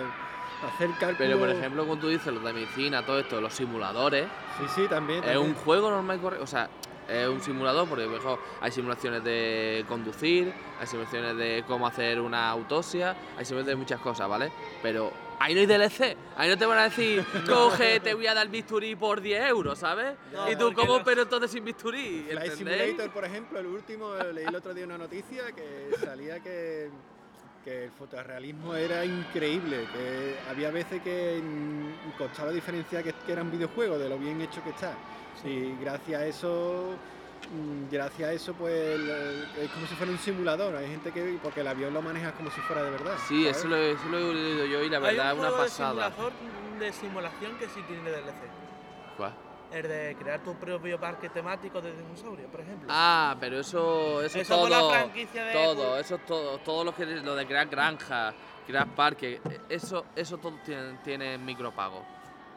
hacer 0.67 0.89
cálculos. 0.99 1.15
Pero 1.17 1.39
por 1.39 1.49
ejemplo, 1.49 1.83
como 1.87 1.97
tú 1.99 2.07
dices, 2.09 2.33
los 2.33 2.43
de 2.43 2.53
medicina, 2.53 3.05
todo 3.05 3.19
esto, 3.19 3.39
los 3.41 3.53
simuladores, 3.53 4.25
Sí, 4.59 4.65
sí, 4.75 4.87
también. 4.87 5.23
es 5.23 5.37
un 5.37 5.53
juego 5.55 5.89
normal 5.89 6.17
y 6.17 6.19
correcto. 6.19 6.43
O 6.43 6.47
sea, 6.47 6.69
es 7.07 7.27
un 7.27 7.41
simulador 7.41 7.89
porque 7.89 8.05
mejor 8.07 8.39
hay 8.61 8.71
simulaciones 8.71 9.23
de 9.23 9.83
conducir, 9.87 10.53
hay 10.79 10.87
simulaciones 10.87 11.35
de 11.35 11.63
cómo 11.67 11.85
hacer 11.87 12.21
una 12.21 12.49
autopsia, 12.49 13.11
hay 13.37 13.43
simulaciones 13.45 13.65
de 13.67 13.75
muchas 13.75 13.99
cosas, 13.99 14.29
¿vale? 14.29 14.51
Pero 14.81 15.11
ahí 15.39 15.53
no 15.53 15.59
hay 15.59 15.65
DLC, 15.65 16.15
ahí 16.37 16.49
no 16.49 16.57
te 16.57 16.65
van 16.65 16.77
a 16.77 16.83
decir, 16.83 17.25
coge, 17.49 17.99
te 17.99 18.13
voy 18.13 18.27
a 18.27 18.33
dar 18.33 18.47
bisturí 18.47 18.95
por 18.95 19.19
10 19.19 19.49
euros, 19.49 19.79
¿sabes? 19.79 20.13
No, 20.31 20.49
y 20.49 20.55
tú, 20.55 20.71
¿cómo 20.73 20.93
los- 20.97 21.03
pero 21.03 21.23
entonces 21.23 21.51
sin 21.51 21.65
bisturí? 21.65 22.27
Flight. 22.31 22.53
Simulator, 22.53 23.09
por 23.11 23.25
ejemplo, 23.25 23.59
el 23.59 23.65
último, 23.65 24.13
leí 24.33 24.45
el 24.45 24.55
otro 24.55 24.73
día 24.73 24.85
una 24.85 24.97
noticia 24.99 25.51
que 25.51 25.89
salía 25.99 26.39
que, 26.39 26.89
que 27.63 27.85
el 27.85 27.91
fotorrealismo 27.91 28.75
era 28.75 29.05
increíble, 29.05 29.85
que 29.93 30.35
había 30.49 30.71
veces 30.71 31.01
que 31.01 31.41
costaba 32.17 32.51
diferenciar 32.51 33.03
que, 33.03 33.13
que 33.13 33.31
era 33.31 33.41
un 33.41 33.51
videojuego 33.51 33.97
de 33.97 34.09
lo 34.09 34.17
bien 34.17 34.41
hecho 34.41 34.63
que 34.63 34.71
está. 34.71 34.93
Y 35.45 35.75
gracias 35.81 36.21
a 36.21 36.25
eso 36.25 36.93
mm, 37.51 37.91
gracias 37.91 38.29
a 38.29 38.33
eso, 38.33 38.53
pues 38.53 38.99
es 39.59 39.69
como 39.71 39.87
si 39.87 39.95
fuera 39.95 40.11
un 40.11 40.17
simulador. 40.19 40.75
Hay 40.75 40.87
gente 40.87 41.11
que, 41.11 41.39
porque 41.41 41.61
el 41.61 41.67
avión 41.67 41.93
lo 41.93 42.01
manejas 42.01 42.33
como 42.33 42.49
si 42.51 42.61
fuera 42.61 42.83
de 42.83 42.91
verdad. 42.91 43.15
Sí, 43.27 43.43
¿sabes? 43.43 43.57
eso 43.57 43.67
lo, 43.67 43.75
he- 43.77 43.91
eso 43.91 44.09
lo 44.09 44.17
he 44.17 44.33
leído 44.33 44.65
yo 44.65 44.83
y 44.83 44.89
la 44.89 44.99
verdad 44.99 45.25
Hay 45.27 45.33
es 45.37 45.39
un 45.41 45.47
una 45.47 45.57
pasada. 45.57 46.09
De, 46.09 46.15
simulador, 46.15 46.33
de 46.79 46.93
simulación 46.93 47.57
que 47.57 47.65
sí 47.69 47.81
tiene 47.87 48.09
DLC. 48.09 48.33
¿Cuál? 49.17 49.33
El 49.71 49.87
de 49.87 50.15
crear 50.19 50.43
tu 50.43 50.53
propio 50.55 50.99
parque 50.99 51.29
temático 51.29 51.81
de 51.81 51.95
dinosaurios, 51.95 52.49
por 52.51 52.59
ejemplo. 52.59 52.87
Ah, 52.91 53.35
pero 53.39 53.59
eso, 53.59 54.21
eso, 54.21 54.39
Eso 54.39 54.59
por 54.59 54.69
la 54.69 54.79
todo, 54.79 54.89
franquicia 54.91 55.45
de 55.45 55.53
todo, 55.53 55.97
eso 55.97 56.15
es 56.15 56.25
todo, 56.25 56.57
todo 56.59 56.83
lo 56.83 56.93
que 56.93 57.05
lo 57.05 57.35
de 57.35 57.45
crear 57.47 57.67
granjas, 57.69 58.33
crear 58.67 58.87
parques, 58.93 59.39
eso, 59.69 60.05
eso 60.15 60.37
todo 60.37 60.53
tiene, 60.65 60.97
tiene 61.03 61.37
micropagos. 61.37 62.03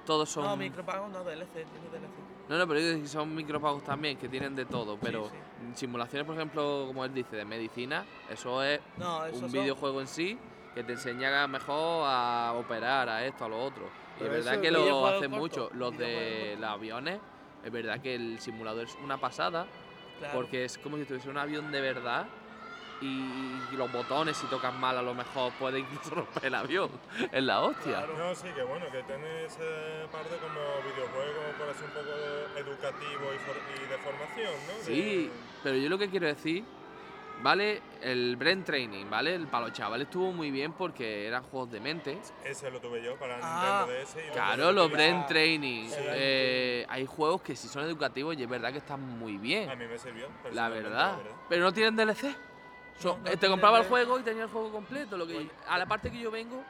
Todos 0.05 0.29
son. 0.29 0.45
No, 0.45 0.57
micropago 0.57 1.09
no, 1.09 1.23
DLC, 1.25 1.53
tiene 1.53 1.89
DLC. 1.89 2.11
No, 2.49 2.59
no, 2.59 2.67
pero 2.69 2.81
que 2.81 3.07
son 3.07 3.35
micropagos 3.35 3.85
también, 3.85 4.19
que 4.19 4.29
tienen 4.29 4.55
de 4.55 4.67
todo. 4.67 4.99
Pero 5.01 5.31
sí. 5.31 5.37
simulaciones, 5.77 6.27
por 6.27 6.35
ejemplo, 6.35 6.85
como 6.89 7.05
él 7.05 7.15
dice, 7.15 7.37
de 7.37 7.45
medicina, 7.45 8.05
eso 8.29 8.63
es 8.63 8.81
No, 8.99 9.25
eso 9.25 9.37
un 9.37 9.43
son- 9.43 9.53
videojuego 9.53 10.01
en 10.01 10.09
sí 10.09 10.39
que 10.75 10.83
te 10.83 10.93
enseña 10.93 11.47
mejor 11.47 12.05
a 12.07 12.53
operar, 12.59 13.09
a 13.09 13.25
esto, 13.25 13.45
a 13.45 13.49
lo 13.49 13.63
otro. 13.63 13.89
Y 14.21 14.25
es 14.25 14.31
verdad 14.31 14.61
que 14.61 14.71
lo 14.71 15.07
hacen 15.07 15.31
mucho. 15.31 15.71
Los 15.75 15.97
de 15.99 16.57
los 16.61 16.71
aviones, 16.71 17.21
es 17.65 17.73
verdad 17.73 18.01
que 18.01 18.15
el 18.15 18.39
simulador 18.41 18.85
es 18.85 18.97
una 19.03 19.19
pasada, 19.19 19.67
claro. 20.19 20.35
porque 20.35 20.65
es 20.65 20.79
como 20.79 20.97
si 20.97 21.05
tuviese 21.05 21.29
un 21.29 21.39
avión 21.39 21.71
de 21.73 21.81
verdad. 21.81 22.27
Y, 23.01 23.07
y 23.73 23.77
los 23.77 23.91
botones, 23.93 24.37
si 24.37 24.47
tocas 24.47 24.73
mal, 24.73 24.97
a 24.97 25.03
lo 25.03 25.15
mejor 25.15 25.53
puede 25.59 25.81
incluso 25.81 26.15
romper 26.15 26.47
el 26.47 26.55
avión. 26.55 26.89
Es 27.33 27.43
la 27.43 27.61
hostia. 27.63 27.99
Claro. 28.05 28.17
No, 28.17 28.35
sí, 28.35 28.47
que 28.55 28.63
bueno, 28.63 28.87
que 28.91 29.03
tiene 29.03 29.45
esa 29.45 29.59
parte 30.13 30.37
como 30.37 30.61
videojuego, 30.95 31.59
por 31.59 31.69
así 31.69 31.83
un 31.85 31.91
poco 31.91 32.57
educativo 32.57 33.35
y, 33.35 33.39
for- 33.41 33.61
y 33.77 33.89
de 33.91 33.99
formación, 33.99 34.55
¿no? 34.69 34.85
Sí, 34.85 35.25
De- 35.25 35.31
pero 35.65 35.77
yo 35.77 35.89
lo 35.89 35.99
que 35.99 36.09
quiero 36.09 36.27
decir, 36.29 36.65
¿vale? 37.43 37.83
El 38.03 38.37
Brain 38.37 38.65
Training, 38.65 39.07
¿vale? 39.09 39.35
El 39.35 39.47
para 39.47 39.67
los 39.67 39.73
chavales 39.77 40.07
estuvo 40.07 40.33
muy 40.33 40.51
bien 40.51 40.73
porque 40.73 41.27
eran 41.27 41.43
juegos 41.45 41.71
de 41.71 41.81
mente. 41.81 42.19
Ese 42.45 42.71
lo 42.71 42.81
tuve 42.81 43.03
yo 43.03 43.17
para 43.17 43.39
Ah, 43.43 43.85
Nintendo 43.87 44.01
DS. 44.05 44.17
Y 44.23 44.27
lo 44.29 44.33
Claro, 44.33 44.73
los 44.73 44.91
Brain. 44.91 45.27
Training. 45.27 45.89
Sí. 45.89 45.95
eh, 45.99 46.87
hay 46.89 47.07
juegos 47.07 47.43
que 47.43 47.57
sí 47.57 47.69
son 47.69 47.85
educativos 47.85 48.37
y 48.37 48.43
es 48.43 48.49
verdad 48.49 48.73
que 48.73 48.79
están 48.79 49.01
muy 49.01 49.37
A 49.37 49.41
bien. 49.41 49.79
mí 49.79 49.87
me 49.87 49.99
sirvió. 49.99 50.27
La 50.27 50.69
personalmente, 50.71 50.89
verdad. 50.89 51.17
Pero 51.49 51.63
no 51.65 51.73
tienen 51.73 51.97
DLC. 51.97 52.35
Son- 52.99 53.19
No, 53.19 53.25
no 53.25 53.31
eh, 53.31 53.37
te 53.37 53.49
compraba 53.49 53.79
el 53.81 53.87
juego 53.87 54.19
y 54.19 54.23
tenía 54.23 54.45
el 54.45 54.49
juego 54.51 54.71
completo. 54.71 55.17
Lo 55.17 55.27
que, 55.27 55.49
a 55.69 55.79
la 55.79 55.87
parte 55.87 56.11
que 56.11 56.19
yo 56.19 56.31
vengo, 56.31 56.63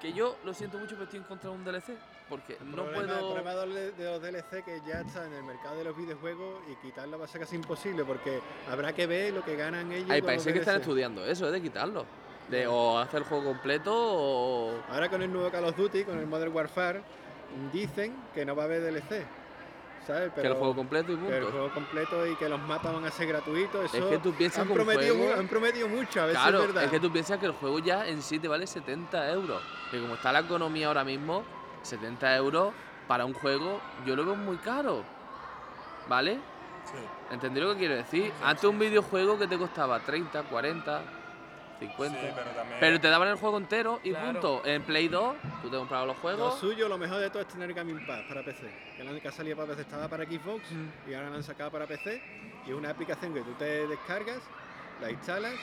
que 0.00 0.12
yo 0.12 0.38
lo 0.44 0.52
siento 0.54 0.78
mucho, 0.78 0.90
pero 0.92 1.04
estoy 1.04 1.18
en 1.20 1.24
contra 1.24 1.50
de 1.50 1.56
un 1.56 1.64
DLC. 1.64 1.96
Porque 2.32 2.56
El 2.58 2.70
no 2.70 2.76
problema, 2.76 2.96
puedo. 3.04 3.18
el 3.18 3.42
problema 3.44 3.50
de 3.50 3.92
los- 4.10 4.22
DLC 4.22 4.62
que 4.64 4.80
ya 4.86 5.02
está 5.02 5.26
en 5.26 5.34
el 5.34 5.42
mercado 5.44 5.76
de 5.76 5.84
los 5.84 5.94
videojuegos 5.94 6.62
y 6.66 6.76
quitarlo 6.76 7.18
va 7.18 7.26
a 7.26 7.28
ser 7.28 7.42
casi 7.42 7.56
imposible 7.56 8.06
porque 8.06 8.40
habrá 8.70 8.94
que 8.94 9.06
ver 9.06 9.34
lo 9.34 9.44
que 9.44 9.54
ganan 9.54 9.92
ellos. 9.92 10.08
Hay 10.08 10.22
países 10.22 10.50
que 10.50 10.60
están 10.60 10.80
estudiando 10.80 11.22
eso, 11.26 11.44
es 11.46 11.52
de 11.52 11.60
quitarlo. 11.60 12.06
De 12.48 12.66
o 12.66 12.98
hacer 12.98 13.20
el 13.20 13.26
juego 13.26 13.44
completo 13.44 13.92
o. 13.94 14.72
Ahora 14.88 15.10
con 15.10 15.20
el 15.22 15.30
nuevo 15.30 15.50
Call 15.50 15.64
of 15.66 15.76
Duty, 15.76 16.04
con 16.04 16.18
el 16.18 16.26
Modern 16.26 16.54
Warfare, 16.54 17.02
dicen 17.70 18.16
que 18.34 18.46
no 18.46 18.56
va 18.56 18.62
a 18.62 18.64
haber 18.66 18.80
DLC. 18.82 19.26
¿Sabes? 20.06 20.32
que 20.32 20.40
el 20.40 20.54
juego 20.54 20.74
completo 20.74 21.12
y 21.12 21.16
que 21.16 21.26
el 21.28 21.42
punto. 21.44 21.50
juego 21.52 21.74
completo 21.74 22.26
y 22.26 22.34
que 22.34 22.48
los 22.48 22.58
mapas 22.60 22.92
van 22.94 23.04
a 23.04 23.10
ser 23.12 23.28
gratuitos. 23.28 23.84
Eso 23.84 23.98
Es 23.98 24.04
que 24.16 24.18
tú 24.18 24.32
piensas 24.32 24.62
han, 24.62 24.68
que 24.68 24.74
prometido, 24.74 25.14
juego- 25.16 25.34
han 25.38 25.46
prometido 25.48 25.86
mucho, 25.88 26.22
a 26.22 26.26
ver 26.26 26.34
Claro, 26.34 26.60
es 26.62 26.66
verdad. 26.66 26.84
es 26.84 26.90
que 26.90 26.98
tú 26.98 27.12
piensas 27.12 27.38
que 27.38 27.46
el 27.46 27.52
juego 27.52 27.78
ya 27.78 28.08
en 28.08 28.20
sí 28.22 28.40
te 28.40 28.48
vale 28.48 28.66
70 28.66 29.30
euros. 29.30 29.62
Que 29.92 30.00
como 30.00 30.14
está 30.14 30.32
la 30.32 30.40
economía 30.40 30.88
ahora 30.88 31.04
mismo, 31.04 31.44
70 31.82 32.36
euros 32.36 32.72
para 33.06 33.24
un 33.24 33.34
juego 33.34 33.80
yo 34.06 34.16
lo 34.16 34.24
veo 34.24 34.36
muy 34.36 34.56
caro. 34.58 35.04
¿Vale? 36.08 36.40
Sí. 36.84 36.96
¿Entendéis 37.30 37.66
lo 37.66 37.72
que 37.72 37.78
quiero 37.80 37.94
decir? 37.94 38.32
Antes 38.42 38.64
un 38.64 38.78
videojuego 38.78 39.38
que 39.38 39.46
te 39.46 39.56
costaba 39.56 40.00
30, 40.00 40.42
40, 40.44 41.02
50. 41.78 42.20
Sí, 42.20 42.26
pero 42.34 42.50
también. 42.50 42.76
pero 42.80 43.00
te 43.00 43.08
daban 43.08 43.28
el 43.28 43.36
juego 43.36 43.56
entero 43.58 44.00
y 44.02 44.10
Claro. 44.10 44.32
punto. 44.32 44.62
En 44.64 44.82
Play 44.82 45.08
2, 45.08 45.36
tú 45.62 45.70
te 45.70 45.76
comprabas 45.76 46.06
los 46.08 46.16
Lo 46.16 46.22
juegos. 46.22 46.58
suyo, 46.58 46.88
lo 46.88 46.98
mejor 46.98 47.18
de 47.18 47.30
todo 47.30 47.42
es 47.42 47.48
tener 47.48 47.72
Gaming 47.72 48.04
Pass 48.06 48.22
para 48.28 48.42
PC. 48.44 48.68
Que 48.96 49.04
la 49.04 49.10
única 49.12 49.30
salida 49.32 49.54
para 49.56 49.68
PC 49.68 49.82
estaba 49.82 50.08
para 50.08 50.24
Xbox 50.24 50.70
Mm. 50.72 51.10
y 51.10 51.14
ahora 51.14 51.30
la 51.30 51.36
han 51.36 51.42
sacado 51.44 51.70
para 51.70 51.86
PC. 51.86 52.20
Y 52.66 52.70
es 52.70 52.76
una 52.76 52.90
aplicación 52.90 53.32
que 53.34 53.40
tú 53.42 53.52
te 53.54 53.86
descargas, 53.86 54.40
la 55.00 55.10
instalas 55.10 55.54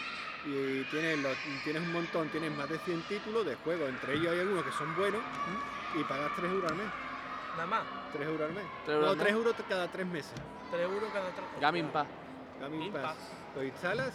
y 0.45 0.83
tienes, 0.85 1.19
los- 1.19 1.37
tienes 1.63 1.81
un 1.81 1.91
montón, 1.91 2.29
tienes 2.29 2.51
más 2.55 2.69
de 2.69 2.79
100 2.79 3.01
títulos 3.03 3.45
de 3.45 3.55
juegos. 3.55 3.89
Entre 3.89 4.13
ellos 4.13 4.31
hay 4.33 4.39
algunos 4.39 4.63
que 4.63 4.71
son 4.71 4.95
buenos 4.95 5.21
y 5.95 6.03
pagas 6.03 6.31
3 6.35 6.51
euros 6.51 6.71
al 6.71 6.77
mes. 6.77 6.87
Nada 7.55 7.65
más. 7.67 7.83
3 8.13 8.27
euros 8.27 8.49
al 8.49 8.53
mes. 8.55 8.65
¿Tres 8.85 8.95
euros 8.95 9.05
no, 9.05 9.11
al 9.11 9.17
mes? 9.17 9.25
3 9.25 9.35
euros 9.35 9.55
cada 9.67 9.87
3 9.87 10.05
meses. 10.07 10.33
3 10.71 10.81
euros 10.83 11.09
cada 11.13 11.29
3. 11.31 11.45
Gaming 11.61 11.87
Pass. 11.89 12.07
Gaming 12.61 12.91
Pass. 12.93 13.03
Pass. 13.03 13.17
Lo 13.55 13.63
instalas 13.63 14.13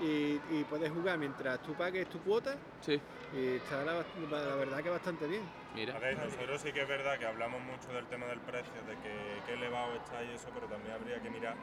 y, 0.00 0.40
y 0.50 0.66
puedes 0.68 0.90
jugar 0.92 1.18
mientras 1.18 1.60
tú 1.62 1.72
pagues 1.74 2.08
tu 2.08 2.18
cuota 2.20 2.56
Sí, 2.80 3.00
y 3.32 3.56
está 3.56 3.84
la, 3.84 3.94
la 3.94 4.54
verdad 4.56 4.82
que 4.82 4.90
bastante 4.90 5.26
bien. 5.26 5.42
mira. 5.74 5.94
A 5.96 5.98
ver, 6.00 6.18
nosotros 6.18 6.60
sí 6.60 6.72
que 6.72 6.82
es 6.82 6.88
verdad 6.88 7.18
que 7.18 7.26
hablamos 7.26 7.60
mucho 7.62 7.92
del 7.92 8.04
tema 8.06 8.26
del 8.26 8.40
precio, 8.40 8.74
de 8.86 8.96
que, 8.98 9.40
que 9.46 9.54
elevado 9.54 9.94
está 9.94 10.22
y 10.24 10.32
eso, 10.32 10.48
pero 10.52 10.66
también 10.66 10.94
habría 10.94 11.20
que 11.22 11.30
mirar 11.30 11.54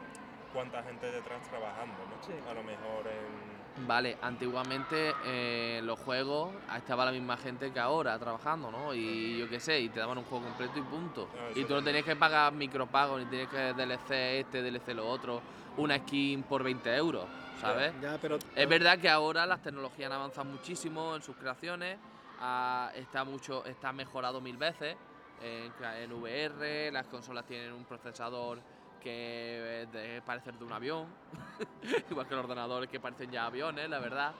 cuánta 0.52 0.82
gente 0.82 1.06
hay 1.06 1.12
detrás 1.12 1.46
trabajando, 1.48 1.94
¿no? 2.10 2.22
Sí. 2.26 2.32
A 2.50 2.54
lo 2.54 2.62
mejor 2.62 3.06
en... 3.06 3.51
Vale, 3.86 4.18
antiguamente 4.20 5.14
eh, 5.24 5.80
los 5.82 5.98
juegos 5.98 6.54
estaba 6.76 7.04
la 7.04 7.12
misma 7.12 7.36
gente 7.36 7.72
que 7.72 7.80
ahora 7.80 8.18
trabajando, 8.18 8.70
¿no? 8.70 8.94
Y 8.94 9.38
yo 9.38 9.48
qué 9.48 9.60
sé, 9.60 9.80
y 9.80 9.88
te 9.88 10.00
daban 10.00 10.18
un 10.18 10.24
juego 10.24 10.44
completo 10.44 10.78
y 10.78 10.82
punto. 10.82 11.28
Ah, 11.34 11.50
y 11.54 11.64
tú 11.64 11.74
no 11.74 11.82
tenías 11.82 12.04
que 12.04 12.16
pagar 12.16 12.52
micropagos, 12.52 13.20
ni 13.20 13.26
tenías 13.26 13.48
que 13.48 13.72
DLC 13.72 14.40
este, 14.40 14.62
DLC 14.62 14.94
lo 14.94 15.08
otro, 15.08 15.40
una 15.78 15.98
skin 15.98 16.42
por 16.42 16.62
20 16.62 16.94
euros, 16.96 17.24
¿sabes? 17.60 17.92
Ya, 18.00 18.18
pero 18.20 18.38
Es 18.54 18.68
verdad 18.68 18.98
que 18.98 19.08
ahora 19.08 19.46
las 19.46 19.62
tecnologías 19.62 20.10
han 20.10 20.16
avanzado 20.18 20.44
muchísimo 20.44 21.16
en 21.16 21.22
sus 21.22 21.36
creaciones, 21.36 21.98
ah, 22.40 22.90
está 22.94 23.24
mucho, 23.24 23.64
está 23.64 23.92
mejorado 23.92 24.40
mil 24.40 24.58
veces 24.58 24.96
en, 25.42 25.72
en 25.82 26.12
VR, 26.12 26.92
las 26.92 27.06
consolas 27.06 27.46
tienen 27.46 27.72
un 27.72 27.84
procesador 27.84 28.60
que 29.02 29.82
es 29.82 29.92
de 29.92 30.22
parecer 30.22 30.54
de 30.54 30.64
un 30.64 30.72
avión, 30.72 31.06
igual 32.10 32.26
que 32.28 32.34
los 32.34 32.44
ordenadores 32.44 32.88
que 32.88 33.00
parecen 33.00 33.30
ya 33.30 33.46
aviones, 33.46 33.88
la 33.88 33.98
verdad. 33.98 34.32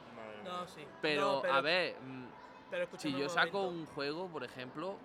No, 0.45 0.67
sí. 0.67 0.85
Pero, 1.01 1.43
No, 1.45 1.53
a 1.53 1.61
ver, 1.61 1.97
mm, 2.01 2.25
pero 2.71 2.89
si 2.99 3.13
yo 3.13 3.29
saco 3.29 3.63
un 3.63 3.87
juego, 3.87 4.29
por 4.29 4.45
ejemplo, 4.45 4.97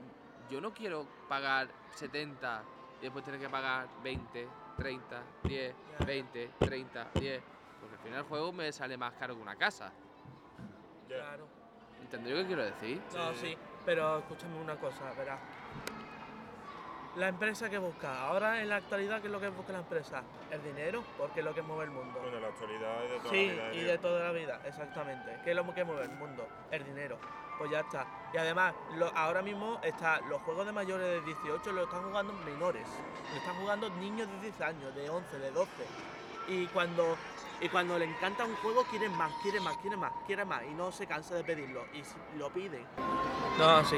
yo 0.50 0.62
no 0.62 0.74
quiero 0.74 1.06
pagar 1.28 1.67
70 1.96 2.63
y 3.00 3.04
después 3.04 3.24
tener 3.26 3.39
que 3.39 3.50
pagar 3.50 3.88
20, 4.04 4.48
30, 4.78 5.24
10, 5.43 5.76
Ya. 6.00 6.06
20, 6.06 6.52
30, 6.60 7.08
10, 7.15 7.43
porque 7.80 7.96
al 7.96 8.02
final 8.02 8.20
el 8.20 8.26
juego 8.26 8.52
me 8.52 8.72
sale 8.72 8.98
más 8.98 9.13
caro 9.15 9.36
que 9.36 9.41
una 9.41 9.56
casa. 9.56 9.91
Claro. 11.08 11.48
¿Entendéis 12.02 12.36
lo 12.36 12.41
que 12.43 12.48
quiero 12.48 12.63
decir? 12.63 13.02
No, 13.15 13.34
Sí. 13.34 13.39
sí, 13.48 13.58
pero 13.86 14.20
escúchame 14.20 14.58
una 14.60 14.76
cosa, 14.76 15.12
verás. 15.17 15.39
La 17.17 17.30
empresa 17.30 17.67
que 17.69 17.80
busca, 17.80 18.21
ahora 18.27 18.62
en 18.62 18.69
la 18.69 18.75
actualidad, 18.75 19.19
¿qué 19.21 19.27
es 19.27 19.34
lo 19.34 19.39
que 19.39 19.49
busca 19.49 19.73
la 19.73 19.80
empresa? 19.80 20.21
El 20.51 20.62
dinero, 20.63 21.03
porque 21.17 21.39
es 21.39 21.45
lo 21.45 21.53
que 21.53 21.63
mueve 21.63 21.86
el 21.86 21.89
mundo. 21.89 22.19
Bueno, 22.21 22.39
la 22.39 22.47
actualidad 22.49 23.03
es 23.06 23.10
de 23.12 23.17
toda 23.17 23.30
Sí, 23.32 23.47
la 23.47 23.53
vida. 23.53 23.73
y 23.73 23.77
digo. 23.80 23.91
de 23.91 23.97
toda 23.97 24.23
la 24.25 24.32
vida, 24.32 24.62
exactamente. 24.65 25.39
¿Qué 25.43 25.49
es 25.51 25.56
lo 25.56 25.73
que 25.73 25.84
mueve 25.84 26.03
el 26.03 26.12
mundo? 26.12 26.47
El 26.69 26.86
dinero. 26.86 27.17
Pues 27.58 27.71
ya 27.71 27.80
está. 27.80 28.06
Y 28.34 28.38
además, 28.38 28.75
lo- 28.97 29.12
ahora 29.17 29.41
mismo 29.41 29.80
está, 29.82 30.19
los 30.30 30.39
juegos 30.43 30.67
de 30.67 30.71
mayores 30.73 31.08
de 31.08 31.21
18 31.21 31.71
lo 31.71 31.86
están 31.86 32.03
jugando 32.03 32.34
menores. 32.45 32.88
Lo 33.32 33.38
están 33.39 33.56
jugando 33.56 33.89
niños 33.89 34.27
de 34.30 34.39
10 34.41 34.62
años, 34.62 34.93
de 34.93 35.10
11, 35.10 35.39
de 35.39 35.51
12. 35.51 35.71
Y 36.49 36.67
cuando, 36.67 37.17
y 37.62 37.70
cuando 37.70 37.98
le 37.98 38.06
encanta 38.06 38.46
un 38.46 38.56
juego, 38.58 38.84
quieren 38.89 39.15
más, 39.17 39.32
quieren 39.41 39.63
más, 39.63 39.78
quieren 39.78 40.00
más, 40.00 40.12
quieren 40.26 40.48
más. 40.48 40.62
Y 40.70 40.74
no 40.74 40.91
se 40.91 41.08
cansa 41.08 41.36
de 41.36 41.43
pedirlo. 41.43 41.86
Y 41.93 42.04
si- 42.04 42.38
lo 42.38 42.50
piden. 42.50 42.86
No, 43.58 43.84
sí. 43.86 43.98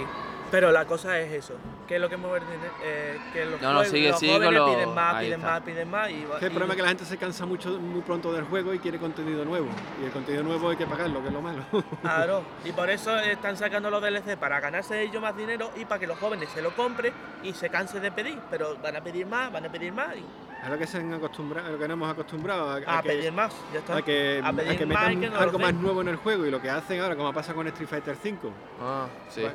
Pero 0.51 0.71
la 0.71 0.85
cosa 0.85 1.19
es 1.19 1.31
eso. 1.31 1.53
¿Qué 1.87 1.95
es 1.95 2.01
lo 2.01 2.09
que 2.09 2.17
mueve 2.17 2.39
el 2.39 2.45
dinero? 2.45 2.73
Eh, 2.81 3.19
que 3.33 3.45
los, 3.45 3.61
No, 3.61 3.67
no, 3.67 3.73
juegos- 3.79 3.89
sigue, 3.91 4.09
los 4.09 4.19
sigue 4.19 4.31
con 4.33 4.41
jóvenes 4.45 4.59
lo- 4.59 4.65
piden 4.73 4.95
más, 4.95 5.15
ahí 5.15 5.25
piden 5.27 5.39
está. 5.39 5.51
más, 5.51 5.61
piden 5.61 5.91
más. 5.91 6.09
Y, 6.09 6.13
Que 6.13 6.19
y- 6.19 6.45
el 6.45 6.51
problema 6.51 6.73
es 6.73 6.75
que 6.77 6.81
la 6.81 6.87
gente 6.87 7.05
se 7.05 7.17
cansa 7.17 7.45
mucho 7.45 7.69
muy 7.79 8.01
pronto 8.01 8.33
del 8.33 8.45
juego 8.45 8.73
y 8.73 8.79
quiere 8.79 8.97
contenido 8.97 9.45
nuevo. 9.45 9.67
Y 10.01 10.05
el 10.05 10.11
contenido 10.11 10.43
nuevo 10.43 10.69
hay 10.69 10.77
que 10.77 10.87
pagarlo, 10.87 11.21
que 11.21 11.27
es 11.27 11.33
lo 11.33 11.41
malo. 11.41 11.63
Claro, 12.01 12.41
y 12.65 12.71
por 12.71 12.89
eso 12.89 13.15
están 13.19 13.57
sacando 13.57 13.89
los 13.91 14.01
DLC 14.01 14.37
para 14.37 14.59
ganarse 14.59 15.01
ellos 15.03 15.21
más 15.21 15.35
dinero 15.35 15.71
y 15.75 15.85
para 15.85 15.99
que 15.99 16.07
los 16.07 16.17
jóvenes 16.17 16.49
se 16.49 16.61
lo 16.63 16.71
compren 16.75 17.13
y 17.43 17.53
se 17.53 17.69
cansen 17.69 18.01
de 18.01 18.11
pedir. 18.11 18.39
Pero 18.49 18.75
van 18.81 18.95
a 18.95 19.01
pedir 19.01 19.27
más, 19.27 19.51
van 19.51 19.65
a 19.65 19.69
pedir 19.69 19.93
más 19.93 20.15
y 20.15 20.25
es 20.63 20.69
lo 20.69 20.77
que 20.77 20.87
se 20.87 20.97
han 20.97 21.13
acostumbrado, 21.13 21.67
a 21.67 21.71
lo 21.71 21.77
que 21.79 21.87
nos 21.87 21.93
hemos 21.95 22.11
acostumbrado 22.11 22.69
a, 22.69 22.75
a, 22.75 23.01
que, 23.01 23.09
pedir 23.09 23.31
más. 23.31 23.53
Ya 23.73 23.79
está. 23.79 23.97
a 23.97 24.01
que, 24.01 24.41
a 24.43 24.51
pedir 24.53 24.71
a 24.71 24.77
que 24.77 24.85
más 24.85 25.11
y 25.11 25.15
metan 25.15 25.21
que 25.21 25.27
no 25.29 25.35
lo 25.35 25.41
algo 25.41 25.59
más 25.59 25.73
nuevo 25.73 26.01
en 26.01 26.07
el 26.09 26.15
juego. 26.17 26.45
Y 26.45 26.51
lo 26.51 26.61
que 26.61 26.69
hacen 26.69 26.99
ahora, 26.99 27.15
como 27.15 27.31
pasa 27.33 27.53
con 27.53 27.65
Street 27.67 27.87
Fighter 27.89 28.17
V, 28.23 28.37
Ah, 28.81 29.07
sí. 29.29 29.41
Pues, 29.41 29.53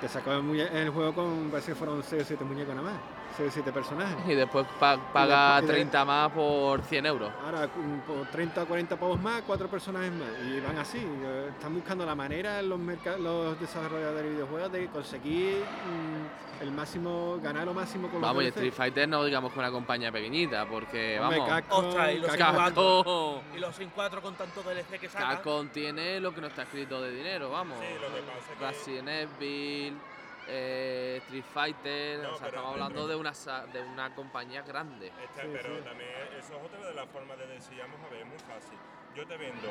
que 0.00 0.08
sacó 0.08 0.32
el, 0.32 0.42
muñe- 0.42 0.70
el 0.72 0.90
juego 0.90 1.14
con, 1.14 1.48
parece 1.50 1.72
que 1.72 1.74
fueron 1.76 2.02
6 2.02 2.22
o 2.22 2.24
7 2.26 2.44
muñecos 2.44 2.74
nada 2.74 2.90
más. 2.90 3.00
6 3.36 3.48
o 3.48 3.52
7 3.52 3.72
personajes. 3.72 4.16
Y 4.26 4.34
después 4.34 4.66
pa- 4.80 4.96
paga 5.12 5.58
y 5.58 5.66
de- 5.66 5.72
30 5.72 6.04
más 6.04 6.32
por 6.32 6.82
100 6.82 7.06
euros. 7.06 7.30
Ahora, 7.44 7.68
por 8.06 8.26
30 8.28 8.62
o 8.62 8.66
40 8.66 8.96
pavos 8.96 9.20
más, 9.20 9.42
cuatro 9.46 9.68
personajes 9.68 10.12
más. 10.12 10.28
Y 10.46 10.60
van 10.60 10.78
así. 10.78 10.98
eh, 10.98 11.48
Están 11.50 11.74
buscando 11.74 12.04
la 12.06 12.14
manera 12.14 12.62
los, 12.62 12.78
los 13.20 13.60
desarrolladores 13.60 14.24
de 14.24 14.30
videojuegos 14.30 14.72
de 14.72 14.86
conseguir 14.88 15.58
mm, 15.58 16.62
el 16.62 16.70
máximo, 16.72 17.38
ganar 17.42 17.66
lo 17.66 17.74
máximo 17.74 18.08
con 18.08 18.20
los 18.20 18.28
Vamos, 18.28 18.44
y. 18.44 18.46
Street 18.46 18.72
Fighter 18.72 19.06
no 19.08 19.22
digamos 19.24 19.52
que 19.52 19.58
una 19.58 19.70
compañía 19.70 20.10
pequeñita, 20.10 20.64
porque 20.66 21.18
Hombre, 21.20 21.38
vamos. 21.38 21.54
Capcom, 21.54 21.84
Ostras, 21.86 22.14
y 22.14 22.18
los 22.18 22.30
Capcom- 22.30 22.56
Capcom. 22.64 23.40
Y 23.54 23.58
los 23.58 23.76
Sin 23.76 23.90
4 23.90 24.22
con 24.22 24.34
tanto 24.36 24.62
DLC 24.62 24.98
que 24.98 25.08
sacan. 25.10 25.36
Capcom 25.36 25.68
tiene 25.68 26.18
lo 26.20 26.34
que 26.34 26.40
no 26.40 26.46
está 26.46 26.62
escrito 26.62 27.00
de 27.02 27.10
dinero, 27.12 27.50
vamos. 27.50 27.76
Sí, 27.78 27.86
lo 28.00 28.14
que 28.14 28.22
pasa 28.22 28.52
es 28.52 28.58
que- 28.86 28.90
Resident 28.94 29.08
Evil, 29.38 29.98
eh, 30.48 31.18
Street 31.24 31.44
Fighter, 31.52 32.20
No, 32.20 32.32
o 32.32 32.38
sea, 32.38 32.48
estamos 32.48 32.72
hablando 32.72 33.06
de 33.08 33.16
una, 33.16 33.32
de 33.72 33.82
una 33.82 34.14
compañía 34.14 34.62
grande. 34.62 35.08
Este, 35.22 35.42
Sí, 35.42 35.48
pero 35.52 35.76
sí. 35.76 35.82
también 35.84 36.10
eso 36.38 36.54
es 36.56 36.64
otra 36.64 36.86
de 36.88 36.94
las 36.94 37.08
formas 37.08 37.38
de 37.38 37.46
decir, 37.46 37.78
vamos 37.80 38.00
a 38.04 38.08
ver, 38.10 38.20
es 38.20 38.26
muy 38.26 38.38
fácil. 38.38 38.78
Yo 39.14 39.26
te 39.26 39.36
vendo 39.36 39.68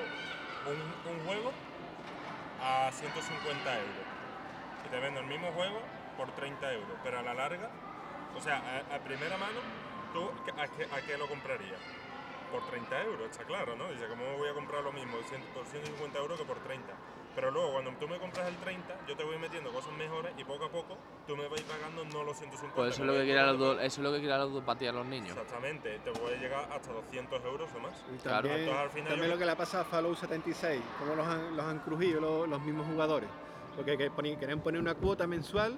un, 0.67 1.11
un 1.13 1.25
juego 1.25 1.51
a 2.61 2.91
150 2.91 3.73
euros 3.77 4.05
y 4.85 4.89
te 4.89 4.99
vendo 4.99 5.19
el 5.19 5.27
mismo 5.27 5.51
juego 5.51 5.79
por 6.17 6.31
30 6.31 6.73
euros, 6.73 6.97
pero 7.03 7.19
a 7.19 7.21
la 7.21 7.33
larga, 7.33 7.69
o 8.35 8.41
sea, 8.41 8.57
a, 8.91 8.95
a 8.95 8.99
primera 8.99 9.38
mano, 9.38 9.59
¿tú 10.13 10.29
a 10.59 10.67
qué, 10.67 10.85
a 10.85 11.01
qué 11.05 11.17
lo 11.17 11.27
comprarías? 11.27 11.79
Por 12.51 12.65
30 12.69 13.01
euros, 13.03 13.29
está 13.31 13.43
claro, 13.43 13.75
¿no? 13.75 13.89
Dice, 13.91 14.07
¿cómo 14.07 14.38
voy 14.38 14.49
a 14.49 14.53
comprar 14.53 14.81
lo 14.83 14.91
mismo 14.93 15.17
por 15.53 15.65
150 15.65 16.17
euros 16.17 16.39
que 16.39 16.45
por 16.45 16.57
30? 16.59 16.93
Pero 17.35 17.51
luego, 17.51 17.73
cuando 17.73 17.91
tú 17.99 18.07
me 18.07 18.17
compras 18.17 18.47
el 18.47 18.55
30, 18.55 18.95
yo 19.07 19.15
te 19.15 19.23
voy 19.23 19.37
metiendo 19.37 19.69
cosas 19.71 19.91
mejores 19.93 20.31
y 20.37 20.43
poco 20.45 20.65
a 20.65 20.69
poco 20.71 20.97
tú 21.27 21.35
me 21.35 21.47
vas 21.49 21.61
pagando 21.61 22.05
no 22.05 22.23
los 22.23 22.37
150 22.37 22.75
Pues 22.75 22.93
eso 22.93 23.01
es 23.03 23.07
lo 23.07 23.13
que 23.13 23.33
do- 23.57 23.79
eso 23.79 23.85
es 23.85 23.97
lo 23.99 24.11
que 24.13 24.19
quieren 24.19 24.39
los 24.39 24.49
ludopatía 24.51 24.89
a 24.91 24.93
los 24.93 25.05
niños. 25.05 25.31
Exactamente, 25.37 25.99
te 25.99 26.11
puede 26.11 26.37
llegar 26.37 26.67
hasta 26.71 26.93
200 26.93 27.43
euros 27.43 27.69
o 27.75 27.79
más. 27.79 27.91
Y 28.13 28.17
Claro. 28.19 28.47
también, 28.47 28.59
Entonces, 28.61 28.83
al 28.83 28.89
final 28.89 29.09
también 29.09 29.27
yo- 29.29 29.35
lo 29.35 29.39
que 29.39 29.45
le 29.45 29.51
ha 29.51 29.57
pasado 29.57 29.83
a 29.83 29.85
Fallout 29.85 30.17
76, 30.17 30.81
cómo 30.99 31.15
los 31.15 31.27
han, 31.27 31.57
los 31.57 31.65
han 31.65 31.79
crujido 31.79 32.21
los, 32.21 32.47
los 32.47 32.61
mismos 32.61 32.87
jugadores. 32.87 33.29
Porque 33.75 33.97
querían 33.97 34.61
poner 34.61 34.79
una 34.79 34.95
cuota 34.95 35.27
mensual 35.27 35.77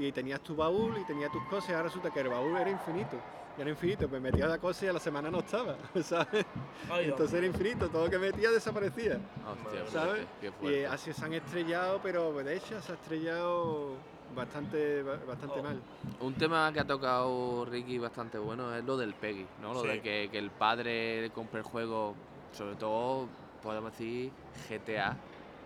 y 0.00 0.12
tenías 0.12 0.40
tu 0.40 0.56
baúl 0.56 0.96
y 0.98 1.04
tenías 1.04 1.30
tus 1.30 1.42
cosas 1.44 1.70
y 1.70 1.72
ahora 1.72 1.84
resulta 1.84 2.10
que 2.10 2.20
el 2.20 2.28
baúl 2.28 2.56
era 2.56 2.70
infinito. 2.70 3.16
Y 3.58 3.60
era 3.60 3.70
infinito, 3.70 4.08
pues 4.08 4.22
metías 4.22 4.48
la 4.48 4.58
cosa 4.58 4.86
y 4.86 4.88
a 4.88 4.92
la 4.94 5.00
semana 5.00 5.30
no 5.30 5.40
estaba, 5.40 5.76
¿sabes? 6.02 6.46
Ay. 6.90 7.06
Entonces 7.10 7.34
era 7.36 7.46
infinito, 7.46 7.88
todo 7.88 8.04
lo 8.06 8.10
que 8.10 8.18
metía 8.18 8.50
desaparecía, 8.50 9.18
Hostia, 9.46 9.86
¿sabes? 9.90 10.26
qué 10.40 10.46
Y 10.48 10.50
fuerte. 10.50 10.86
así 10.86 11.12
se 11.12 11.24
han 11.24 11.34
estrellado, 11.34 12.00
pero 12.02 12.32
de 12.32 12.56
hecho 12.56 12.80
se 12.80 12.92
ha 12.92 12.94
estrellado 12.94 13.88
bastante, 14.34 15.02
ba- 15.02 15.18
bastante 15.26 15.58
Oh. 15.60 15.62
mal. 15.62 15.80
Un 16.20 16.34
tema 16.34 16.70
que 16.72 16.80
ha 16.80 16.84
tocado 16.86 17.64
Ricky 17.66 17.98
bastante 17.98 18.38
bueno 18.38 18.74
es 18.74 18.84
lo 18.84 18.96
del 18.96 19.12
Peggy, 19.14 19.44
¿no? 19.60 19.74
Lo 19.74 19.82
Sí. 19.82 19.88
de 19.88 20.00
que, 20.00 20.28
que 20.30 20.38
el 20.38 20.50
padre 20.50 21.30
compre 21.34 21.58
el 21.60 21.64
juego, 21.64 22.14
sobre 22.56 22.76
todo, 22.76 23.26
podemos 23.62 23.90
decir, 23.92 24.30
GTA 24.68 25.16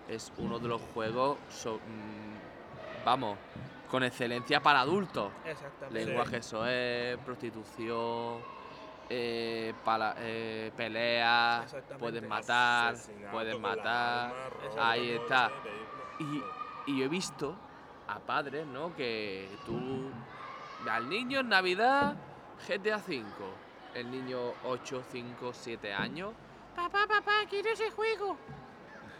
es 0.09 0.33
uno 0.39 0.59
de 0.59 0.69
los 0.69 0.81
juegos, 0.95 1.37
so- 1.51 1.77
mm, 1.79 3.05
vamos, 3.05 3.37
con 3.95 4.03
excelencia 4.03 4.61
para 4.61 4.81
adultos. 4.81 5.31
Exactamente. 5.45 6.05
Lenguaje 6.05 6.43
soez, 6.43 7.17
prostitución, 7.19 8.41
eh, 9.09 9.73
pala- 9.85 10.17
eh, 10.19 10.73
peleas, 10.77 11.63
Exactamente. 11.67 12.01
puedes 12.01 12.29
matar, 12.29 12.95
las 12.95 13.59
matar. 13.61 14.33
Ahí 14.81 15.11
está. 15.11 15.49
Y, 16.19 16.25
vehículos. 16.25 16.47
y 16.87 16.99
yo 16.99 17.05
he 17.05 17.09
visto 17.09 17.55
a 18.09 18.19
padres, 18.19 18.67
¿no? 18.67 18.97
Que 18.97 19.49
tú, 19.65 20.11
al 20.91 21.09
niño 21.09 21.39
en 21.39 21.49
Navidad, 21.51 22.17
GTA 22.67 22.97
V. 22.97 23.23
El 23.95 24.11
niño 24.11 24.55
8, 24.65 25.05
5, 25.09 25.53
7 25.55 25.95
años. 25.95 26.33
Papá, 26.75 27.07
papá, 27.07 27.31
quiero 27.49 27.71
ese 27.71 27.93
juego. 27.93 28.37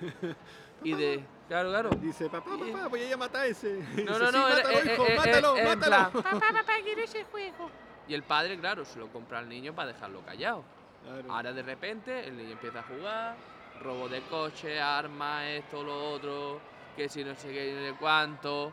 y 0.83 0.93
de, 0.95 1.25
claro, 1.49 1.71
claro. 1.71 1.91
Dice, 1.91 2.29
papá, 2.29 2.51
papá, 2.59 2.89
voy 2.89 3.01
a 3.03 3.07
ir 3.09 3.15
a 3.15 3.17
matar 3.17 3.43
a 3.43 3.47
ese. 3.47 3.73
No, 3.75 3.87
Dice, 3.97 4.05
no, 4.05 4.15
"Sí, 4.15 4.21
no, 4.37 4.49
era- 4.49 4.57
mátalo, 4.57 4.79
eh, 4.79 4.93
hijo, 4.95 5.05
eh, 5.07 5.13
eh, 5.13 5.17
mátalo, 5.17 5.57
eh, 5.57 5.65
mátalo. 5.65 6.11
plan, 6.11 6.13
papá, 6.41 6.53
papá, 6.53 6.73
quiero 6.83 7.03
ese 7.03 7.25
juego. 7.25 7.71
Y 8.09 8.15
el 8.15 8.23
padre, 8.23 8.59
claro, 8.59 8.85
se 8.85 8.99
lo 8.99 9.09
compra 9.09 9.39
al 9.39 9.49
niño 9.49 9.75
para 9.75 9.93
dejarlo 9.93 10.21
callado. 10.23 10.63
Claro. 11.05 11.33
Ahora 11.33 11.53
de 11.53 11.63
repente 11.63 12.27
el 12.27 12.37
niño 12.37 12.53
empieza 12.53 12.81
a 12.81 12.83
jugar, 12.83 13.37
robo 13.83 14.09
de 14.09 14.21
coche, 14.23 14.81
armas, 14.81 15.45
esto, 15.45 15.83
lo 15.83 16.11
otro, 16.13 16.61
que 16.97 17.09
si 17.09 17.23
no 17.25 17.35
sé 17.35 17.49
qué, 17.53 17.75
ni 17.79 17.85
de 17.87 17.93
cuánto. 17.95 18.73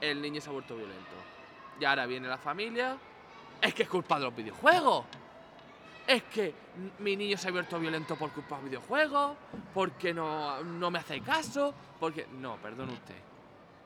El 0.00 0.20
niño 0.22 0.40
se 0.40 0.48
ha 0.48 0.52
vuelto 0.52 0.76
violento. 0.76 1.16
Y 1.78 1.84
ahora 1.84 2.06
viene 2.06 2.26
la 2.28 2.38
familia. 2.38 2.96
Es 3.60 3.74
que 3.74 3.82
es 3.82 3.88
culpa 3.88 4.18
de 4.18 4.24
los 4.24 4.34
videojuegos. 4.34 5.04
Es 6.10 6.24
que 6.24 6.52
mi 6.98 7.14
niño 7.14 7.36
se 7.36 7.46
ha 7.46 7.52
vuelto 7.52 7.78
violento 7.78 8.16
por 8.16 8.32
culpa 8.32 8.58
de 8.58 8.64
videojuegos, 8.64 9.36
porque 9.72 10.12
no, 10.12 10.60
no 10.64 10.90
me 10.90 10.98
hace 10.98 11.20
caso, 11.20 11.72
porque... 12.00 12.26
No, 12.32 12.56
perdone 12.56 12.94
usted. 12.94 13.14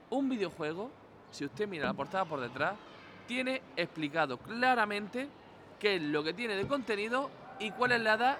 Un 0.09 0.31
videojuego, 0.31 0.91
si 1.31 1.45
usted 1.45 1.69
mira 1.69 1.85
la 1.85 1.93
portada 1.93 2.25
por 2.25 2.41
detrás, 2.41 2.77
tiene 3.27 3.61
explicado 3.77 4.39
claramente 4.39 5.29
qué 5.79 5.97
es 5.97 6.03
lo 6.03 6.25
que 6.25 6.33
tiene 6.33 6.57
de 6.57 6.67
contenido 6.67 7.31
y 7.61 7.71
cuál 7.73 7.93
es 7.93 8.01
la 8.01 8.15
edad 8.15 8.39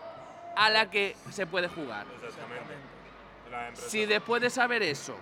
a 0.57 0.71
la 0.71 0.91
que 0.91 1.15
se 1.31 1.47
puede 1.47 1.69
jugar. 1.69 2.07
Exactamente. 2.25 3.75
Si 3.75 4.07
después 4.07 4.41
de 4.41 4.49
saber 4.49 4.83
eso, 4.83 5.15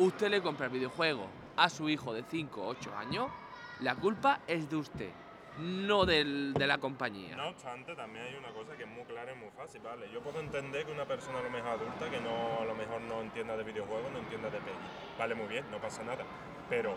usted 0.00 0.28
le 0.28 0.42
compra 0.42 0.66
el 0.66 0.72
videojuego 0.72 1.28
a 1.56 1.68
su 1.68 1.88
hijo 1.88 2.12
de 2.12 2.24
5 2.24 2.60
o 2.60 2.66
8 2.66 2.96
años, 2.96 3.30
la 3.78 3.94
culpa 3.94 4.40
es 4.48 4.68
de 4.68 4.74
usted, 4.74 5.10
no 5.58 6.04
del- 6.04 6.52
de 6.54 6.66
la 6.66 6.78
compañía. 6.78 7.36
No 7.36 7.48
obstante, 7.48 7.94
también 7.94 8.24
hay 8.26 8.34
una 8.34 8.48
cosa 8.48 8.76
que 8.76 8.82
es 8.82 8.88
muy 8.88 9.04
clara 9.04 9.32
y 9.32 9.36
muy 9.36 9.50
fácil, 9.56 9.80
¿vale? 9.82 10.10
Yo 10.12 10.20
puedo 10.20 10.40
entender 10.40 10.84
que 10.84 10.92
una 10.92 11.04
persona 11.04 11.38
a 11.38 11.42
lo 11.42 11.50
mejor 11.50 11.70
adulta 11.78 12.10
que 12.10 12.20
no, 12.20 12.60
a 12.60 12.64
lo 12.64 12.74
mejor 12.74 13.00
no 13.02 13.20
entienda 13.20 13.56
de 13.56 13.62
videojuegos, 13.64 14.10
no 14.12 14.18
entienda 14.18 14.50
de 14.50 14.58
PEGI. 14.58 14.76
Vale, 15.18 15.34
muy 15.34 15.46
bien, 15.46 15.64
no 15.70 15.78
pasa 15.78 16.02
nada. 16.02 16.24
Pero 16.68 16.94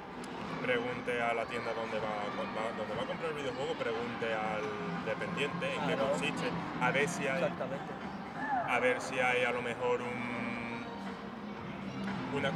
pregunte 0.63 1.21
a 1.21 1.33
la 1.33 1.45
tienda 1.45 1.73
donde 1.73 1.99
va, 1.99 2.07
va- 2.07 2.77
donde 2.77 2.95
va 2.95 3.03
a 3.03 3.05
comprar 3.05 3.29
el 3.31 3.37
videojuego, 3.37 3.73
pregunte 3.73 4.33
al 4.33 5.05
dependiente 5.05 5.73
en 5.75 5.81
qué 5.87 5.93
Claro. 5.93 6.09
consiste, 6.11 6.49
a 6.81 6.91
ver 6.91 7.07
si 7.07 7.27
hay, 7.27 7.43
Exactamente. 7.43 7.93
a 8.69 8.79
ver 8.79 9.01
si 9.01 9.19
hay 9.19 9.43
a 9.43 9.51
lo 9.51 9.61
mejor 9.61 10.01
un 10.01 10.37
una 12.37 12.51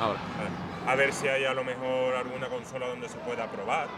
Ahora, 0.00 0.18
a 0.38 0.42
ver 0.42 0.67
si 1.12 1.28
hay 1.28 1.44
a 1.44 1.52
lo 1.52 1.64
mejor 1.64 2.14
alguna 2.14 2.48
consola 2.48 2.88
donde 2.88 3.08
se 3.08 3.18
pueda 3.18 3.46
probar 3.46 3.88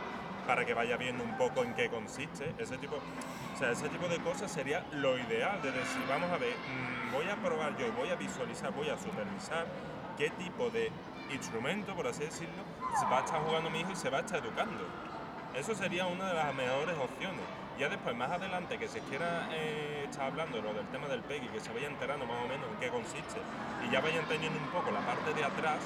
para 0.47 0.65
que 0.65 0.75
vaya 0.75 0.97
viendo 0.97 1.23
un 1.23 1.37
poco 1.39 1.63
en 1.63 1.73
qué 1.75 1.89
consiste. 1.89 2.53
Ese 2.59 2.79
tipo, 2.79 2.97
o 2.97 3.59
sea, 3.59 3.71
ese 3.71 3.89
tipo 3.89 4.09
de 4.09 4.19
cosas 4.19 4.51
sería 4.51 4.85
lo 4.93 5.17
ideal 5.17 5.63
de 5.63 5.71
decir, 5.71 6.03
vamos 6.09 6.31
a 6.31 6.37
ver, 6.37 6.53
mm, 6.53 7.13
voy 7.13 7.29
a 7.29 7.37
probar 7.37 7.77
yo 7.77 7.87
y 7.87 7.91
voy 7.91 8.11
a 8.11 8.17
visualizar, 8.17 8.73
voy 8.73 8.89
a 8.89 8.99
supervisar 8.99 9.67
qué 10.19 10.31
tipo 10.31 10.69
de 10.71 10.91
instrumento, 11.33 11.95
por 11.95 12.07
así 12.09 12.25
decirlo, 12.25 12.63
se 12.99 13.07
va 13.07 13.19
a 13.19 13.25
estar 13.25 13.41
jugando 13.41 13.71
mi 13.71 13.81
hijo 13.81 13.93
y 13.93 13.97
se 13.97 14.11
va 14.11 14.19
a 14.19 14.21
estar 14.21 14.41
educando. 14.41 14.85
Eso 15.55 15.75
sería 15.75 16.07
una 16.07 16.29
de 16.29 16.35
las 16.35 16.55
mejores 16.55 16.97
opciones. 16.99 17.41
Ya 17.79 17.89
después, 17.89 18.17
más 18.17 18.31
adelante, 18.31 18.79
que 18.79 18.89
se 18.89 19.01
quiera 19.01 19.49
eh, 19.53 20.07
estar 20.11 20.27
hablando 20.27 20.61
lo 20.61 20.75
del 20.75 20.87
tema 20.89 21.07
del 21.09 21.23
PEGI, 21.23 21.49
que 21.49 21.61
se 21.61 21.73
vaya 21.73 21.87
enterando 21.87 22.27
más 22.27 22.45
o 22.45 22.49
menos 22.49 22.67
en 22.69 22.81
qué 22.81 22.89
consiste 22.89 23.41
y 23.87 23.93
ya 23.93 24.01
vayan 24.01 24.27
teniendo 24.27 24.59
un 24.59 24.67
poco 24.67 24.91
la 24.91 25.01
parte 25.01 25.33
de 25.33 25.45
atrás 25.45 25.79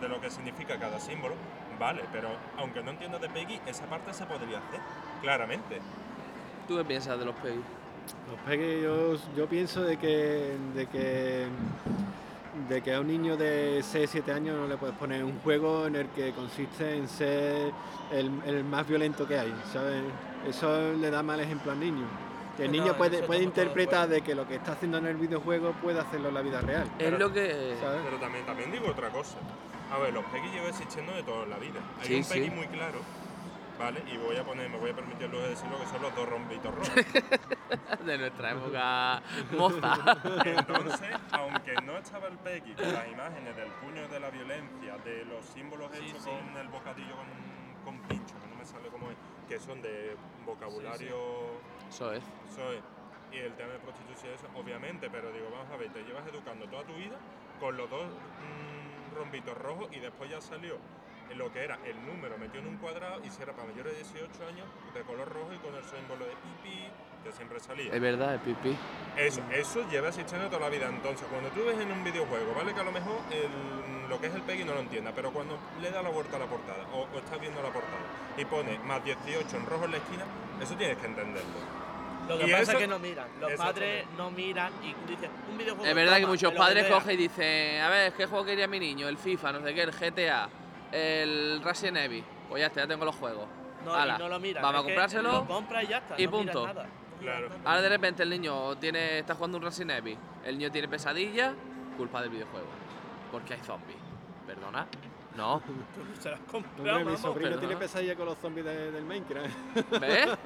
de 0.00 0.08
lo 0.08 0.20
que 0.20 0.30
significa 0.30 0.78
cada 0.78 0.98
símbolo, 1.00 1.34
vale, 1.78 2.02
pero 2.12 2.28
aunque 2.58 2.82
no 2.82 2.90
entiendas 2.90 3.20
de 3.20 3.28
PEGI, 3.28 3.60
esa 3.66 3.86
parte 3.86 4.12
se 4.14 4.24
podría 4.26 4.58
hacer, 4.58 4.80
claramente. 5.22 5.80
¿tú 6.66 6.76
qué 6.76 6.84
piensas 6.84 7.18
de 7.18 7.24
los 7.24 7.34
PEGI? 7.36 7.60
Los 8.30 8.40
pegues, 8.46 8.82
yo, 8.82 9.16
yo 9.36 9.46
pienso 9.46 9.82
de 9.82 9.96
que, 9.98 10.56
de 10.74 10.86
que 10.86 11.46
de 12.68 12.82
que 12.82 12.94
a 12.94 13.00
un 13.00 13.06
niño 13.06 13.36
de 13.36 13.80
6, 13.82 14.08
7 14.10 14.32
años 14.32 14.56
no 14.56 14.66
le 14.66 14.76
puedes 14.76 14.96
poner 14.96 15.22
un 15.22 15.38
juego 15.40 15.86
en 15.86 15.94
el 15.96 16.08
que 16.08 16.32
consiste 16.32 16.96
en 16.96 17.08
ser 17.08 17.70
el, 18.10 18.30
el 18.46 18.64
más 18.64 18.86
violento 18.88 19.26
que 19.28 19.38
hay, 19.38 19.54
¿sabes? 19.72 20.02
Eso 20.46 20.92
le 20.94 21.10
da 21.10 21.22
mal 21.22 21.38
ejemplo 21.40 21.70
al 21.72 21.78
niño. 21.80 22.04
Que 22.56 22.64
el 22.64 22.72
No, 22.72 22.78
niño 22.78 22.96
puede, 22.96 23.22
puede 23.22 23.42
interpretar 23.44 24.08
de 24.08 24.22
que 24.22 24.34
lo 24.34 24.48
que 24.48 24.56
está 24.56 24.72
haciendo 24.72 24.98
en 24.98 25.06
el 25.06 25.16
videojuego 25.16 25.72
puede 25.80 26.00
hacerlo 26.00 26.28
en 26.28 26.34
la 26.34 26.42
vida 26.42 26.60
real. 26.60 26.88
Es 26.98 27.16
lo 27.16 27.32
que... 27.32 27.76
¿sabes? 27.80 28.00
Pero 28.04 28.16
también, 28.18 28.44
también 28.44 28.72
digo 28.72 28.88
otra 28.88 29.10
cosa. 29.10 29.36
A 29.92 29.98
ver, 29.98 30.12
los 30.12 30.24
PEGI 30.26 30.48
llevan 30.50 30.68
existiendo 30.68 31.12
de 31.14 31.22
toda 31.22 31.46
la 31.46 31.56
vida. 31.58 31.80
Hay 32.00 32.06
Sí, 32.06 32.14
un 32.16 32.24
PEGI 32.24 32.44
sí. 32.44 32.50
muy 32.50 32.66
claro, 32.66 32.98
¿vale? 33.78 34.02
Y 34.12 34.16
voy 34.18 34.36
a 34.36 34.44
poner, 34.44 34.68
me 34.68 34.76
voy 34.78 34.90
a 34.90 34.94
permitir 34.94 35.30
luego 35.30 35.46
decirlo 35.48 35.78
que 35.80 35.86
son 35.86 36.02
los 36.02 36.14
dos 36.14 36.28
rombitos 36.28 36.74
rojos. 36.74 36.90
de 38.04 38.18
nuestra 38.18 38.50
época 38.52 39.22
moza. 39.56 40.16
Entonces, 40.44 41.10
aunque 41.32 41.74
no 41.84 41.96
estaba 41.96 42.28
el 42.28 42.36
PEGI 42.38 42.72
con 42.74 42.92
las 42.92 43.08
imágenes 43.08 43.56
del 43.56 43.68
puño 43.72 44.08
de 44.08 44.20
la 44.20 44.30
violencia, 44.30 44.96
de 45.04 45.24
los 45.24 45.44
símbolos 45.46 45.90
Sí, 45.92 46.04
hechos 46.06 46.22
con 46.26 46.56
el 46.56 46.68
bocadillo 46.68 47.14
con, 47.16 47.94
con 47.96 48.08
pincho, 48.08 48.34
que 48.40 48.46
no 48.48 48.56
me 48.56 48.64
sale 48.66 48.88
cómo 48.88 49.10
es, 49.10 49.16
que 49.48 49.58
son 49.58 49.80
de 49.80 50.16
vocabulario, 50.44 51.16
Eso 51.88 52.12
es. 52.12 52.22
eso 52.52 52.72
es, 52.72 52.80
y 53.32 53.36
el 53.38 53.54
tema 53.54 53.72
de 53.72 53.78
prostitución, 53.78 54.32
eso, 54.34 54.46
obviamente, 54.54 55.08
pero 55.10 55.30
digo, 55.32 55.48
vamos 55.50 55.70
a 55.72 55.76
ver, 55.76 55.90
te 55.92 56.02
llevas 56.02 56.26
educando 56.26 56.66
toda 56.66 56.84
tu 56.84 56.94
vida 56.94 57.16
con 57.60 57.76
los 57.76 57.88
dos 57.90 58.04
mm, 58.06 58.97
rombitos 59.18 59.56
rojos 59.58 59.88
y 59.92 59.98
después 59.98 60.30
ya 60.30 60.40
salió 60.40 60.76
lo 61.36 61.52
que 61.52 61.62
era 61.62 61.78
el 61.84 61.94
número 62.06 62.38
metido 62.38 62.62
en 62.62 62.68
un 62.68 62.76
cuadrado 62.78 63.20
y 63.22 63.28
si 63.30 63.42
era 63.42 63.52
para 63.52 63.68
mayores 63.68 63.92
de 63.92 63.98
18 64.02 64.48
años, 64.48 64.66
de 64.94 65.02
color 65.02 65.28
rojo 65.28 65.52
y 65.52 65.58
con 65.58 65.74
el 65.74 65.84
símbolo 65.84 66.24
de 66.24 66.32
pipí 66.40 66.88
que 67.22 67.32
siempre 67.32 67.60
salía. 67.60 67.92
Es 67.92 68.00
verdad, 68.00 68.36
es 68.36 68.40
pipí. 68.40 68.74
Eso, 69.16 69.42
eso 69.52 69.86
lleva 69.90 70.08
existiendo 70.08 70.48
toda 70.48 70.60
la 70.62 70.68
vida. 70.70 70.86
Entonces, 70.88 71.26
cuando 71.30 71.50
tú 71.50 71.60
ves 71.66 71.78
en 71.78 71.92
un 71.92 72.02
videojuego, 72.02 72.54
vale 72.54 72.72
que 72.72 72.80
a 72.80 72.84
lo 72.84 72.92
mejor 72.92 73.18
el- 73.30 74.08
lo 74.08 74.18
que 74.18 74.28
es 74.28 74.34
el 74.34 74.40
PEGI 74.42 74.64
no 74.64 74.72
lo 74.72 74.80
entienda, 74.80 75.12
pero 75.14 75.30
cuando 75.30 75.58
le 75.82 75.90
da 75.90 76.00
la 76.00 76.08
vuelta 76.08 76.36
a 76.36 76.40
la 76.40 76.46
portada 76.46 76.82
o, 76.94 77.02
o 77.14 77.18
estás 77.18 77.38
viendo 77.38 77.60
la 77.62 77.68
portada 77.68 78.00
y 78.38 78.44
pone 78.46 78.78
más 78.80 79.04
18 79.04 79.54
en 79.58 79.66
rojo 79.66 79.84
en 79.84 79.90
la 79.90 79.96
esquina, 79.98 80.24
eso 80.62 80.74
tienes 80.76 80.96
que 80.96 81.06
entenderlo. 81.06 81.77
Lo 82.28 82.38
que 82.38 82.46
pasa 82.52 82.62
eso- 82.62 82.72
es 82.72 82.78
que 82.78 82.86
no 82.86 82.98
miran. 82.98 83.26
Los 83.40 83.52
padres 83.52 84.06
no 84.16 84.30
miran 84.30 84.72
y 84.82 84.94
dicen 85.10 85.30
un 85.50 85.58
videojuego. 85.58 85.84
Es 85.88 85.94
verdad 85.94 86.16
que 86.18 86.26
muchos 86.26 86.52
padres 86.54 86.86
cogen 86.86 87.14
y 87.14 87.16
dicen, 87.16 87.80
a 87.80 87.88
ver, 87.88 88.12
¿qué 88.12 88.26
juego 88.26 88.44
quería 88.44 88.66
mi 88.68 88.78
niño? 88.78 89.08
El 89.08 89.16
FIFA, 89.18 89.52
no 89.52 89.62
sé 89.62 89.74
qué, 89.74 89.82
el 89.82 89.92
GTA, 89.92 90.48
el 90.92 91.60
Resident 91.62 91.96
Evil. 91.98 92.24
Pues 92.48 92.60
ya 92.60 92.66
está, 92.68 92.80
ya 92.82 92.86
tengo 92.86 93.04
los 93.04 93.14
juegos. 93.16 93.46
No, 93.84 93.94
Ala, 93.94 94.16
y 94.16 94.18
no 94.18 94.28
lo 94.28 94.40
miran. 94.40 94.62
Vamos 94.62 94.80
es 94.80 94.80
a 94.80 94.84
comprárselo 94.86 95.32
Lo 95.32 95.46
compra 95.46 95.82
y 95.82 95.86
ya 95.86 95.98
está. 95.98 96.14
y 96.20 96.24
no 96.24 96.30
punto. 96.30 96.66
nada, 96.66 96.86
Claro. 97.20 97.48
Ahora 97.64 97.82
de 97.82 97.88
repente 97.88 98.22
el 98.22 98.30
niño 98.30 98.76
tiene, 98.76 99.18
está 99.18 99.34
jugando 99.34 99.58
un 99.58 99.64
Resident 99.64 99.90
Evil, 99.98 100.16
el 100.44 100.56
niño 100.58 100.70
tiene 100.70 100.86
pesadillas, 100.88 101.52
culpa 101.96 102.20
del 102.20 102.30
videojuego. 102.30 102.66
Porque 103.32 103.54
hay 103.54 103.60
zombies. 103.60 103.98
¿Perdona? 104.46 104.86
No. 105.38 105.60
Tú 105.94 106.02
se 106.20 106.30
las 106.30 106.40
compras, 106.40 107.06
mi 107.06 107.16
sobrino 107.16 107.50
perdona. 107.50 107.60
tiene 107.60 107.76
pesadilla 107.76 108.16
con 108.16 108.26
los 108.26 108.38
zombies 108.38 108.66
de- 108.66 108.90
del 108.90 109.04
Minecraft. 109.04 109.48
¿Ves? 110.00 110.28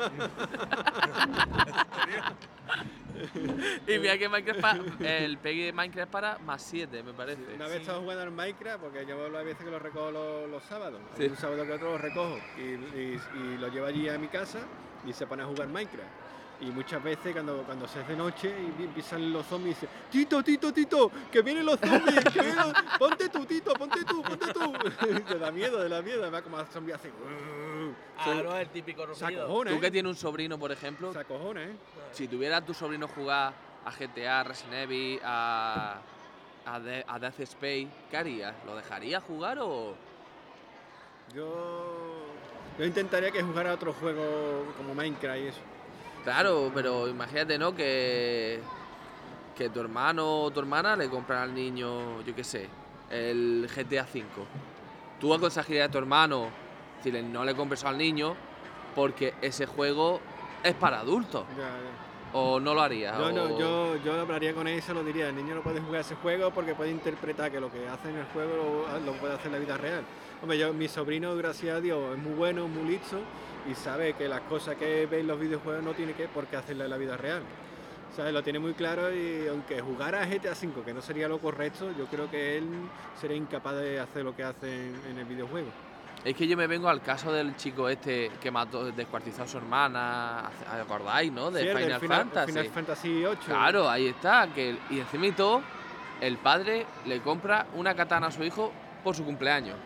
y 3.86 3.99
mira 3.99 4.18
que 4.18 4.28
Minecraft 4.28 4.61
pa- 4.61 4.78
el 5.01 5.38
PEGI 5.38 5.62
de 5.66 5.72
Minecraft 5.72 6.11
para 6.12 6.38
más 6.38 6.62
7, 6.62 7.03
me 7.03 7.12
parece. 7.12 7.43
Una 7.55 7.66
vez 7.68 7.80
estaba 7.80 8.01
jugando 8.01 8.22
en 8.24 8.34
Minecraft, 8.34 8.80
porque 8.82 9.07
yo 9.07 9.28
las 9.28 9.45
veces 9.45 9.64
que 9.64 9.70
lo 9.70 9.78
recojo 9.78 10.11
los, 10.11 10.51
los 10.51 10.62
sábados. 10.64 11.01
Sí. 11.16 11.26
Un 11.26 11.36
sábado 11.36 11.64
que 11.64 11.72
otro 11.72 11.93
lo 11.93 11.99
recojo 11.99 12.38
y, 12.59 12.62
y- 12.62 13.20
y 13.36 13.59
lo 13.59 13.68
llevo 13.68 13.86
allí 13.86 14.09
a 14.09 14.18
mi 14.18 14.28
casa 14.28 14.61
y 15.07 15.12
se 15.12 15.26
pone 15.26 15.43
a 15.43 15.47
jugar 15.47 15.68
Minecraft. 15.68 16.22
Y 16.62 16.66
muchas 16.66 17.02
veces 17.02 17.32
cuando, 17.32 17.64
cuando 17.64 17.88
se 17.88 17.98
hace 17.98 18.14
noche 18.14 18.54
y 18.78 18.84
empiezan 18.84 19.32
los 19.32 19.44
zombies, 19.46 19.80
dice, 19.80 19.92
Tito, 20.10 20.44
Tito, 20.44 20.72
Tito, 20.72 21.10
que 21.30 21.42
vienen 21.42 21.66
los 21.66 21.76
zombies, 21.80 22.24
que 22.32 22.40
vienen 22.40 22.56
los- 22.56 22.72
ponte 23.00 23.28
tú, 23.30 23.44
Tito, 23.44 23.72
ponte 23.74 24.04
tú, 24.04 24.22
ponte 24.22 24.52
tú. 24.52 24.72
te 25.26 25.38
da 25.40 25.50
miedo, 25.50 25.82
te 25.82 25.88
da 25.88 26.00
miedo, 26.00 26.22
además 26.22 26.42
como 26.42 26.58
los 26.58 26.68
zombies 26.68 26.96
hacen... 26.98 27.10
Claro, 28.22 28.56
el 28.56 28.68
típico 28.68 29.02
Se 29.12 29.24
rugido. 29.26 29.64
Tú 29.64 29.80
que 29.80 29.86
¿eh? 29.88 29.90
tienes 29.90 30.10
un 30.10 30.16
sobrino, 30.16 30.56
por 30.56 30.70
ejemplo, 30.70 31.12
Se 31.12 31.18
acojona, 31.18 31.64
¿eh? 31.64 31.76
si 32.12 32.28
tuviera 32.28 32.60
tu 32.64 32.72
sobrino 32.72 33.08
jugar 33.08 33.52
a 33.84 33.90
GTA, 33.90 34.44
Resident 34.44 34.74
Evil, 34.74 35.20
a, 35.24 35.98
a, 36.64 36.78
De- 36.78 37.04
a 37.08 37.18
Death 37.18 37.40
Space, 37.40 37.88
¿qué 38.08 38.16
harías? 38.16 38.54
¿Lo 38.64 38.76
dejarías 38.76 39.20
jugar 39.24 39.58
o...? 39.60 39.96
Yo... 41.34 42.22
Yo 42.78 42.84
intentaría 42.84 43.30
que 43.32 43.42
jugara 43.42 43.74
otro 43.74 43.92
juego 43.92 44.64
como 44.76 44.94
Minecraft 44.94 45.40
y 45.42 45.46
eso. 45.48 45.60
Claro, 46.25 46.70
pero 46.73 47.09
imagínate, 47.09 47.59
¿no? 47.59 47.75
Que, 47.75 48.61
que 49.57 49.68
tu 49.70 49.81
hermano 49.81 50.43
o 50.43 50.51
tu 50.51 50.61
hermana 50.61 50.95
le 50.97 51.09
compran 51.09 51.43
al 51.43 51.55
niño, 51.55 52.23
yo 52.23 52.35
qué 52.35 52.45
sé, 52.45 52.68
el 53.11 53.68
GTA 53.75 54.03
V. 54.03 54.25
Tú 55.20 55.35
aconsejarías 55.35 55.89
a 55.89 55.91
tu 55.91 55.99
hermano 55.99 56.49
decirle 56.97 57.23
no 57.23 57.45
le 57.45 57.55
compres 57.55 57.85
al 57.85 57.99
niño 57.99 58.37
porque 58.95 59.35
ese 59.43 59.66
juego 59.66 60.20
es 60.62 60.75
para 60.75 61.01
adultos. 61.01 61.45
Ya, 61.57 61.64
ya. 61.64 62.39
¿O 62.39 62.59
no 62.61 62.73
lo 62.73 62.81
harías? 62.81 63.18
Yo, 63.18 63.31
no, 63.31 63.59
yo, 63.59 63.97
yo 63.97 64.20
hablaría 64.20 64.55
con 64.55 64.66
él 64.66 64.79
y 64.79 64.81
se 64.81 64.95
lo 64.95 65.05
diría. 65.05 65.29
El 65.29 65.37
niño 65.37 65.57
no 65.57 65.62
puede 65.62 65.81
jugar 65.81 66.01
ese 66.01 66.14
juego 66.14 66.51
porque 66.51 66.75
puede 66.75 66.91
interpretar 66.91 67.51
que 67.51 67.61
lo 67.61 67.70
que 67.70 67.87
hace 67.89 68.09
en 68.09 68.16
el 68.16 68.25
juego 68.27 68.87
lo, 68.95 69.01
lo 69.01 69.12
puede 69.18 69.35
hacer 69.35 69.47
en 69.49 69.53
la 69.53 69.59
vida 69.59 69.77
real. 69.77 70.03
Hombre, 70.41 70.57
yo, 70.57 70.73
mi 70.73 70.89
sobrino, 70.89 71.37
gracias 71.37 71.77
a 71.77 71.81
Dios, 71.81 72.01
es 72.12 72.18
muy 72.18 72.33
bueno, 72.33 72.68
muy 72.68 72.93
listo 72.93 73.18
y 73.70 73.74
sabe 73.74 74.14
que 74.14 74.28
las 74.28 74.40
cosas 74.42 74.76
que 74.76 75.06
ve 75.06 75.20
en 75.20 75.26
los 75.26 75.38
videojuegos 75.38 75.82
no 75.84 75.92
tiene 75.92 76.12
que 76.14 76.28
por 76.28 76.46
qué 76.46 76.56
hacerlas 76.56 76.86
en 76.86 76.90
la 76.90 76.96
vida 76.96 77.16
real. 77.16 77.42
¿Sabes? 78.16 78.32
Lo 78.34 78.42
tiene 78.42 78.58
muy 78.58 78.74
claro 78.74 79.14
y 79.14 79.46
aunque 79.48 79.80
jugara 79.80 80.22
a 80.22 80.26
GTA 80.26 80.52
V, 80.52 80.82
que 80.84 80.92
no 80.92 81.00
sería 81.00 81.28
lo 81.28 81.38
correcto, 81.38 81.90
yo 81.96 82.04
creo 82.06 82.30
que 82.30 82.58
él 82.58 82.68
sería 83.18 83.36
incapaz 83.36 83.76
de 83.76 84.00
hacer 84.00 84.22
lo 84.24 84.36
que 84.36 84.44
hace 84.44 84.88
en, 84.88 85.00
en 85.10 85.18
el 85.18 85.24
videojuego. 85.24 85.68
Es 86.24 86.36
que 86.36 86.46
yo 86.46 86.56
me 86.56 86.66
vengo 86.66 86.88
al 86.88 87.00
caso 87.00 87.32
del 87.32 87.56
chico 87.56 87.88
este 87.88 88.30
que 88.40 88.50
mató, 88.50 88.92
descuartizó 88.92 89.42
a 89.42 89.48
su 89.48 89.56
hermana, 89.56 90.50
¿acordáis, 90.70 91.32
no? 91.32 91.50
De 91.50 91.62
Sí, 91.62 91.68
Final, 91.68 92.00
Final, 92.00 92.18
Fantasy. 92.18 92.52
Final 92.52 92.66
Fantasy 92.68 93.24
8. 93.24 93.40
Claro, 93.46 93.88
ahí 93.88 94.06
está. 94.08 94.46
Que, 94.54 94.76
y 94.90 95.00
encima 95.00 95.26
y 95.26 95.32
todo, 95.32 95.62
el 96.20 96.36
padre 96.36 96.86
le 97.06 97.20
compra 97.22 97.66
una 97.74 97.94
katana 97.94 98.28
a 98.28 98.30
su 98.30 98.44
hijo 98.44 98.72
por 99.02 99.16
su 99.16 99.24
cumpleaños. 99.24 99.76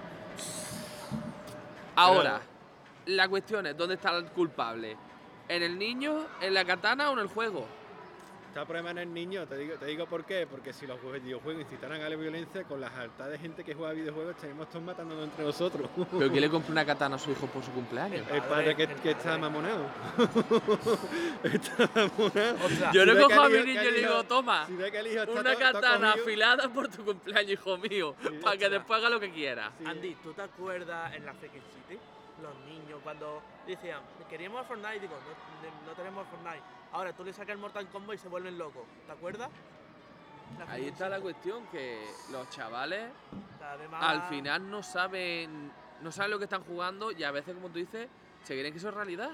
Ahora, 1.94 2.40
la 3.06 3.28
cuestión 3.28 3.66
es, 3.66 3.76
¿dónde 3.76 3.94
está 3.94 4.16
el 4.16 4.26
culpable? 4.26 4.96
¿En 5.48 5.62
el 5.62 5.78
niño, 5.78 6.26
en 6.40 6.54
la 6.54 6.64
katana 6.64 7.10
o 7.10 7.12
en 7.14 7.20
el 7.20 7.28
juego? 7.28 7.66
Está 8.48 8.62
el 8.62 8.66
problema 8.68 8.90
en 8.92 8.98
el 8.98 9.12
niño, 9.12 9.46
te 9.46 9.58
digo, 9.58 9.74
te 9.76 9.84
digo 9.84 10.06
por 10.06 10.24
qué, 10.24 10.46
porque 10.50 10.72
si 10.72 10.86
los 10.86 10.98
videojuegos 11.02 11.62
incitaran 11.62 12.00
a 12.00 12.08
la 12.08 12.16
violencia, 12.16 12.64
con 12.64 12.80
la 12.80 12.86
alta 12.88 13.28
de 13.28 13.38
gente 13.38 13.62
que 13.62 13.74
juega 13.74 13.92
videojuegos, 13.92 14.34
tenemos 14.36 14.70
todos 14.70 14.82
matándonos 14.82 15.24
entre 15.24 15.44
nosotros. 15.44 15.90
¿Pero 15.94 16.30
quién 16.30 16.40
le 16.40 16.48
compra 16.50 16.72
una 16.72 16.86
katana 16.86 17.16
a 17.16 17.18
su 17.18 17.30
hijo 17.32 17.46
por 17.48 17.62
su 17.62 17.70
cumpleaños? 17.72 18.26
El 18.32 18.40
padre 18.42 18.74
que, 18.74 18.84
el 18.84 18.94
que 18.94 19.10
está 19.10 19.36
mamonado. 19.36 19.84
está 21.44 21.90
mamonado. 21.94 22.56
Yo 22.92 23.02
Si 23.02 23.06
le 23.06 23.22
cojo 23.22 23.40
a 23.42 23.48
mi 23.50 23.58
niño 23.62 23.82
y 23.82 23.90
le 23.90 23.98
digo, 23.98 24.24
toma, 24.24 24.66
Si 24.66 24.72
ve 24.74 24.90
que 24.90 24.98
el 25.00 25.06
hijo 25.08 25.20
está 25.22 25.40
una 25.40 25.52
to- 25.52 25.58
katana 25.58 26.12
afilada 26.12 26.68
por 26.70 26.88
tu 26.88 27.04
cumpleaños, 27.04 27.50
hijo 27.52 27.76
mío, 27.76 28.14
Sí. 28.22 28.38
para 28.42 28.56
que 28.56 28.68
después 28.70 28.98
haga 28.98 29.10
lo 29.10 29.20
que 29.20 29.30
quiera. 29.32 29.70
Sí. 29.78 29.84
Andy, 29.86 30.14
¿tú 30.22 30.32
te 30.32 30.42
acuerdas 30.42 31.14
en 31.14 31.26
la 31.26 31.34
Freaking 31.34 31.60
City? 31.88 32.00
Los 32.42 32.54
niños 32.66 33.00
cuando 33.02 33.42
decían, 33.66 34.00
queríamos 34.28 34.60
a 34.60 34.64
Fortnite, 34.64 35.00
digo, 35.00 35.14
no, 35.14 35.86
no 35.88 35.92
tenemos 35.94 36.26
Fortnite. 36.28 36.62
Ahora 36.92 37.12
tú 37.12 37.24
le 37.24 37.32
sacas 37.32 37.50
el 37.54 37.58
Mortal 37.58 37.88
Kombat 37.88 38.16
y 38.16 38.18
se 38.18 38.28
vuelven 38.28 38.58
locos. 38.58 38.84
¿Te 39.06 39.12
acuerdas? 39.12 39.50
La 40.58 40.72
Ahí 40.72 40.86
está 40.88 41.08
la 41.08 41.20
cuestión, 41.20 41.66
que 41.68 42.06
los 42.30 42.48
chavales 42.50 43.10
más- 43.90 44.02
al 44.04 44.22
final 44.28 44.70
no 44.70 44.82
saben 44.82 45.72
no 46.02 46.12
saben 46.12 46.30
lo 46.30 46.38
que 46.38 46.44
están 46.44 46.62
jugando 46.62 47.10
y 47.10 47.24
a 47.24 47.30
veces 47.30 47.54
como 47.54 47.68
tú 47.68 47.78
dices 47.78 48.06
se 48.44 48.54
creen 48.54 48.70
que 48.72 48.78
eso 48.78 48.90
es 48.90 48.94
realidad 48.94 49.30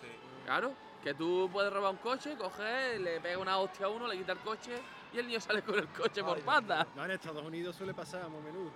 Sí. 0.00 0.06
claro 0.44 0.74
que 1.02 1.14
tú 1.14 1.48
puedes 1.52 1.72
robar 1.72 1.90
un 1.92 1.96
coche 1.96 2.36
coger 2.36 3.00
le 3.00 3.20
pega 3.20 3.38
una 3.38 3.56
hostia 3.58 3.86
a 3.86 3.88
uno 3.88 4.06
le 4.06 4.16
quita 4.18 4.32
el 4.32 4.38
coche 4.40 4.80
y 5.12 5.18
el 5.18 5.26
niño 5.26 5.40
sale 5.40 5.62
con 5.62 5.74
el 5.76 5.88
coche 5.88 6.22
por 6.22 6.36
Ay, 6.36 6.42
patas 6.44 6.86
No, 6.94 7.04
en 7.04 7.10
Estados 7.12 7.42
Unidos 7.42 7.74
suele 7.74 7.94
pasar 7.94 8.22
a 8.22 8.28
menudo. 8.28 8.70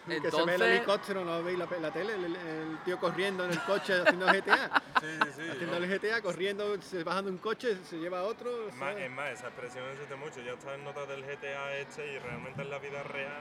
que 0.06 0.30
se 0.30 0.36
ve 0.44 0.54
el 0.54 0.62
entonces 0.62 0.62
helicóptero, 0.62 1.24
no 1.24 1.42
veis 1.42 1.58
la, 1.58 1.66
la 1.80 1.90
tele, 1.92 2.14
el, 2.14 2.24
el 2.36 2.78
tío 2.84 2.98
corriendo 2.98 3.44
en 3.44 3.50
el 3.52 3.62
coche 3.62 4.00
haciendo 4.00 4.26
GTA. 4.26 4.82
Sí, 5.00 5.06
sí, 5.34 5.48
haciendo 5.48 5.78
el 5.78 5.88
GTA, 5.88 6.20
corriendo, 6.20 6.76
bajando 7.06 7.30
un 7.30 7.38
coche, 7.38 7.78
se 7.84 7.96
lleva 7.96 8.20
a 8.20 8.24
otro. 8.24 8.68
Es 8.68 8.74
más, 8.74 8.94
es 8.96 9.10
más, 9.10 9.30
esa 9.30 9.46
expresión 9.46 9.88
existe 9.88 10.14
mucho. 10.14 10.40
Ya 10.40 10.52
está 10.52 10.74
en 10.74 10.84
notas 10.84 11.08
del 11.08 11.24
GTA 11.24 11.76
este 11.76 12.06
y 12.12 12.18
realmente 12.18 12.60
en 12.60 12.68
la 12.68 12.78
vida 12.78 13.02
real. 13.04 13.40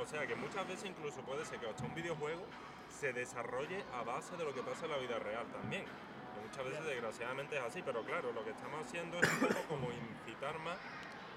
O 0.00 0.06
sea, 0.06 0.26
que 0.26 0.34
muchas 0.34 0.66
veces 0.66 0.88
incluso 0.88 1.20
puede 1.20 1.44
ser 1.44 1.58
que 1.58 1.68
hasta 1.68 1.84
un 1.84 1.94
videojuego 1.94 2.42
se 2.88 3.12
desarrolle 3.12 3.84
a 3.92 4.02
base 4.02 4.34
de 4.38 4.44
lo 4.44 4.54
que 4.54 4.62
pasa 4.62 4.86
en 4.86 4.92
la 4.92 4.96
vida 4.96 5.18
real 5.18 5.44
también. 5.52 5.84
Que 5.84 6.40
muchas 6.48 6.64
veces, 6.64 6.86
desgraciadamente, 6.86 7.58
es 7.58 7.62
así. 7.62 7.82
Pero 7.84 8.02
claro, 8.04 8.32
lo 8.32 8.42
que 8.42 8.50
estamos 8.50 8.86
haciendo 8.86 9.18
es 9.20 9.28
un 9.30 9.38
poco 9.40 9.60
como 9.68 9.88
incitar 9.92 10.58
más 10.60 10.78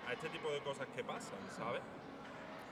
a 0.08 0.14
este 0.14 0.30
tipo 0.30 0.50
de 0.50 0.60
cosas 0.60 0.88
que 0.96 1.04
pasan, 1.04 1.40
¿sabes? 1.58 1.82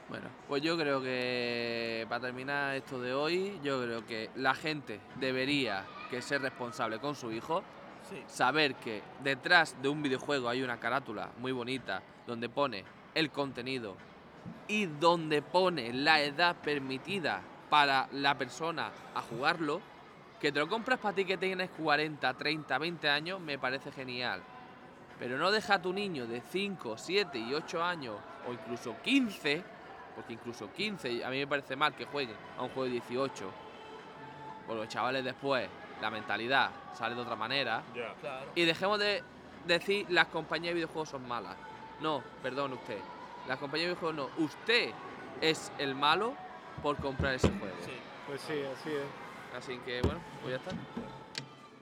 Bueno 0.10 0.28
pues 0.47 0.62
yo 0.62 0.78
creo 0.78 1.01
que 1.01 2.05
para 2.10 2.22
terminar 2.22 2.76
esto 2.76 2.99
de 2.99 3.14
hoy 3.14 3.60
yo 3.64 3.82
creo 3.84 4.05
que 4.05 4.30
la 4.36 4.53
gente 4.55 4.99
debería 5.16 5.86
que 6.10 6.22
ser 6.22 6.41
responsable 6.41 6.99
con 6.99 7.16
su 7.16 7.32
hijo 7.32 7.64
Sí. 8.10 8.24
saber 8.26 8.74
que 8.76 9.03
detrás 9.24 9.80
de 9.84 9.89
un 9.89 10.01
videojuego 10.01 10.49
hay 10.49 10.64
una 10.64 10.80
carátula 10.80 11.30
muy 11.38 11.51
bonita 11.51 12.01
donde 12.26 12.49
pone 12.49 12.84
el 13.14 13.30
contenido 13.30 13.95
y 14.68 14.88
donde 14.88 15.43
pone 15.43 15.93
la 15.93 16.20
edad 16.22 16.55
permitida 16.55 17.41
para 17.70 18.07
la 18.14 18.36
persona 18.36 18.89
a 19.14 19.22
jugarlo, 19.22 19.80
que 20.39 20.51
te 20.51 20.60
lo 20.60 20.68
compras 20.68 20.97
para 20.97 21.14
ti 21.14 21.26
que 21.26 21.38
tienes 21.38 21.70
40, 21.72 22.34
30, 22.34 22.78
20 22.80 23.10
años, 23.10 23.39
me 23.41 23.60
parece 23.60 23.91
genial. 23.91 24.41
Pero 25.20 25.38
no 25.38 25.51
deja 25.51 25.76
a 25.76 25.82
tu 25.82 25.93
niño 25.93 26.26
de 26.26 26.41
5, 26.41 26.97
7 26.97 27.38
y 27.38 27.53
8 27.53 27.84
años, 27.84 28.16
o 28.47 28.53
incluso 28.53 28.95
15, 29.03 29.62
porque 30.16 30.34
incluso 30.34 30.72
15, 30.72 31.24
a 31.24 31.30
mí 31.30 31.38
me 31.38 31.47
parece 31.47 31.76
mal 31.76 31.93
que 31.93 32.05
jueguen 32.05 32.36
a 32.57 32.64
un 32.64 32.70
juego 32.70 32.86
de 32.86 32.91
18. 32.91 33.51
Porque 34.68 34.82
los 34.82 34.89
chavales 34.89 35.24
después, 35.24 35.68
la 36.01 36.10
mentalidad 36.10 36.72
sale 36.93 37.16
de 37.16 37.22
otra 37.22 37.36
manera. 37.36 37.84
Claro. 37.93 38.51
Y 38.55 38.66
dejemos 38.66 38.99
de 38.99 39.24
decir 39.66 40.05
las 40.10 40.28
compañías 40.28 40.72
de 40.72 40.76
videojuegos 40.76 41.10
son 41.10 41.28
malas. 41.28 41.55
No, 42.01 42.24
perdón 42.41 42.74
usted. 42.74 42.99
Las 43.47 43.57
compañías 43.57 43.89
de 43.89 43.95
videojuegos 43.95 44.16
no. 44.38 44.43
Usted 44.43 44.91
es 45.41 45.72
el 45.78 45.95
malo 45.95 46.34
por 46.82 46.97
comprar 46.97 47.34
ese 47.34 47.49
juego. 47.49 47.76
Sí. 47.84 47.91
Pues 48.28 48.41
sí, 48.41 48.53
así 48.53 48.89
es. 48.91 49.57
Así 49.57 49.78
que 49.80 50.01
bueno, 50.01 50.20
pues 50.41 50.51
ya 50.51 50.57
está. 50.57 50.72